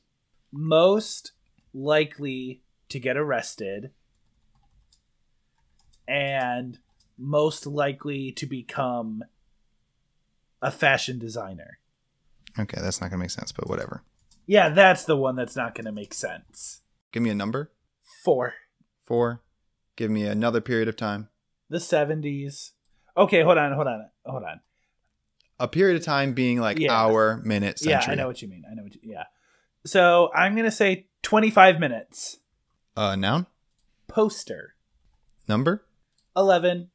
Most 0.51 1.33
likely 1.73 2.63
to 2.89 2.99
get 2.99 3.15
arrested 3.15 3.91
and 6.07 6.79
most 7.17 7.67
likely 7.67 8.31
to 8.31 8.47
become 8.47 9.23
a 10.61 10.71
fashion 10.71 11.19
designer. 11.19 11.77
Okay, 12.57 12.81
that's 12.81 12.99
not 12.99 13.11
going 13.11 13.19
to 13.19 13.23
make 13.23 13.29
sense, 13.29 13.51
but 13.51 13.69
whatever. 13.69 14.03
Yeah, 14.47 14.69
that's 14.69 15.03
the 15.03 15.15
one 15.15 15.35
that's 15.35 15.55
not 15.55 15.75
going 15.75 15.85
to 15.85 15.91
make 15.91 16.13
sense. 16.13 16.81
Give 17.11 17.21
me 17.21 17.29
a 17.29 17.35
number. 17.35 17.71
Four. 18.23 18.55
Four. 19.05 19.43
Give 19.95 20.09
me 20.09 20.23
another 20.25 20.59
period 20.59 20.87
of 20.87 20.95
time. 20.95 21.29
The 21.69 21.77
70s. 21.77 22.71
Okay, 23.17 23.41
hold 23.41 23.57
on, 23.57 23.73
hold 23.73 23.87
on, 23.87 24.09
hold 24.25 24.43
on. 24.43 24.59
A 25.59 25.67
period 25.67 25.97
of 25.97 26.05
time 26.05 26.33
being 26.33 26.59
like 26.59 26.79
Yeah. 26.79 26.93
hour, 26.93 27.41
minute, 27.43 27.79
century. 27.79 27.91
Yeah, 27.91 28.11
I 28.11 28.15
know 28.15 28.27
what 28.27 28.41
you 28.41 28.47
mean. 28.47 28.63
I 28.69 28.73
know 28.75 28.83
what 28.83 28.95
you, 28.95 29.01
yeah. 29.03 29.25
So 29.85 30.31
I'm 30.33 30.53
going 30.55 30.65
to 30.65 30.71
say 30.71 31.07
25 31.23 31.79
minutes. 31.79 32.37
Uh, 32.95 33.15
noun. 33.15 33.45
Poster. 34.07 34.75
Number. 35.47 35.83
11. 36.35 36.89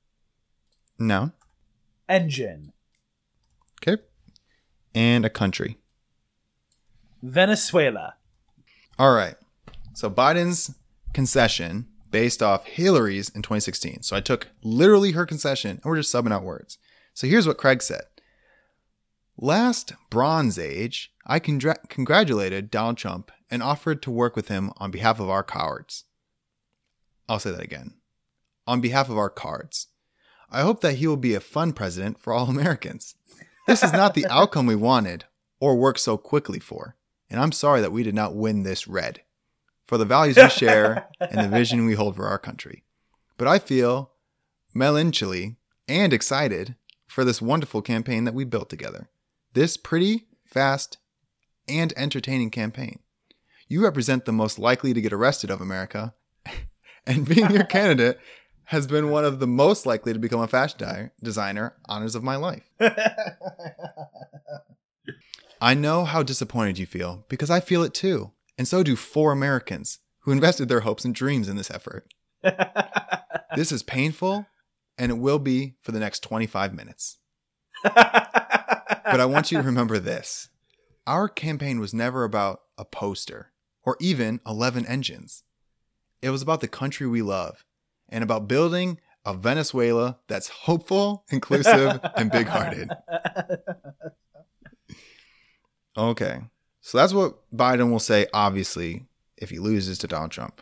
Noun. 0.99 1.33
Engine. 2.09 2.73
Okay. 3.87 4.03
And 4.95 5.25
a 5.25 5.31
country. 5.31 5.77
Venezuela. 7.23 8.15
All 8.99 9.12
right. 9.15 9.37
So 9.95 10.11
Biden's 10.11 10.75
concession 11.12 11.87
based 12.15 12.45
off 12.45 12.67
Hillary's 12.67 13.29
in 13.31 13.43
2016. 13.43 14.03
So 14.03 14.15
I 14.15 14.21
took 14.21 14.47
literally 14.62 15.11
her 15.11 15.27
concession 15.27 15.73
and 15.73 15.85
we're 15.85 15.97
just 15.97 16.15
subbing 16.15 16.33
out 16.33 16.45
words. 16.45 16.79
So 17.12 17.27
here's 17.27 17.45
what 17.45 17.59
Craig 17.59 17.83
said. 17.83 18.03
Last 19.37 19.95
Bronze 20.11 20.57
Age, 20.57 21.12
I 21.27 21.41
congr- 21.41 21.89
congratulated 21.89 22.71
Donald 22.71 22.99
Trump 22.99 23.33
and 23.51 23.65
offered 23.65 24.01
to 24.03 24.12
work 24.12 24.37
with 24.37 24.47
him 24.47 24.71
on 24.77 24.93
behalf 24.93 25.19
of 25.19 25.29
our 25.29 25.43
cowards. 25.43 26.05
I'll 27.29 27.41
say 27.41 27.51
that 27.51 27.65
again. 27.65 27.95
On 28.65 28.81
behalf 28.81 29.09
of 29.11 29.19
our 29.19 29.29
cards. 29.29 29.89
I 30.53 30.61
hope 30.61 30.83
that 30.83 30.99
he 30.99 31.09
will 31.09 31.17
be 31.17 31.35
a 31.35 31.41
fun 31.41 31.73
president 31.73 32.21
for 32.21 32.33
all 32.33 32.47
Americans. 32.49 33.17
This 33.67 33.83
is 33.83 33.93
not 33.93 34.15
the 34.15 34.27
outcome 34.31 34.67
we 34.67 34.77
wanted 34.77 35.25
or 35.59 35.75
worked 35.75 35.99
so 35.99 36.17
quickly 36.17 36.61
for. 36.61 36.95
And 37.29 37.41
I'm 37.41 37.51
sorry 37.51 37.81
that 37.81 37.91
we 37.91 38.05
did 38.05 38.15
not 38.15 38.37
win 38.37 38.62
this 38.62 38.87
red 38.87 39.24
for 39.87 39.99
the 39.99 40.05
values 40.05 40.37
we 40.37 40.49
share 40.49 41.09
and 41.20 41.41
the 41.41 41.57
vision 41.57 41.85
we 41.85 41.95
hold 41.95 42.16
for 42.16 42.26
our 42.26 42.39
country. 42.39 42.82
But 43.37 43.49
I 43.49 43.59
feel 43.59 44.12
melancholy 44.72 45.57
and 45.89 46.12
excited 46.12 46.76
for 47.07 47.24
this 47.24 47.43
wonderful 47.43 47.82
campaign 47.82 48.24
that 48.24 48.35
we 48.35 48.45
built 48.45 48.68
together. 48.70 49.09
This 49.53 49.76
pretty, 49.76 50.26
fast, 50.45 50.99
and 51.68 51.93
entertaining 51.97 52.51
campaign. 52.51 52.99
You 53.68 53.82
represent 53.82 54.24
the 54.24 54.32
most 54.32 54.59
likely 54.59 54.93
to 54.93 55.01
get 55.01 55.12
arrested 55.12 55.51
of 55.51 55.61
America, 55.61 56.14
and 57.07 57.26
being 57.26 57.51
your 57.51 57.64
candidate 57.64 58.18
has 58.64 58.87
been 58.87 59.11
one 59.11 59.24
of 59.24 59.41
the 59.41 59.47
most 59.47 59.87
likely 59.87 60.12
to 60.12 60.18
become 60.18 60.41
a 60.41 60.49
fashion 60.49 60.78
di- 60.78 61.11
designer 61.22 61.74
honors 61.87 62.14
of 62.14 62.22
my 62.22 62.37
life. 62.37 62.68
I 65.61 65.74
know 65.74 66.05
how 66.05 66.22
disappointed 66.22 66.78
you 66.78 66.87
feel 66.87 67.24
because 67.28 67.51
I 67.51 67.61
feel 67.61 67.82
it 67.82 67.95
too, 67.95 68.32
and 68.57 68.69
so 68.69 68.83
do 68.83 68.97
four 68.97 69.33
Americans 69.33 69.99
who 70.21 70.33
invested 70.33 70.69
their 70.69 70.81
hopes 70.81 71.05
and 71.05 71.15
dreams 71.15 71.49
in 71.49 71.57
this 71.57 71.71
effort. 71.71 72.07
This 73.57 73.71
is 73.71 73.85
painful, 73.85 74.47
and 74.99 75.13
it 75.13 75.19
will 75.19 75.39
be 75.39 75.77
for 75.81 75.93
the 75.93 76.01
next 76.01 76.25
25 76.25 76.75
minutes. 76.75 77.19
But 77.85 79.21
I 79.21 79.27
want 79.27 79.53
you 79.53 79.59
to 79.59 79.65
remember 79.67 79.99
this 80.01 80.49
our 81.07 81.29
campaign 81.29 81.79
was 81.79 81.95
never 81.95 82.25
about 82.25 82.63
a 82.77 82.85
poster 82.85 83.53
or 83.85 83.97
even 84.01 84.41
11 84.47 84.87
engines. 84.87 85.45
It 86.23 86.31
was 86.31 86.43
about 86.43 86.63
the 86.63 86.69
country 86.69 87.07
we 87.07 87.23
love 87.23 87.65
and 88.09 88.25
about 88.25 88.49
building 88.49 88.99
a 89.25 89.35
Venezuela 89.35 90.19
that's 90.27 90.49
hopeful, 90.49 91.25
inclusive, 91.31 92.01
and 92.17 92.31
big 92.31 92.47
hearted. 92.47 92.91
Okay. 95.97 96.41
So 96.87 96.99
that's 96.99 97.14
what 97.14 97.39
Biden 97.51 97.91
will 97.91 97.99
say, 97.99 98.26
obviously, 98.35 99.07
if 99.39 99.49
he 99.49 99.59
loses 99.59 99.97
to 99.99 100.07
Donald 100.07 100.32
Trump. 100.32 100.61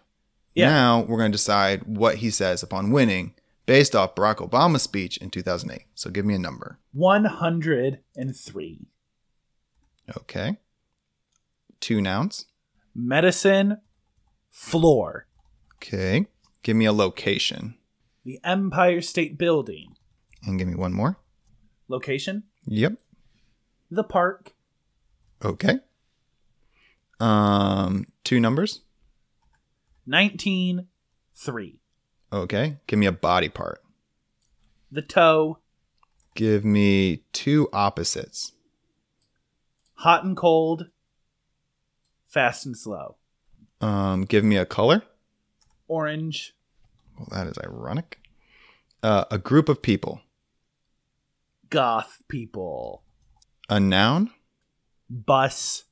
Yeah. 0.55 0.71
Now 0.71 1.01
we're 1.01 1.19
going 1.19 1.33
to 1.33 1.37
decide 1.37 1.83
what 1.83 2.19
he 2.19 2.31
says 2.31 2.63
upon 2.63 2.93
winning 2.93 3.35
based 3.67 3.97
off 3.97 4.15
Barack 4.15 4.37
Obama's 4.37 4.85
speech 4.85 5.17
in 5.17 5.31
2008. 5.31 5.83
So 5.97 6.11
give 6.11 6.25
me 6.25 6.37
a 6.37 6.39
number. 6.39 6.79
103. 6.93 8.87
Okay. 10.17 10.59
Two 11.81 12.01
nouns. 12.01 12.47
Medicine 12.95 13.79
floor. 14.49 15.27
Okay. 15.79 16.27
Give 16.63 16.77
me 16.77 16.85
a 16.85 16.93
location. 16.93 17.75
The 18.25 18.39
Empire 18.45 19.01
State 19.01 19.39
Building. 19.39 19.97
And 20.45 20.57
give 20.57 20.69
me 20.69 20.77
one 20.77 20.93
more. 20.93 21.19
Location? 21.89 22.45
Yep. 22.67 22.93
The 23.91 24.05
park. 24.05 24.55
Okay. 25.45 25.81
Um, 27.23 28.07
two 28.25 28.41
numbers. 28.41 28.81
19 30.07 30.89
3. 31.35 31.79
Okay. 32.33 32.79
Give 32.87 32.99
me 32.99 33.07
a 33.07 33.13
body 33.13 33.49
part. 33.49 33.81
The 34.91 35.03
toe. 35.03 35.59
Give 36.35 36.65
me 36.65 37.23
two 37.33 37.69
opposites. 37.73 38.53
Hot 39.95 40.25
and 40.25 40.37
cold. 40.37 40.89
Fast 42.27 42.67
and 42.67 42.77
slow. 42.77 43.17
Um, 43.81 44.25
give 44.25 44.43
me 44.43 44.57
a 44.57 44.67
color. 44.67 45.03
Orange. 45.87 46.55
Well, 47.17 47.29
that 47.31 47.47
is 47.47 47.59
ironic. 47.63 48.19
Uh, 49.03 49.27
a 49.31 49.39
group 49.39 49.69
of 49.69 49.83
people. 49.83 50.23
Goth 51.71 52.23
people. 52.29 53.05
A 53.69 53.79
noun 53.79 54.31
Bus. 55.09 55.85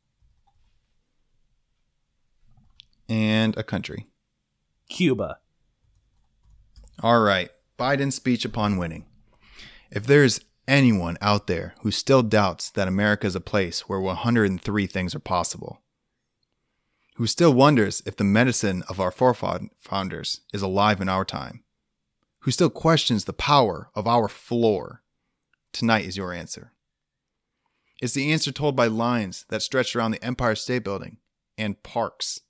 And 3.11 3.57
a 3.59 3.63
country. 3.63 4.07
Cuba. 4.89 5.39
All 7.03 7.21
right. 7.21 7.51
Biden's 7.79 8.15
speech 8.15 8.45
upon 8.45 8.77
winning. 8.77 9.07
If 9.91 10.07
there's 10.07 10.41
anyone 10.69 11.19
out 11.21 11.49
there 11.49 11.75
who 11.83 11.91
still 11.91 12.23
doubts 12.23 12.71
that 12.71 12.87
America 12.87 13.27
is 13.27 13.35
a 13.35 13.41
place 13.41 13.89
where 13.89 14.01
103 14.01 14.87
things 14.87 15.15
are 15.15 15.21
possible, 15.21 15.83
who 17.17 17.27
still 17.27 17.53
wonders 17.53 18.03
if 18.07 18.17
the 18.17 18.25
medicine 18.25 18.85
of 18.89 19.01
our 19.01 19.11
forefathers 19.11 20.41
is 20.53 20.63
alive 20.63 21.01
in 21.01 21.09
our 21.09 21.25
time, 21.25 21.65
who 22.41 22.51
still 22.51 22.71
questions 22.71 23.25
the 23.25 23.33
power 23.33 23.91
of 23.95 24.07
our 24.07 24.29
floor, 24.29 25.03
tonight 25.73 26.07
is 26.07 26.17
your 26.17 26.33
answer. 26.33 26.73
It's 28.01 28.15
the 28.15 28.33
answer 28.33 28.53
told 28.53 28.77
by 28.77 28.87
lines 28.87 29.45
that 29.49 29.63
stretch 29.63 29.97
around 29.97 30.13
the 30.13 30.25
Empire 30.25 30.55
State 30.55 30.85
Building 30.85 31.19
and 31.59 31.83
parks 31.83 32.41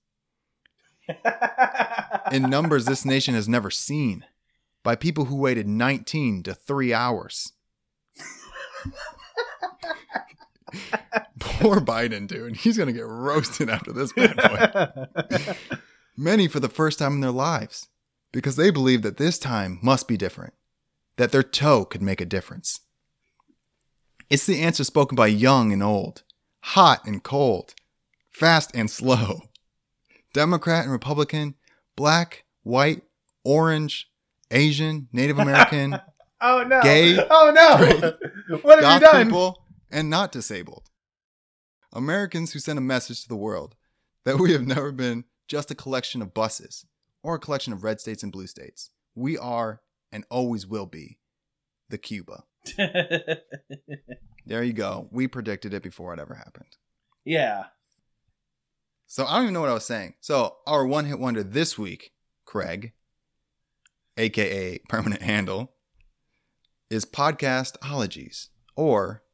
in 2.32 2.48
numbers 2.50 2.84
this 2.84 3.04
nation 3.04 3.34
has 3.34 3.48
never 3.48 3.70
seen 3.70 4.24
by 4.82 4.96
people 4.96 5.26
who 5.26 5.36
waited 5.36 5.68
19 5.68 6.42
to 6.44 6.54
3 6.54 6.92
hours. 6.94 7.52
Poor 11.38 11.80
Biden, 11.80 12.26
dude. 12.26 12.56
He's 12.56 12.76
going 12.76 12.86
to 12.86 12.92
get 12.92 13.06
roasted 13.06 13.68
after 13.68 13.92
this 13.92 14.12
bad 14.12 14.36
boy. 14.36 15.56
Many 16.16 16.48
for 16.48 16.60
the 16.60 16.68
first 16.68 16.98
time 16.98 17.14
in 17.14 17.20
their 17.20 17.30
lives 17.30 17.88
because 18.32 18.56
they 18.56 18.70
believe 18.70 19.02
that 19.02 19.16
this 19.16 19.38
time 19.38 19.78
must 19.82 20.06
be 20.08 20.16
different, 20.16 20.54
that 21.16 21.32
their 21.32 21.42
toe 21.42 21.84
could 21.84 22.02
make 22.02 22.20
a 22.20 22.26
difference. 22.26 22.80
It's 24.28 24.46
the 24.46 24.60
answer 24.60 24.84
spoken 24.84 25.16
by 25.16 25.26
young 25.26 25.72
and 25.72 25.82
old, 25.82 26.22
hot 26.60 27.04
and 27.04 27.22
cold, 27.22 27.74
fast 28.30 28.70
and 28.74 28.90
slow, 28.90 29.42
Democrat 30.32 30.84
and 30.84 30.92
Republican, 30.92 31.54
black, 31.96 32.44
white, 32.62 33.02
orange, 33.44 34.10
Asian, 34.50 35.08
Native 35.12 35.38
American, 35.38 35.98
oh 36.40 36.64
no. 36.64 36.80
Gay, 36.82 37.18
Oh 37.30 37.52
no. 37.54 38.58
what 38.62 38.82
have 38.82 38.94
you 39.02 39.08
done? 39.08 39.26
people, 39.26 39.64
and 39.90 40.08
not 40.10 40.32
disabled. 40.32 40.88
Americans 41.92 42.52
who 42.52 42.58
send 42.58 42.78
a 42.78 42.82
message 42.82 43.22
to 43.22 43.28
the 43.28 43.36
world 43.36 43.74
that 44.24 44.38
we 44.38 44.52
have 44.52 44.66
never 44.66 44.92
been 44.92 45.24
just 45.48 45.70
a 45.70 45.74
collection 45.74 46.22
of 46.22 46.32
buses 46.32 46.86
or 47.22 47.34
a 47.34 47.38
collection 47.38 47.72
of 47.72 47.82
red 47.82 48.00
states 48.00 48.22
and 48.22 48.30
blue 48.30 48.46
states. 48.46 48.90
We 49.14 49.36
are 49.36 49.80
and 50.12 50.24
always 50.30 50.66
will 50.66 50.86
be 50.86 51.18
the 51.88 51.98
Cuba. 51.98 52.44
There 54.46 54.62
you 54.64 54.72
go. 54.72 55.06
We 55.12 55.28
predicted 55.28 55.74
it 55.74 55.82
before 55.82 56.12
it 56.12 56.18
ever 56.18 56.34
happened. 56.34 56.76
yeah. 57.24 57.66
So 59.12 59.26
I 59.26 59.32
don't 59.34 59.42
even 59.42 59.54
know 59.54 59.60
what 59.60 59.70
I 59.70 59.74
was 59.74 59.84
saying. 59.84 60.14
So 60.20 60.58
our 60.68 60.86
one 60.86 61.04
hit 61.04 61.18
wonder 61.18 61.42
this 61.42 61.76
week, 61.76 62.12
Craig, 62.44 62.92
aka 64.16 64.78
permanent 64.88 65.22
handle, 65.22 65.72
is 66.90 67.04
podcastologies, 67.04 68.50
or 68.76 69.24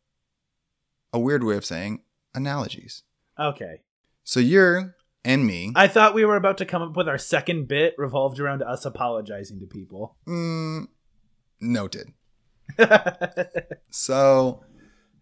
a 1.13 1.19
weird 1.19 1.45
way 1.45 1.59
of 1.59 1.67
saying 1.67 2.01
analogies. 2.35 3.03
Okay. 3.39 3.83
So 4.25 4.41
you're 4.41 4.97
and 5.27 5.47
me. 5.47 5.73
I 5.77 5.89
thought 5.89 6.15
we 6.15 6.25
were 6.25 6.37
about 6.37 6.57
to 6.57 6.65
come 6.65 6.81
up 6.81 6.97
with 6.97 7.07
our 7.07 7.19
second 7.19 7.69
bit 7.69 7.95
revolved 7.99 8.41
around 8.41 8.63
us 8.63 8.87
apologizing 8.87 9.61
to 9.61 9.67
people. 9.67 10.17
Mm, 10.27 10.89
noted. 11.61 12.15
So 13.91 14.65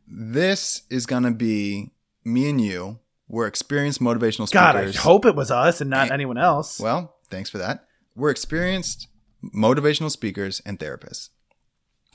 this 0.06 0.82
is 0.90 1.06
gonna 1.06 1.32
be 1.32 1.90
me 2.24 2.48
and 2.48 2.60
you. 2.60 3.00
We're 3.28 3.46
experienced 3.46 4.00
motivational 4.00 4.46
speakers. 4.46 4.52
God, 4.52 4.76
I 4.76 4.92
hope 4.92 5.24
it 5.24 5.34
was 5.34 5.50
us 5.50 5.80
and 5.80 5.90
not 5.90 6.10
Eh, 6.10 6.14
anyone 6.14 6.38
else. 6.38 6.78
Well, 6.78 7.16
thanks 7.30 7.50
for 7.50 7.58
that. 7.58 7.86
We're 8.14 8.30
experienced 8.30 9.08
motivational 9.54 10.10
speakers 10.10 10.60
and 10.64 10.78
therapists. 10.78 11.30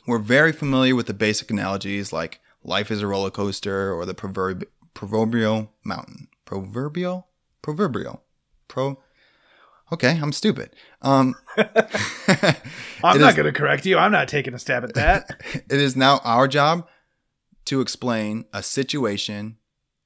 We're 0.07 0.19
very 0.19 0.51
familiar 0.51 0.95
with 0.95 1.07
the 1.07 1.13
basic 1.13 1.51
analogies 1.51 2.13
like 2.13 2.39
life 2.63 2.89
is 2.91 3.01
a 3.01 3.07
roller 3.07 3.31
coaster 3.31 3.93
or 3.93 4.05
the 4.05 4.13
proverb- 4.13 4.65
proverbial 4.93 5.71
mountain. 5.83 6.27
Proverbial? 6.45 7.27
Proverbial. 7.61 8.23
Pro. 8.67 8.99
Okay, 9.91 10.19
I'm 10.21 10.31
stupid. 10.31 10.75
Um, 11.01 11.35
I'm 11.57 13.19
not 13.19 13.35
going 13.35 13.45
to 13.45 13.51
correct 13.51 13.85
you. 13.85 13.97
I'm 13.97 14.11
not 14.11 14.27
taking 14.27 14.53
a 14.53 14.59
stab 14.59 14.83
at 14.83 14.93
that. 14.93 15.41
it 15.53 15.71
is 15.71 15.95
now 15.95 16.19
our 16.23 16.47
job 16.47 16.87
to 17.65 17.81
explain 17.81 18.45
a 18.53 18.61
situation 18.63 19.57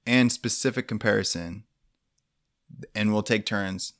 and 0.06 0.32
specific 0.32 0.88
comparison, 0.88 1.64
and 2.94 3.14
we'll 3.14 3.24
take 3.24 3.46
turns 3.46 3.94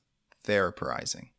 therapizing. 0.44 1.30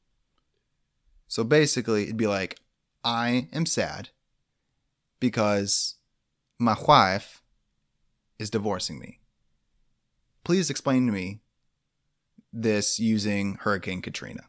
So 1.28 1.44
basically, 1.44 2.04
it'd 2.04 2.16
be 2.16 2.26
like, 2.26 2.60
I 3.02 3.48
am 3.52 3.66
sad 3.66 4.10
because 5.20 5.96
my 6.58 6.76
wife 6.86 7.42
is 8.38 8.50
divorcing 8.50 8.98
me. 8.98 9.20
Please 10.44 10.70
explain 10.70 11.06
to 11.06 11.12
me 11.12 11.40
this 12.52 12.98
using 12.98 13.58
Hurricane 13.60 14.00
Katrina. 14.00 14.44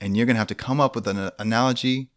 And 0.00 0.16
you're 0.16 0.26
going 0.26 0.34
to 0.34 0.40
have 0.40 0.48
to 0.48 0.54
come 0.54 0.80
up 0.80 0.94
with 0.94 1.06
an 1.06 1.30
analogy 1.38 2.10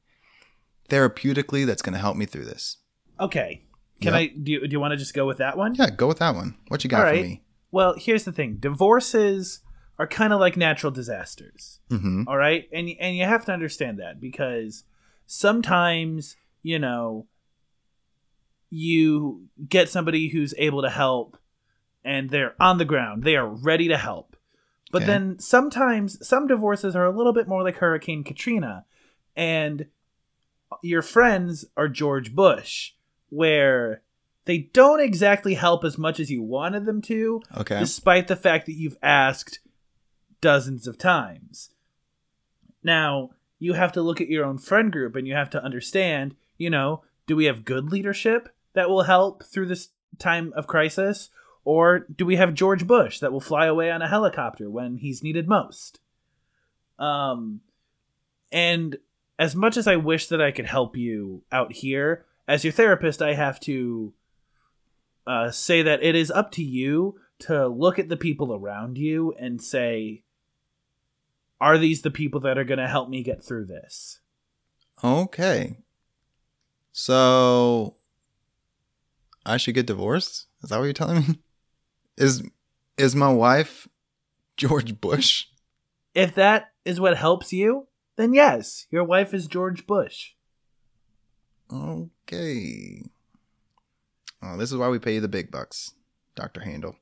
therapeutically 0.89 1.65
that's 1.65 1.82
going 1.82 1.93
to 1.93 1.99
help 1.99 2.17
me 2.17 2.25
through 2.25 2.45
this. 2.45 2.77
okay. 3.19 3.63
Can 4.02 4.14
Yep. 4.14 4.20
I 4.20 4.28
do 4.28 4.52
you, 4.52 4.68
do 4.68 4.72
you 4.72 4.80
want 4.80 4.91
to 4.93 4.97
just 4.97 5.14
go 5.14 5.26
with 5.28 5.38
that 5.38 5.56
one? 5.58 5.76
Yeah, 5.76 5.89
go 5.89 6.08
with 6.08 6.20
that 6.20 6.36
one. 6.36 6.56
What 6.70 6.84
you 6.84 6.89
got 6.89 7.08
All 7.08 7.14
for 7.14 7.22
me? 7.22 7.43
Well, 7.72 7.93
here's 7.97 8.26
the 8.26 8.32
thing. 8.32 8.58
Divorces 8.58 9.62
are 9.99 10.08
kind 10.08 10.34
of 10.34 10.39
like 10.39 10.58
natural 10.58 10.91
disasters. 10.91 11.80
Mm-hmm. 11.89 12.24
All 12.28 12.38
right? 12.38 12.68
And 12.74 12.89
and 12.99 13.16
you 13.16 13.26
have 13.26 13.45
to 13.45 13.52
understand 13.54 13.99
that 13.99 14.20
because 14.20 14.84
sometimes, 15.28 16.36
you 16.64 16.80
know, 16.80 17.28
you 18.70 19.49
get 19.68 19.89
somebody 19.89 20.30
who's 20.30 20.54
able 20.58 20.82
to 20.82 20.89
help 20.89 21.38
and 22.04 22.30
they're 22.30 22.56
on 22.60 22.78
the 22.78 22.86
ground. 22.86 23.24
They 23.24 23.36
are 23.36 23.47
ready 23.47 23.88
to 23.89 23.97
help. 23.97 24.36
But 24.91 25.04
Okay. 25.04 25.12
then 25.12 25.39
sometimes 25.39 26.26
some 26.28 26.47
divorces 26.47 26.95
are 26.95 27.06
a 27.06 27.16
little 27.16 27.34
bit 27.34 27.47
more 27.47 27.64
like 27.64 27.76
Hurricane 27.78 28.24
Katrina 28.24 28.86
and 29.36 29.88
your 30.82 31.02
friends 31.02 31.66
are 31.78 31.88
George 31.88 32.34
Bush 32.34 32.91
where 33.32 34.01
they 34.45 34.57
don't 34.59 34.99
exactly 34.99 35.55
help 35.55 35.84
as 35.84 35.97
much 35.97 36.19
as 36.19 36.29
you 36.29 36.43
wanted 36.43 36.86
them 36.86 37.01
to 37.01 37.41
Okay. 37.57 37.79
despite 37.79 38.27
the 38.27 38.36
fact 38.36 38.65
that 38.67 38.73
you've 38.73 38.97
asked 39.01 39.59
dozens 40.41 40.86
of 40.88 40.97
times. 40.97 41.71
Now, 42.84 43.32
you 43.59 43.73
have 43.73 43.91
to 43.93 44.01
look 44.01 44.19
at 44.21 44.27
your 44.27 44.43
own 44.45 44.57
friend 44.57 44.91
group 44.91 45.15
and 45.15 45.27
you 45.27 45.34
have 45.36 45.49
to 45.51 45.63
understand, 45.63 46.36
you 46.57 46.69
know, 46.69 47.03
do 47.27 47.36
we 47.36 47.45
have 47.45 47.63
good 47.65 47.91
leadership 47.91 48.49
that 48.73 48.89
will 48.89 49.03
help 49.03 49.43
through 49.43 49.67
this 49.67 49.89
time 50.17 50.51
of 50.55 50.67
crisis? 50.67 51.29
Or 51.63 51.99
do 51.99 52.25
we 52.25 52.38
have 52.38 52.55
George 52.55 52.88
Bush 52.88 53.19
that 53.19 53.32
will 53.32 53.39
fly 53.39 53.67
away 53.67 53.91
on 53.91 54.01
a 54.01 54.07
helicopter 54.07 54.69
when 54.69 54.97
he's 54.97 55.21
needed 55.23 55.47
most? 55.47 55.99
Um, 56.97 57.61
and 58.51 58.97
as 59.38 59.55
much 59.55 59.77
as 59.77 59.88
I 59.88 59.95
wish 59.95 60.27
that 60.27 60.41
I 60.41 60.51
could 60.51 60.65
help 60.65 60.97
you 60.97 61.43
out 61.51 61.71
here, 61.73 62.25
as 62.47 62.63
your 62.63 62.73
therapist, 62.73 63.21
I 63.21 63.33
have 63.33 63.59
to 63.61 64.13
uh, 65.25 65.51
say 65.51 65.81
that 65.81 66.03
it 66.03 66.15
is 66.15 66.31
up 66.31 66.51
to 66.53 66.63
you 66.63 67.15
to 67.39 67.67
look 67.67 67.99
at 67.99 68.09
the 68.09 68.17
people 68.17 68.53
around 68.53 68.97
you 68.97 69.33
and 69.39 69.61
say, 69.61 70.23
are 71.59 71.77
these 71.77 72.01
the 72.01 72.11
people 72.11 72.39
that 72.41 72.57
are 72.57 72.63
going 72.63 72.79
to 72.79 72.87
help 72.87 73.09
me 73.09 73.23
get 73.23 73.43
through 73.43 73.65
this? 73.65 74.19
Okay. 75.03 75.77
So 76.91 77.95
I 79.45 79.57
should 79.57 79.75
get 79.75 79.87
divorced? 79.87 80.47
Is 80.63 80.69
that 80.69 80.77
what 80.77 80.85
you're 80.85 80.93
telling 80.93 81.17
me? 81.17 81.39
Is 82.17 82.43
is 82.97 83.15
my 83.15 83.31
wife 83.31 83.87
George 84.57 84.99
Bush? 84.99 85.45
If 86.13 86.35
that 86.35 86.71
is 86.83 86.99
what 86.99 87.17
helps 87.17 87.53
you, 87.53 87.87
then 88.17 88.33
yes, 88.33 88.85
your 88.91 89.05
wife 89.05 89.33
is 89.33 89.47
George 89.47 89.87
Bush. 89.87 90.33
Okay. 91.72 93.03
Oh, 94.43 94.57
this 94.57 94.72
is 94.72 94.78
why 94.78 94.89
we 94.89 94.99
pay 94.99 95.15
you 95.15 95.22
the 95.22 95.28
big 95.28 95.51
bucks, 95.51 95.93
Dr. 96.36 96.61
Handel. 96.61 96.95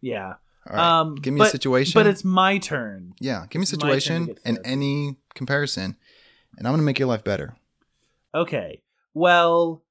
Yeah. 0.00 0.34
Right. 0.68 0.78
Um, 1.00 1.14
give 1.16 1.32
me 1.32 1.38
but- 1.38 1.48
a 1.48 1.50
situation. 1.50 1.92
But 1.98 2.06
it's 2.06 2.24
my 2.24 2.58
turn. 2.58 3.14
yeah, 3.20 3.46
give 3.48 3.60
me 3.60 3.64
a 3.64 3.64
it's 3.64 3.72
my 3.72 3.78
turn 3.88 3.94
to 3.96 4.00
situation 4.00 4.38
and 4.44 4.58
any 4.64 5.16
comparison, 5.34 5.96
and 6.58 6.66
I'm 6.66 6.72
gonna 6.72 6.82
make 6.82 6.98
your 6.98 7.08
life 7.08 7.24
better. 7.24 7.56
Okay. 8.34 8.82
Well, 9.14 9.82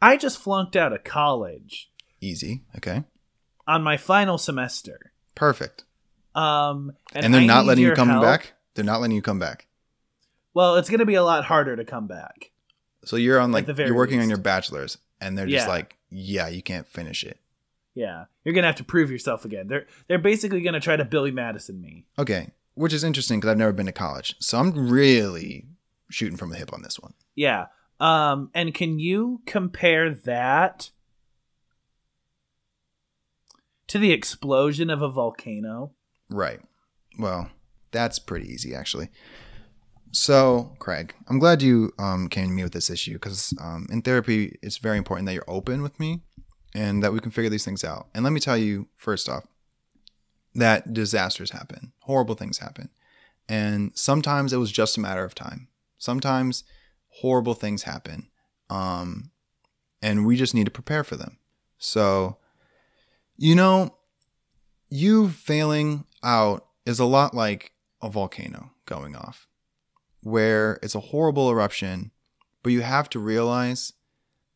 I 0.00 0.16
just 0.16 0.38
flunked 0.38 0.76
out 0.76 0.92
of 0.92 1.02
college 1.02 1.90
Easy. 2.20 2.62
Okay. 2.76 3.04
on 3.66 3.82
my 3.82 3.96
final 3.96 4.38
semester. 4.38 5.12
Perfect. 5.34 5.84
Um, 6.34 6.92
and, 7.12 7.24
And, 7.24 7.34
they're 7.34 7.40
I 7.42 7.46
not 7.46 7.66
letting 7.66 7.82
you 7.84 7.92
come 7.94 8.08
help. 8.10 8.22
back. 8.22 8.52
They're 8.74 8.84
not 8.84 9.00
letting 9.00 9.16
you 9.16 9.22
come 9.22 9.40
back. 9.40 9.66
Well, 10.54 10.76
it's 10.76 10.88
going 10.88 11.00
to 11.00 11.06
be 11.06 11.14
a 11.16 11.24
lot 11.24 11.44
harder 11.44 11.74
to 11.74 11.84
come 11.84 12.06
back. 12.06 12.52
So 13.04 13.16
you're 13.16 13.38
on 13.40 13.52
like 13.52 13.66
you're 13.66 13.94
working 13.94 14.20
on 14.20 14.28
your 14.28 14.38
bachelor's, 14.38 14.98
and 15.20 15.36
they're 15.38 15.46
just 15.46 15.66
Yeah. 15.66 15.72
like, 15.72 15.96
yeah, 16.10 16.48
you 16.48 16.62
can't 16.62 16.86
finish 16.86 17.24
it. 17.24 17.38
Yeah, 17.94 18.24
you're 18.44 18.54
gonna 18.54 18.66
have 18.66 18.76
to 18.76 18.84
prove 18.84 19.10
yourself 19.10 19.44
again. 19.44 19.68
They're 19.68 19.86
they're 20.08 20.18
basically 20.18 20.60
gonna 20.62 20.80
try 20.80 20.96
to 20.96 21.04
Billy 21.04 21.30
Madison 21.30 21.80
me. 21.80 22.06
Okay, 22.18 22.50
which 22.74 22.92
is 22.92 23.02
interesting 23.04 23.40
because 23.40 23.50
I've 23.50 23.58
never 23.58 23.72
been 23.72 23.86
to 23.86 23.92
college, 23.92 24.36
so 24.40 24.58
I'm 24.58 24.88
really 24.90 25.66
shooting 26.10 26.36
from 26.36 26.50
the 26.50 26.56
hip 26.56 26.72
on 26.72 26.82
this 26.82 26.98
one. 27.00 27.14
Yeah. 27.34 27.66
Um, 28.00 28.50
and 28.54 28.72
can 28.72 28.98
you 29.00 29.42
compare 29.46 30.14
that 30.14 30.90
to 33.88 33.98
the 33.98 34.12
explosion 34.12 34.90
of 34.90 35.02
a 35.02 35.08
volcano? 35.08 35.92
Right. 36.30 36.60
Well, 37.18 37.50
that's 37.90 38.18
pretty 38.18 38.46
easy 38.52 38.74
actually. 38.74 39.08
So, 40.10 40.74
Craig, 40.78 41.14
I'm 41.28 41.38
glad 41.38 41.62
you 41.62 41.92
um, 41.98 42.28
came 42.28 42.48
to 42.48 42.52
me 42.52 42.62
with 42.62 42.72
this 42.72 42.90
issue 42.90 43.14
because 43.14 43.52
um, 43.60 43.86
in 43.90 44.02
therapy, 44.02 44.58
it's 44.62 44.78
very 44.78 44.96
important 44.96 45.26
that 45.26 45.34
you're 45.34 45.44
open 45.48 45.82
with 45.82 46.00
me 46.00 46.22
and 46.74 47.02
that 47.02 47.12
we 47.12 47.20
can 47.20 47.30
figure 47.30 47.50
these 47.50 47.64
things 47.64 47.84
out. 47.84 48.08
And 48.14 48.24
let 48.24 48.32
me 48.32 48.40
tell 48.40 48.56
you, 48.56 48.88
first 48.96 49.28
off, 49.28 49.44
that 50.54 50.92
disasters 50.92 51.50
happen, 51.50 51.92
horrible 52.00 52.34
things 52.34 52.58
happen. 52.58 52.88
And 53.48 53.92
sometimes 53.94 54.52
it 54.52 54.58
was 54.58 54.72
just 54.72 54.96
a 54.96 55.00
matter 55.00 55.24
of 55.24 55.34
time. 55.34 55.68
Sometimes 55.98 56.64
horrible 57.20 57.54
things 57.54 57.84
happen. 57.84 58.28
Um, 58.70 59.30
and 60.02 60.26
we 60.26 60.36
just 60.36 60.54
need 60.54 60.64
to 60.66 60.70
prepare 60.70 61.04
for 61.04 61.16
them. 61.16 61.38
So, 61.78 62.38
you 63.36 63.54
know, 63.54 63.96
you 64.90 65.28
failing 65.28 66.04
out 66.22 66.66
is 66.86 66.98
a 66.98 67.04
lot 67.04 67.34
like 67.34 67.72
a 68.02 68.10
volcano 68.10 68.70
going 68.86 69.16
off, 69.16 69.46
where 70.28 70.78
it's 70.82 70.94
a 70.94 71.00
horrible 71.00 71.50
eruption, 71.50 72.10
but 72.62 72.72
you 72.72 72.82
have 72.82 73.08
to 73.10 73.18
realize 73.18 73.92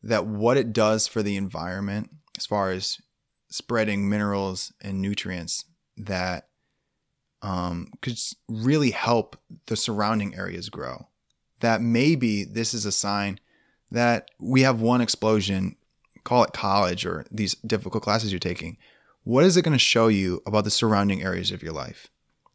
that 0.01 0.25
what 0.25 0.57
it 0.57 0.73
does 0.73 1.07
for 1.07 1.23
the 1.23 1.37
environment, 1.37 2.09
as 2.37 2.45
far 2.45 2.71
as 2.71 2.99
spreading 3.49 4.09
minerals 4.09 4.73
and 4.81 5.01
nutrients 5.01 5.65
that 5.97 6.47
um, 7.41 7.91
could 8.01 8.17
really 8.47 8.91
help 8.91 9.37
the 9.67 9.75
surrounding 9.75 10.35
areas 10.35 10.69
grow, 10.69 11.07
that 11.59 11.81
maybe 11.81 12.43
this 12.43 12.73
is 12.73 12.85
a 12.85 12.91
sign 12.91 13.39
that 13.91 14.29
we 14.39 14.61
have 14.61 14.81
one 14.81 15.01
explosion, 15.01 15.75
call 16.23 16.43
it 16.43 16.53
college 16.53 17.05
or 17.05 17.25
these 17.31 17.55
difficult 17.55 18.03
classes 18.03 18.31
you're 18.31 18.39
taking. 18.39 18.77
What 19.23 19.45
is 19.45 19.55
it 19.55 19.61
going 19.61 19.73
to 19.73 19.79
show 19.79 20.07
you 20.07 20.41
about 20.45 20.63
the 20.63 20.71
surrounding 20.71 21.21
areas 21.21 21.51
of 21.51 21.63
your 21.63 21.73
life? 21.73 22.09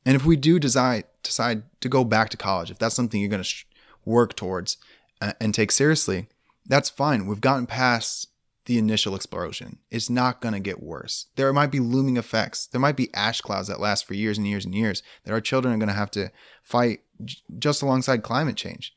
And 0.04 0.16
if 0.16 0.24
we 0.24 0.36
do 0.36 0.58
decide 0.58 1.04
decide 1.28 1.62
to 1.80 1.88
go 1.88 2.04
back 2.04 2.30
to 2.30 2.36
college, 2.36 2.70
if 2.70 2.78
that's 2.78 2.94
something 2.94 3.20
you're 3.20 3.30
going 3.30 3.42
to 3.42 3.48
sh- 3.48 3.66
work 4.04 4.34
towards 4.34 4.76
uh, 5.20 5.32
and 5.40 5.54
take 5.54 5.70
seriously, 5.70 6.26
that's 6.66 6.90
fine. 6.90 7.26
We've 7.26 7.40
gotten 7.40 7.66
past 7.66 8.28
the 8.66 8.78
initial 8.78 9.14
explosion. 9.14 9.78
It's 9.90 10.10
not 10.10 10.40
going 10.40 10.52
to 10.52 10.60
get 10.60 10.82
worse. 10.82 11.26
There 11.36 11.52
might 11.52 11.70
be 11.70 11.80
looming 11.80 12.18
effects. 12.18 12.66
There 12.66 12.80
might 12.80 12.96
be 12.96 13.12
ash 13.14 13.40
clouds 13.40 13.68
that 13.68 13.80
last 13.80 14.06
for 14.06 14.14
years 14.14 14.36
and 14.36 14.46
years 14.46 14.64
and 14.64 14.74
years 14.74 15.02
that 15.24 15.32
our 15.32 15.40
children 15.40 15.72
are 15.72 15.78
going 15.78 15.88
to 15.88 15.94
have 15.94 16.10
to 16.12 16.30
fight 16.62 17.00
j- 17.24 17.38
just 17.58 17.80
alongside 17.80 18.22
climate 18.22 18.56
change. 18.56 18.94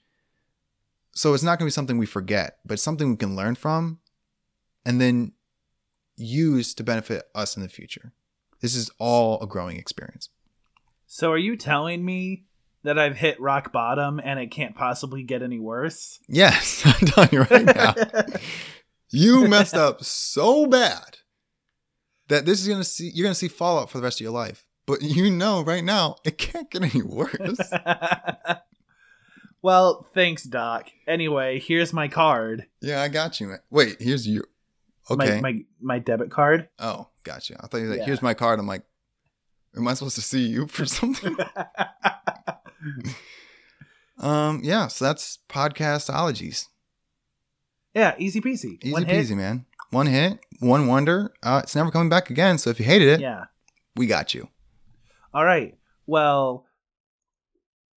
So 1.13 1.34
it's 1.34 1.43
not 1.43 1.57
going 1.57 1.67
to 1.67 1.71
be 1.73 1.75
something 1.75 1.97
we 1.97 2.05
forget, 2.05 2.59
but 2.65 2.79
something 2.79 3.11
we 3.11 3.17
can 3.17 3.36
learn 3.36 3.55
from 3.55 3.99
and 4.86 4.99
then 4.99 5.34
use 6.17 6.73
to 6.73 6.84
benefit 6.84 7.29
us 7.34 7.55
in 7.55 7.63
the 7.63 7.69
future. 7.69 8.11
This 8.59 8.75
is 8.75 8.91
all 8.99 9.41
a 9.41 9.47
growing 9.47 9.77
experience. 9.77 10.29
So 11.14 11.30
are 11.34 11.38
you 11.38 11.57
telling 11.57 12.05
me 12.05 12.45
that 12.84 12.97
I've 12.97 13.18
hit 13.18 13.38
rock 13.38 13.74
bottom 13.74 14.22
and 14.24 14.39
it 14.39 14.47
can't 14.47 14.78
possibly 14.78 15.24
get 15.24 15.41
any 15.41 15.59
worse? 15.59 16.22
Yes, 16.30 16.84
I'm 16.86 17.05
telling 17.05 17.30
you 17.34 17.41
right 17.41 17.66
now. 17.66 17.93
you 19.09 19.45
messed 19.49 19.74
up 19.74 20.05
so 20.05 20.68
bad 20.68 21.18
that 22.30 22.45
this 22.45 22.62
is 22.62 22.68
gonna 22.70 22.86
see 22.86 23.12
you're 23.14 23.26
gonna 23.26 23.36
see 23.36 23.49
fallout 23.49 23.89
for 23.89 23.97
the 23.97 24.05
rest 24.05 24.22
of 24.22 24.24
your 24.24 24.32
life. 24.32 24.66
But 24.88 25.01
you 25.01 25.30
know 25.30 25.62
right 25.66 25.84
now 25.84 26.16
it 26.24 26.38
can't 26.38 26.72
get 26.72 26.82
any 26.82 27.01
worse. 27.01 27.59
well, 29.62 30.07
thanks, 30.14 30.43
Doc. 30.43 30.88
Anyway, 31.05 31.59
here's 31.59 31.91
my 31.91 32.07
card. 32.07 32.68
yeah, 32.82 33.01
I 33.01 33.09
got 33.09 33.41
you, 33.41 33.47
man. 33.47 33.59
Wait, 33.70 33.97
here's 33.99 34.26
your 34.26 34.45
okay. 35.09 35.41
My 35.41 35.51
my, 35.51 35.59
my 35.82 35.99
debit 35.99 36.32
card. 36.32 36.70
oh, 36.80 37.09
got 37.26 37.49
you. 37.49 37.57
I 37.59 37.68
thought 37.68 37.80
you 37.80 37.84
were 37.84 37.89
like, 37.89 37.99
Yeah. 37.99 38.05
here's 38.05 38.22
my 38.22 38.34
card. 38.34 38.59
I'm 38.59 38.68
like, 38.68 38.84
am 39.76 39.88
I 39.88 39.93
supposed 39.93 40.15
to 40.15 40.22
see 40.22 40.45
you 40.47 40.67
for 40.67 40.86
something? 40.97 41.36
um, 44.19 44.61
yeah. 44.63 44.88
So 44.88 45.05
that's 45.05 45.39
podcastologies. 45.49 46.67
yeah, 47.93 48.15
easy 48.17 48.41
peasy. 48.41 48.78
Easy 48.84 48.91
One 48.93 49.05
hit. 49.05 49.26
peasy, 49.26 49.36
man. 49.36 49.65
One 49.89 50.07
hit, 50.07 50.39
one 50.59 50.88
wonder. 50.88 51.34
Uh, 51.43 51.61
it's 51.63 51.76
never 51.76 51.91
coming 51.91 52.09
back 52.09 52.30
again. 52.30 52.57
So 52.57 52.69
if 52.69 52.80
you 52.80 52.86
hated 52.86 53.09
it, 53.09 53.19
Yeah. 53.19 53.45
we 53.95 54.07
got 54.07 54.34
you. 54.34 54.47
All 55.34 55.43
right. 55.43 55.78
Well, 56.05 56.65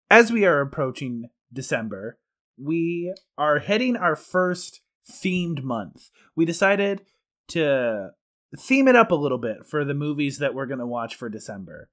as 0.10 0.32
we 0.32 0.46
are 0.46 0.60
approaching 0.62 1.30
December, 1.52 2.18
we 2.58 3.14
are 3.38 3.60
heading 3.60 3.96
our 3.96 4.16
first 4.16 4.82
themed 5.10 5.62
month. 5.64 6.10
We 6.36 6.46
decided 6.46 7.02
to 7.50 8.12
theme 8.58 8.88
it 8.88 8.96
up 8.96 9.12
a 9.12 9.16
little 9.16 9.38
bit 9.38 9.66
for 9.66 9.84
the 9.84 9.94
movies 9.94 10.38
that 10.40 10.54
we're 10.54 10.66
going 10.66 10.80
to 10.80 10.88
watch 10.88 11.16
for 11.16 11.30
December. 11.30 11.90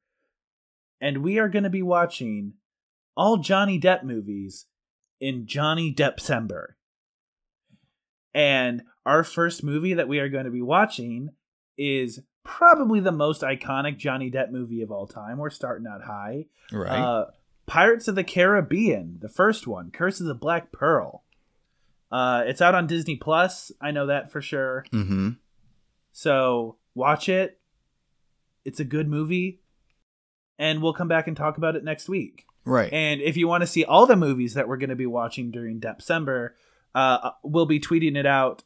And 1.00 1.18
we 1.18 1.38
are 1.38 1.48
going 1.48 1.64
to 1.64 1.70
be 1.70 1.82
watching 1.82 2.54
all 3.16 3.38
Johnny 3.38 3.80
Depp 3.80 4.02
movies 4.02 4.66
in 5.20 5.46
Johnny 5.46 5.92
Deppcember. 5.92 6.74
And 8.34 8.82
our 9.04 9.24
first 9.24 9.64
movie 9.64 9.94
that 9.94 10.08
we 10.08 10.18
are 10.18 10.28
going 10.28 10.44
to 10.44 10.50
be 10.50 10.62
watching 10.62 11.30
is 11.76 12.20
probably 12.44 13.00
the 13.00 13.12
most 13.12 13.42
iconic 13.42 13.98
Johnny 13.98 14.30
Depp 14.30 14.50
movie 14.50 14.82
of 14.82 14.90
all 14.90 15.06
time. 15.06 15.38
We're 15.38 15.50
starting 15.50 15.86
out 15.86 16.02
high. 16.02 16.46
Right. 16.72 16.98
Uh, 16.98 17.26
Pirates 17.66 18.08
of 18.08 18.14
the 18.14 18.24
Caribbean, 18.24 19.18
the 19.20 19.28
first 19.28 19.66
one, 19.66 19.90
Curse 19.90 20.20
of 20.20 20.26
the 20.26 20.34
Black 20.34 20.72
Pearl. 20.72 21.24
Uh, 22.10 22.42
it's 22.46 22.60
out 22.60 22.74
on 22.74 22.86
Disney 22.86 23.16
Plus. 23.16 23.70
I 23.80 23.92
know 23.92 24.06
that 24.06 24.32
for 24.32 24.42
sure. 24.42 24.84
mm-hmm. 24.92 25.30
So 26.12 26.76
watch 26.94 27.28
it. 27.28 27.60
It's 28.64 28.80
a 28.80 28.84
good 28.84 29.08
movie, 29.08 29.60
and 30.58 30.82
we'll 30.82 30.92
come 30.92 31.08
back 31.08 31.26
and 31.26 31.36
talk 31.36 31.56
about 31.56 31.76
it 31.76 31.84
next 31.84 32.08
week. 32.08 32.44
Right. 32.64 32.92
And 32.92 33.20
if 33.22 33.36
you 33.36 33.48
want 33.48 33.62
to 33.62 33.66
see 33.66 33.84
all 33.84 34.06
the 34.06 34.16
movies 34.16 34.54
that 34.54 34.68
we're 34.68 34.76
going 34.76 34.90
to 34.90 34.96
be 34.96 35.06
watching 35.06 35.50
during 35.50 35.80
December, 35.80 36.54
uh, 36.94 37.30
we'll 37.42 37.66
be 37.66 37.80
tweeting 37.80 38.16
it 38.16 38.26
out 38.26 38.64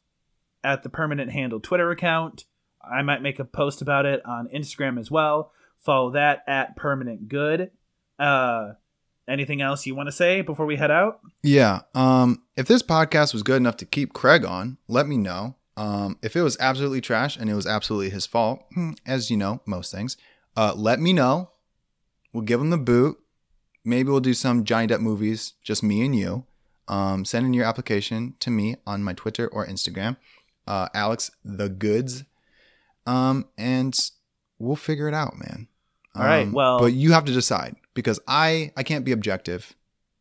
at 0.64 0.82
the 0.82 0.88
Permanent 0.88 1.30
Handle 1.30 1.60
Twitter 1.60 1.90
account. 1.90 2.44
I 2.82 3.02
might 3.02 3.22
make 3.22 3.38
a 3.38 3.44
post 3.44 3.80
about 3.82 4.04
it 4.04 4.24
on 4.26 4.48
Instagram 4.48 4.98
as 4.98 5.10
well. 5.10 5.52
Follow 5.78 6.10
that 6.10 6.42
at 6.46 6.76
Permanent 6.76 7.28
Good. 7.28 7.70
Uh, 8.18 8.72
anything 9.28 9.60
else 9.60 9.86
you 9.86 9.94
want 9.94 10.08
to 10.08 10.12
say 10.12 10.40
before 10.40 10.66
we 10.66 10.76
head 10.76 10.90
out? 10.90 11.20
Yeah. 11.42 11.82
Um, 11.94 12.42
if 12.56 12.66
this 12.66 12.82
podcast 12.82 13.32
was 13.32 13.42
good 13.42 13.56
enough 13.56 13.76
to 13.78 13.86
keep 13.86 14.12
Craig 14.12 14.44
on, 14.44 14.78
let 14.88 15.06
me 15.06 15.16
know. 15.16 15.56
Um, 15.76 16.18
if 16.22 16.36
it 16.36 16.42
was 16.42 16.56
absolutely 16.60 17.00
trash 17.00 17.36
and 17.36 17.50
it 17.50 17.54
was 17.54 17.66
absolutely 17.66 18.10
his 18.10 18.26
fault, 18.26 18.64
hmm, 18.74 18.92
as 19.06 19.30
you 19.30 19.36
know, 19.36 19.60
most 19.66 19.90
things, 19.92 20.16
uh, 20.56 20.72
let 20.76 21.00
me 21.00 21.12
know. 21.12 21.50
We'll 22.32 22.44
give 22.44 22.60
him 22.60 22.70
the 22.70 22.78
boot. 22.78 23.18
Maybe 23.84 24.08
we'll 24.08 24.20
do 24.20 24.34
some 24.34 24.64
Johnny 24.64 24.86
Depp 24.86 25.00
movies, 25.00 25.54
just 25.62 25.82
me 25.82 26.04
and 26.04 26.16
you. 26.16 26.46
Um, 26.86 27.24
send 27.24 27.46
in 27.46 27.54
your 27.54 27.64
application 27.64 28.34
to 28.40 28.50
me 28.50 28.76
on 28.86 29.02
my 29.02 29.14
Twitter 29.14 29.48
or 29.48 29.66
Instagram, 29.66 30.16
uh, 30.66 30.88
Alex 30.94 31.30
the 31.44 31.68
Goods, 31.68 32.24
um, 33.06 33.46
and 33.56 33.98
we'll 34.58 34.76
figure 34.76 35.08
it 35.08 35.14
out, 35.14 35.34
man. 35.38 35.68
All 36.14 36.22
right, 36.24 36.46
Um, 36.46 36.52
well- 36.52 36.78
but 36.78 36.92
you 36.92 37.12
have 37.12 37.24
to 37.24 37.32
decide 37.32 37.76
because 37.94 38.20
I 38.28 38.72
I 38.76 38.82
can't 38.82 39.04
be 39.04 39.12
objective. 39.12 39.74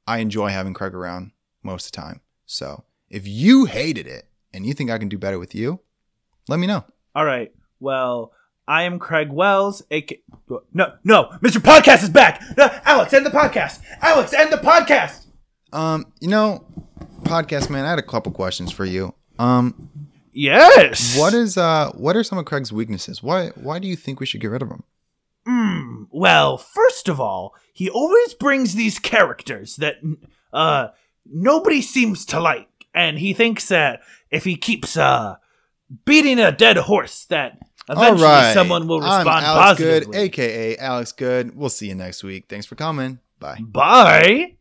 I 0.08 0.18
enjoy 0.20 0.50
having 0.50 0.74
Craig 0.74 0.94
around 0.94 1.32
most 1.62 1.86
of 1.88 1.92
the 1.92 1.98
time. 1.98 2.22
So 2.46 2.84
if 3.10 3.28
you 3.28 3.66
hated 3.66 4.08
it 4.08 4.28
and 4.54 4.66
you 4.66 4.74
think 4.74 4.90
I 4.92 4.98
can 4.98 5.10
do 5.10 5.18
better 5.18 5.40
with 5.40 5.56
you, 5.56 5.80
let 6.48 6.60
me 6.60 6.68
know. 6.68 6.84
All 7.16 7.26
right. 7.26 7.52
Well, 7.80 8.32
I 8.68 8.84
am 8.84 9.00
Craig 9.00 9.32
Wells. 9.32 9.84
AK- 9.92 10.22
no, 10.74 10.94
no, 11.04 11.26
Mr. 11.42 11.58
Podcast 11.58 12.04
is 12.04 12.10
back. 12.10 12.42
No, 12.58 12.70
Alex, 12.86 13.14
end 13.14 13.26
the 13.26 13.30
podcast. 13.30 13.82
Alex, 14.02 14.34
end 14.34 14.52
the 14.54 14.58
podcast. 14.58 15.26
Um, 15.74 16.06
you 16.20 16.28
know, 16.30 16.66
podcast 17.24 17.70
man, 17.70 17.86
I 17.86 17.90
had 17.90 18.00
a 18.00 18.04
couple 18.04 18.32
questions 18.32 18.72
for 18.72 18.86
you. 18.86 19.14
Um, 19.40 19.90
Yes. 20.36 21.18
what 21.18 21.34
is 21.34 21.58
uh, 21.58 21.92
what 21.94 22.16
are 22.16 22.24
some 22.24 22.38
of 22.40 22.46
Craig's 22.46 22.72
weaknesses? 22.74 23.22
Why 23.22 23.50
why 23.50 23.78
do 23.80 23.88
you 23.88 23.96
think 23.96 24.20
we 24.20 24.26
should 24.26 24.42
get 24.42 24.50
rid 24.52 24.62
of 24.64 24.70
him? 24.70 24.84
Hmm. 25.46 26.04
Well, 26.10 26.58
first 26.58 27.08
of 27.10 27.20
all, 27.20 27.54
he 27.74 27.90
always 27.90 28.34
brings 28.34 28.74
these 28.76 28.98
characters 28.98 29.76
that 29.78 29.98
uh 30.52 30.88
nobody 31.26 31.82
seems 31.82 32.26
to 32.28 32.40
like, 32.40 32.68
and 32.94 33.20
he 33.20 33.34
thinks 33.34 33.68
that 33.70 34.02
if 34.30 34.44
he 34.44 34.56
keeps 34.56 34.98
uh 34.98 35.36
beating 36.06 36.40
a 36.40 36.52
dead 36.52 36.78
horse, 36.78 37.26
that 37.26 37.60
eventually 37.90 38.54
someone 38.54 38.88
will 38.88 39.00
respond 39.02 39.30
I'm 39.30 39.44
Alex 39.44 39.80
positively. 39.82 40.14
Good, 40.14 40.22
aka 40.22 40.78
Alex 40.78 41.12
Good. 41.12 41.56
We'll 41.56 41.70
see 41.70 41.88
you 41.88 41.96
next 41.96 42.24
week. 42.24 42.46
Thanks 42.50 42.66
for 42.66 42.76
coming. 42.76 43.20
Bye. 43.40 43.60
Bye. 43.62 44.58